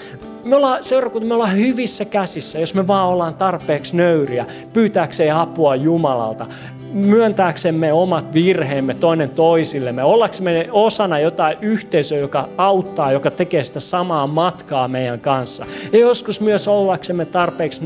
me 0.45 0.57
ollaan 0.57 0.82
seurakunta, 0.82 1.28
me 1.28 1.34
ollaan 1.34 1.57
hyvissä 1.57 2.05
käsissä, 2.05 2.59
jos 2.59 2.74
me 2.74 2.86
vaan 2.86 3.09
ollaan 3.09 3.34
tarpeeksi 3.34 3.97
nöyriä, 3.97 4.47
pyytääkseen 4.72 5.34
apua 5.34 5.76
Jumalalta, 5.76 6.47
myöntääksemme 6.93 7.93
omat 7.93 8.34
virheemme 8.34 8.95
toinen 8.95 9.30
toisillemme, 9.30 10.05
ollaksemme 10.05 10.68
osana 10.72 11.18
jotain 11.18 11.57
yhteisöä, 11.61 12.18
joka 12.18 12.49
auttaa, 12.57 13.12
joka 13.12 13.30
tekee 13.30 13.62
sitä 13.62 13.80
samaa 13.80 14.26
matkaa 14.26 14.88
meidän 14.88 15.20
kanssa. 15.20 15.66
Ja 15.93 15.99
joskus 15.99 16.41
myös 16.41 16.68
ollaksemme 16.68 17.24
tarpeeksi 17.24 17.84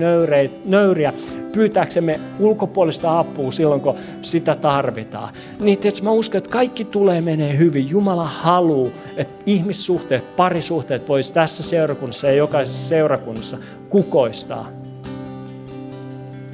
nöyriä, 0.65 1.13
pyytääksemme 1.53 2.21
ulkopuolista 2.39 3.19
apua 3.19 3.53
silloin, 3.53 3.81
kun 3.81 3.95
sitä 4.23 4.55
tarvitaan. 4.55 5.35
Niin 5.61 5.79
tietysti 5.79 6.05
mä 6.05 6.11
uskon, 6.11 6.39
että 6.39 6.51
kaikki 6.51 6.85
tulee 6.85 7.21
menee 7.21 7.59
hyvin. 7.59 7.91
Jumala 7.91 8.25
haluaa, 8.25 8.91
että 9.17 9.43
ihmissuhteet, 9.47 10.37
parisuhteet 10.37 11.09
voisi 11.09 11.35
tässä 11.35 11.63
seurakunnassa 11.63 12.29
ja 12.29 12.35
jokaisessa 12.45 12.89
seurakunnassa 12.89 13.59
kukoistaa. 13.89 14.69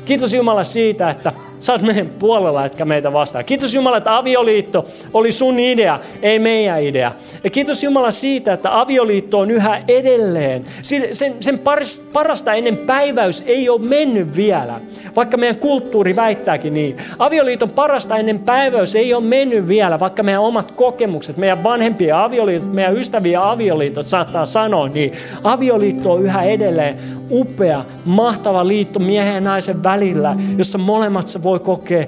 Kiitos 0.04 0.34
Jumala 0.34 0.64
siitä, 0.64 1.10
että 1.10 1.32
Sä 1.60 1.72
oot 1.72 1.82
meidän 1.82 2.10
puolella, 2.18 2.64
etkä 2.64 2.84
meitä 2.84 3.12
vastaan. 3.12 3.44
Kiitos 3.44 3.74
Jumala, 3.74 3.96
että 3.96 4.16
avioliitto 4.16 4.84
oli 5.14 5.32
sun 5.32 5.58
idea, 5.58 6.00
ei 6.22 6.38
meidän 6.38 6.82
idea. 6.82 7.12
Ja 7.44 7.50
kiitos 7.50 7.84
Jumala 7.84 8.10
siitä, 8.10 8.52
että 8.52 8.80
avioliitto 8.80 9.38
on 9.38 9.50
yhä 9.50 9.82
edelleen. 9.88 10.64
Sen, 10.82 11.36
sen 11.40 11.60
parasta 12.12 12.54
ennen 12.54 12.76
päiväys 12.76 13.44
ei 13.46 13.68
ole 13.68 13.80
mennyt 13.80 14.36
vielä, 14.36 14.80
vaikka 15.16 15.36
meidän 15.36 15.56
kulttuuri 15.56 16.16
väittääkin 16.16 16.74
niin. 16.74 16.96
Avioliiton 17.18 17.70
parasta 17.70 18.16
ennen 18.16 18.38
päiväys 18.38 18.94
ei 18.94 19.14
ole 19.14 19.24
mennyt 19.24 19.68
vielä, 19.68 20.00
vaikka 20.00 20.22
meidän 20.22 20.42
omat 20.42 20.70
kokemukset, 20.70 21.36
meidän 21.36 21.62
vanhempien 21.62 22.16
avioliitot, 22.16 22.72
meidän 22.72 22.96
ystävien 22.96 23.40
avioliitot 23.40 24.06
saattaa 24.06 24.46
sanoa 24.46 24.88
niin. 24.88 25.12
Avioliitto 25.44 26.12
on 26.12 26.22
yhä 26.22 26.42
edelleen 26.42 26.96
upea, 27.30 27.84
mahtava 28.04 28.68
liitto 28.68 28.98
miehen 28.98 29.34
ja 29.34 29.40
naisen 29.40 29.82
välillä, 29.82 30.36
jossa 30.58 30.78
molemmat 30.78 31.26
voi 31.42 31.49
voi 31.50 31.60
kokea 31.60 32.06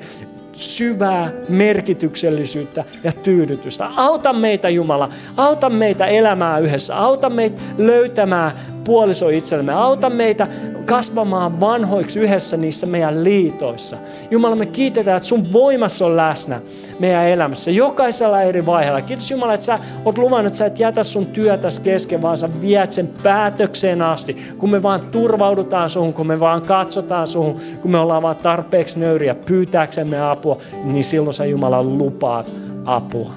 syvää 0.62 1.32
merkityksellisyyttä 1.48 2.84
ja 3.04 3.12
tyydytystä. 3.12 3.90
Auta 3.96 4.32
meitä 4.32 4.68
Jumala, 4.68 5.08
auta 5.36 5.70
meitä 5.70 6.06
elämään 6.06 6.62
yhdessä, 6.62 6.96
auta 6.96 7.30
meitä 7.30 7.62
löytämään 7.78 8.52
puoliso 8.84 9.28
itsellemme. 9.28 9.72
Auta 9.72 10.10
meitä 10.10 10.46
kasvamaan 10.84 11.60
vanhoiksi 11.60 12.20
yhdessä 12.20 12.56
niissä 12.56 12.86
meidän 12.86 13.24
liitoissa. 13.24 13.96
Jumala, 14.30 14.56
me 14.56 14.66
kiitetään, 14.66 15.16
että 15.16 15.28
sun 15.28 15.52
voimassa 15.52 16.06
on 16.06 16.16
läsnä 16.16 16.60
meidän 16.98 17.28
elämässä, 17.28 17.70
jokaisella 17.70 18.42
eri 18.42 18.66
vaiheella. 18.66 19.00
Kiitos 19.00 19.30
Jumala, 19.30 19.54
että 19.54 19.66
sä 19.66 19.78
oot 20.04 20.18
luvannut, 20.18 20.46
että 20.46 20.58
sä 20.58 20.66
et 20.66 20.80
jätä 20.80 21.02
sun 21.02 21.26
työtäsi 21.26 21.82
kesken, 21.82 22.22
vaan 22.22 22.38
sä 22.38 22.48
viet 22.60 22.90
sen 22.90 23.10
päätökseen 23.22 24.02
asti. 24.02 24.36
Kun 24.58 24.70
me 24.70 24.82
vaan 24.82 25.00
turvaudutaan 25.00 25.90
suhun, 25.90 26.14
kun 26.14 26.26
me 26.26 26.40
vaan 26.40 26.62
katsotaan 26.62 27.26
suhun, 27.26 27.60
kun 27.82 27.90
me 27.90 27.98
ollaan 27.98 28.22
vaan 28.22 28.36
tarpeeksi 28.36 29.00
nöyriä 29.00 29.34
pyytääksemme 29.34 30.30
apua, 30.30 30.51
niin 30.84 31.04
silloin 31.04 31.34
sä 31.34 31.44
Jumala 31.44 31.82
lupaat 31.82 32.46
apua. 32.84 33.32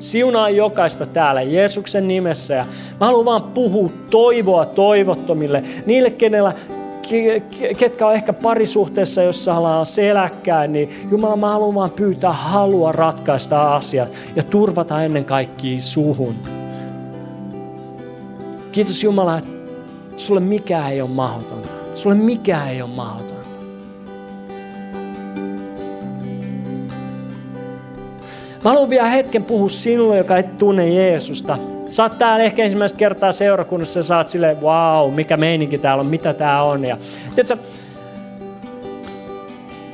Siunaa 0.00 0.50
jokaista 0.50 1.06
täällä 1.06 1.42
Jeesuksen 1.42 2.08
nimessä 2.08 2.54
ja 2.54 2.66
mä 3.00 3.06
haluan 3.06 3.24
vaan 3.24 3.42
puhua 3.42 3.90
toivoa 4.10 4.66
toivottomille, 4.66 5.62
niille 5.86 6.10
kenellä 6.10 6.54
ketkä 7.78 8.06
on 8.06 8.14
ehkä 8.14 8.32
parisuhteessa, 8.32 9.22
jossa 9.22 9.54
ollaan 9.54 9.86
seläkkää, 9.86 10.66
niin 10.66 11.06
Jumala, 11.10 11.36
mä 11.36 11.48
haluan 11.50 11.74
vaan 11.74 11.90
pyytää 11.90 12.32
halua 12.32 12.92
ratkaista 12.92 13.74
asiat 13.74 14.08
ja 14.36 14.42
turvata 14.42 15.02
ennen 15.02 15.24
kaikkea 15.24 15.78
suhun. 15.78 16.34
Kiitos 18.72 19.04
Jumala, 19.04 19.38
että 19.38 19.50
sulle 20.16 20.40
mikään 20.40 20.92
ei 20.92 21.00
ole 21.00 21.10
mahdotonta. 21.10 21.68
Sulle 21.94 22.16
mikään 22.16 22.68
ei 22.68 22.82
ole 22.82 22.90
mahdotonta. 22.90 23.39
Mä 28.64 28.70
haluan 28.70 28.90
vielä 28.90 29.08
hetken 29.08 29.44
puhua 29.44 29.68
sinulle, 29.68 30.18
joka 30.18 30.36
et 30.36 30.58
tunne 30.58 30.88
Jeesusta. 30.88 31.58
Sä 31.90 32.02
oot 32.02 32.18
täällä 32.18 32.44
ehkä 32.44 32.62
ensimmäistä 32.62 32.98
kertaa 32.98 33.32
seurakunnassa 33.32 33.98
ja 33.98 34.02
sä 34.02 34.16
oot 34.16 34.28
silleen, 34.28 34.60
wow, 34.60 35.14
mikä 35.14 35.36
meininki 35.36 35.78
täällä 35.78 36.00
on, 36.00 36.06
mitä 36.06 36.34
tää 36.34 36.62
on. 36.62 36.84
Ja, 36.84 36.98
tiedätkö, 37.34 37.56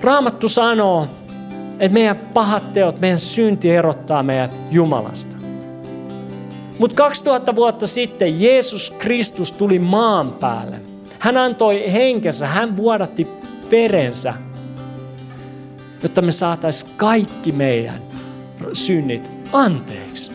Raamattu 0.01 0.49
sanoo, 0.49 1.07
että 1.79 1.95
meidän 1.95 2.17
pahat 2.17 2.73
teot, 2.73 3.01
meidän 3.01 3.19
synti 3.19 3.71
erottaa 3.71 4.23
meidät 4.23 4.57
Jumalasta. 4.71 5.37
Mutta 6.79 6.97
2000 6.97 7.55
vuotta 7.55 7.87
sitten 7.87 8.43
Jeesus 8.43 8.91
Kristus 8.91 9.53
tuli 9.53 9.79
maan 9.79 10.33
päälle. 10.33 10.81
Hän 11.19 11.37
antoi 11.37 11.93
henkensä, 11.93 12.47
hän 12.47 12.77
vuodatti 12.77 13.29
verensä, 13.71 14.35
jotta 16.03 16.23
me 16.23 16.33
saataisiin 16.33 16.93
kaikki 16.97 17.53
meidän 17.53 18.06
synnit 18.73 19.31
anteeksi. 19.53 20.33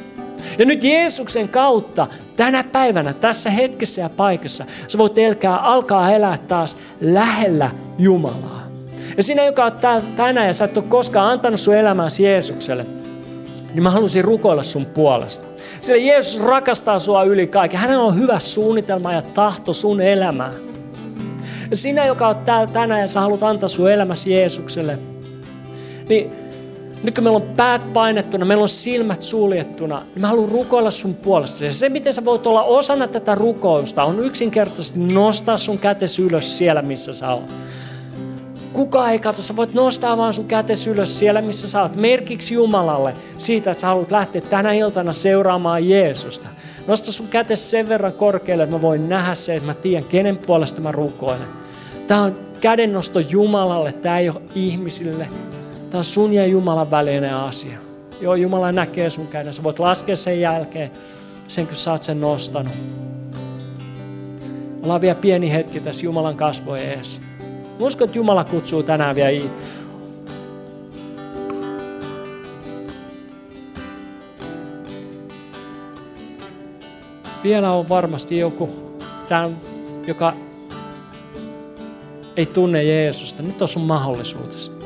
Ja 0.57 0.65
nyt 0.65 0.83
Jeesuksen 0.83 1.49
kautta 1.49 2.07
tänä 2.35 2.63
päivänä, 2.63 3.13
tässä 3.13 3.49
hetkessä 3.49 4.01
ja 4.01 4.09
paikassa, 4.09 4.65
sä 4.87 4.97
voit 4.97 5.17
elkää, 5.17 5.57
alkaa 5.57 6.11
elää 6.11 6.37
taas 6.37 6.77
lähellä 7.01 7.71
Jumalaa. 7.97 8.61
Ja 9.17 9.23
sinä, 9.23 9.45
joka 9.45 9.65
on 9.65 9.71
tänään 10.15 10.47
ja 10.47 10.53
sä 10.53 10.65
et 10.65 10.77
ole 10.77 10.85
koskaan 10.89 11.31
antanut 11.31 11.59
sun 11.59 11.75
elämääsi 11.75 12.23
Jeesukselle, 12.23 12.85
niin 13.73 13.83
mä 13.83 13.89
halusin 13.89 14.23
rukoilla 14.23 14.63
sun 14.63 14.85
puolesta. 14.85 15.47
Sillä 15.79 15.99
Jeesus 15.99 16.41
rakastaa 16.41 16.99
sua 16.99 17.23
yli 17.23 17.47
kaiken. 17.47 17.79
Hänellä 17.79 18.03
on 18.03 18.19
hyvä 18.19 18.39
suunnitelma 18.39 19.13
ja 19.13 19.21
tahto 19.21 19.73
sun 19.73 20.01
elämään. 20.01 20.53
Ja 21.69 21.75
sinä, 21.75 22.05
joka 22.05 22.27
on 22.27 22.35
täällä 22.35 22.73
tänään 22.73 23.01
ja 23.01 23.07
sä 23.07 23.19
haluat 23.19 23.43
antaa 23.43 23.69
sun 23.69 23.91
elämäsi 23.91 24.33
Jeesukselle, 24.33 24.99
niin 26.09 26.40
nyt 27.03 27.15
kun 27.15 27.23
meillä 27.23 27.37
on 27.37 27.55
päät 27.55 27.93
painettuna, 27.93 28.45
meillä 28.45 28.61
on 28.61 28.69
silmät 28.69 29.21
suljettuna, 29.21 29.99
niin 29.99 30.21
mä 30.21 30.27
haluan 30.27 30.49
rukoilla 30.49 30.91
sun 30.91 31.15
puolesta. 31.15 31.65
Ja 31.65 31.73
se, 31.73 31.89
miten 31.89 32.13
sä 32.13 32.25
voit 32.25 32.47
olla 32.47 32.63
osana 32.63 33.07
tätä 33.07 33.35
rukousta, 33.35 34.03
on 34.03 34.19
yksinkertaisesti 34.19 34.99
nostaa 34.99 35.57
sun 35.57 35.79
kätes 35.79 36.19
ylös 36.19 36.57
siellä, 36.57 36.81
missä 36.81 37.13
sä 37.13 37.33
oot. 37.33 37.53
Kuka 38.73 39.09
ei 39.09 39.19
katso, 39.19 39.41
sä 39.41 39.55
voit 39.55 39.73
nostaa 39.73 40.17
vaan 40.17 40.33
sun 40.33 40.45
kätes 40.45 40.87
ylös 40.87 41.19
siellä, 41.19 41.41
missä 41.41 41.67
sä 41.67 41.81
oot. 41.81 41.95
Merkiksi 41.95 42.53
Jumalalle 42.53 43.13
siitä, 43.37 43.71
että 43.71 43.81
sä 43.81 43.87
haluat 43.87 44.11
lähteä 44.11 44.41
tänä 44.41 44.73
iltana 44.73 45.13
seuraamaan 45.13 45.89
Jeesusta. 45.89 46.49
Nosta 46.87 47.11
sun 47.11 47.27
kätes 47.27 47.69
sen 47.69 47.89
verran 47.89 48.13
korkealle, 48.13 48.63
että 48.63 48.75
mä 48.75 48.81
voin 48.81 49.09
nähdä 49.09 49.35
se, 49.35 49.55
että 49.55 49.65
mä 49.65 49.73
tiedän, 49.73 50.03
kenen 50.03 50.37
puolesta 50.37 50.81
mä 50.81 50.91
rukoilen. 50.91 51.47
Tämä 52.07 52.21
on 52.21 52.35
kädennosto 52.61 53.19
Jumalalle, 53.19 53.93
tämä 53.93 54.19
ei 54.19 54.29
ole 54.29 54.41
ihmisille. 54.55 55.29
Tämä 55.91 55.99
on 55.99 56.03
sun 56.03 56.33
ja 56.33 56.45
Jumalan 56.45 56.91
välinen 56.91 57.35
asia. 57.35 57.77
Joo, 58.21 58.35
Jumala 58.35 58.71
näkee 58.71 59.09
sun 59.09 59.27
käden. 59.27 59.53
Sä 59.53 59.63
voit 59.63 59.79
laskea 59.79 60.15
sen 60.15 60.41
jälkeen, 60.41 60.91
sen 61.47 61.67
kun 61.67 61.75
sä 61.75 61.91
oot 61.91 62.01
sen 62.01 62.21
nostanut. 62.21 62.73
Ollaan 64.83 65.01
vielä 65.01 65.15
pieni 65.15 65.51
hetki 65.51 65.79
tässä 65.79 66.05
Jumalan 66.05 66.37
kasvojen 66.37 66.89
eessä. 66.89 67.21
Mä 67.79 67.85
uskon, 67.85 68.05
että 68.05 68.17
Jumala 68.17 68.43
kutsuu 68.43 68.83
tänään 68.83 69.15
vielä 69.15 69.49
Vielä 77.43 77.71
on 77.71 77.89
varmasti 77.89 78.37
joku, 78.37 78.69
tämän, 79.29 79.57
joka 80.07 80.33
ei 82.35 82.45
tunne 82.45 82.83
Jeesusta. 82.83 83.43
Nyt 83.43 83.61
on 83.61 83.67
sun 83.67 83.83
mahdollisuutesi. 83.83 84.80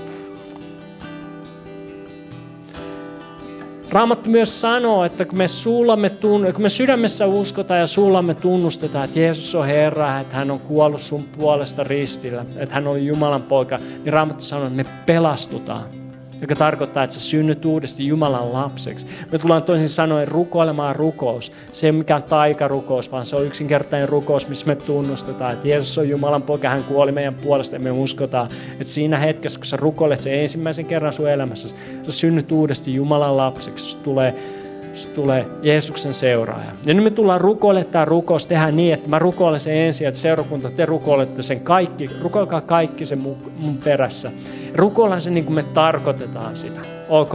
Raamattu 3.96 4.30
myös 4.30 4.62
sanoo, 4.62 5.06
että 5.06 5.26
kun 5.26 5.38
me, 5.38 5.48
suullamme 5.48 6.10
kun 6.54 6.62
me 6.62 6.70
sydämessä 6.70 7.28
uskotaan 7.28 7.80
ja 7.80 7.88
suullamme 7.88 8.36
tunnustetaan, 8.36 9.06
että 9.06 9.20
Jeesus 9.20 9.56
on 9.56 9.66
Herra, 9.66 10.20
että 10.20 10.36
hän 10.36 10.52
on 10.52 10.60
kuollut 10.60 11.02
sun 11.02 11.24
puolesta 11.24 11.84
ristillä, 11.84 12.46
että 12.58 12.76
hän 12.76 12.88
oli 12.88 13.08
Jumalan 13.08 13.44
poika, 13.44 13.78
niin 13.78 14.14
Raamattu 14.14 14.44
sanoo, 14.44 14.68
että 14.68 14.78
me 14.78 14.86
pelastutaan 15.06 16.05
joka 16.42 16.56
tarkoittaa, 16.56 17.04
että 17.04 17.14
sä 17.14 17.22
synnyt 17.22 17.66
uudesti 17.66 18.08
Jumalan 18.08 18.54
lapseksi. 18.54 19.08
Me 19.32 19.40
tullaan 19.40 19.64
toisin 19.64 19.90
sanoen 19.90 20.28
rukoilemaan 20.28 20.96
rukous. 20.96 21.52
Se 21.72 21.88
ei 21.88 21.92
ole 21.92 21.98
mikään 21.98 22.24
taikarukous, 22.24 23.12
vaan 23.12 23.26
se 23.26 23.36
on 23.36 23.46
yksinkertainen 23.46 24.10
rukous, 24.10 24.48
missä 24.48 24.68
me 24.68 24.76
tunnustetaan, 24.76 25.54
että 25.54 25.68
Jeesus 25.68 25.98
on 25.98 26.10
Jumalan 26.10 26.42
poika, 26.42 26.70
hän 26.70 26.84
kuoli 26.84 27.12
meidän 27.12 27.36
puolesta 27.36 27.76
ja 27.76 27.80
me 27.80 27.92
uskotaan, 27.92 28.50
että 28.72 28.94
siinä 28.94 29.18
hetkessä, 29.18 29.60
kun 29.60 29.66
sä 29.66 29.78
rukoilet 29.78 30.22
sen 30.22 30.34
ensimmäisen 30.34 30.86
kerran 30.86 31.14
sun 31.14 31.30
elämässä, 31.30 31.76
sä 32.04 32.12
synnyt 32.12 32.52
uudesti 32.52 32.94
Jumalan 32.94 33.38
lapseksi, 33.38 33.98
tulee 33.98 34.36
tulee 35.16 35.46
Jeesuksen 35.62 36.14
seuraaja. 36.14 36.72
Ja 36.86 36.94
nyt 36.94 37.04
me 37.04 37.10
tullaan 37.10 37.42
rukoilemaan 37.42 37.92
tämä 37.92 38.06
rukous, 38.06 38.46
tehdään 38.46 38.76
niin, 38.76 38.94
että 38.94 39.10
mä 39.10 39.20
rukoilen 39.20 39.60
sen 39.60 39.76
ensin, 39.76 40.08
että 40.08 40.20
seurakunta, 40.20 40.70
te 40.70 40.86
rukoilette 40.86 41.42
sen 41.42 41.60
kaikki, 41.60 42.10
rukoilkaa 42.22 42.62
kaikki 42.62 43.06
sen 43.06 43.20
mun, 43.20 43.38
mun 43.58 43.78
perässä. 43.78 44.32
Rukoillaan 44.76 45.22
sen 45.22 45.34
niin 45.34 45.46
kuin 45.46 45.56
me 45.56 45.64
tarkoitetaan 45.64 46.58
sitä. 46.58 46.82
Ok. 47.10 47.34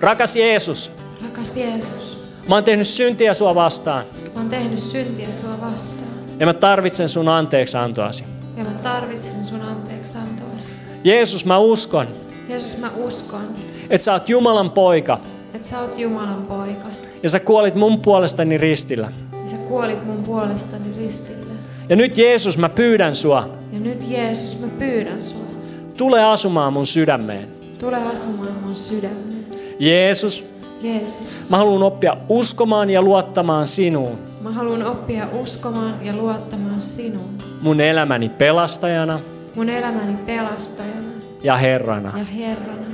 Rakas 0.00 0.36
Jeesus. 0.36 0.90
Rakas 1.22 1.56
Jeesus. 1.56 2.22
Mä 2.48 2.54
oon 2.54 2.64
tehnyt 2.64 2.86
syntiä 2.86 3.34
sua 3.34 3.54
vastaan. 3.54 4.04
Mä 4.34 4.40
oon 4.40 4.48
tehnyt 4.48 4.78
syntiä 4.78 5.32
sua 5.32 5.60
vastaan. 5.60 6.08
Ja 6.38 6.46
mä 6.46 6.54
tarvitsen 6.54 7.08
sun 7.08 7.28
anteeksiantoasi. 7.28 8.24
Ja 8.56 8.64
mä 8.64 8.70
tarvitsen 8.70 9.46
sun 9.46 9.60
anteeksiantoasi. 9.62 10.74
Jeesus, 11.04 11.46
mä 11.46 11.58
uskon, 11.58 12.06
Jeesus, 12.48 12.78
mä 12.78 12.90
uskon, 12.96 13.42
että 13.90 14.04
sä 14.04 14.12
oot 14.12 14.28
Jumalan 14.28 14.70
poika. 14.70 15.18
että 15.54 15.68
sä 15.68 15.80
oot 15.80 15.98
Jumalan 15.98 16.42
poika. 16.42 16.88
Ja 17.22 17.28
sä 17.28 17.40
kuolit 17.40 17.74
mun 17.74 18.00
puolestani 18.00 18.58
ristillä. 18.58 19.12
Ja 19.42 19.48
sä 19.48 19.56
kuolit 19.56 20.06
mun 20.06 20.22
puolestani 20.22 20.92
ristille. 20.98 21.52
Ja 21.88 21.96
nyt 21.96 22.18
Jeesus, 22.18 22.58
mä 22.58 22.68
pyydän 22.68 23.14
sua, 23.14 23.48
Ja 23.72 23.80
nyt 23.80 24.04
Jeesus, 24.10 24.60
mä 24.60 24.66
pyydän 24.78 25.22
sua. 25.22 25.51
Tule 25.96 26.24
asumaan 26.24 26.72
mun 26.72 26.86
sydämeen. 26.86 27.48
Tule 27.80 27.96
asumaan 27.96 28.52
mun 28.64 28.74
sydämeen. 28.74 29.46
Jeesus, 29.78 30.46
Jeesus, 30.82 31.50
mä 31.50 31.56
haluan 31.56 31.82
oppia 31.82 32.16
uskomaan 32.28 32.90
ja 32.90 33.02
luottamaan 33.02 33.66
sinuun. 33.66 34.18
mä 34.40 34.50
haluan 34.52 34.86
oppia 34.86 35.24
uskomaan 35.40 35.94
ja 36.06 36.16
luottamaan 36.16 36.80
sinuun. 36.80 37.38
Mun 37.60 37.80
elämäni 37.80 38.28
pelastajana 38.28 39.20
Mun 39.54 39.68
elämäni 39.68 40.16
pelastajana 40.26 41.08
ja 41.42 41.56
Herrana. 41.56 42.12
ja 42.18 42.24
Herrana. 42.24 42.86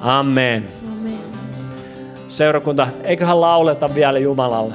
Amen. 0.00 0.68
Amen. 0.92 1.18
Seurakunta, 2.28 2.88
eiköhän 3.04 3.40
lauleta 3.40 3.94
vielä 3.94 4.18
Jumalalle. 4.18 4.74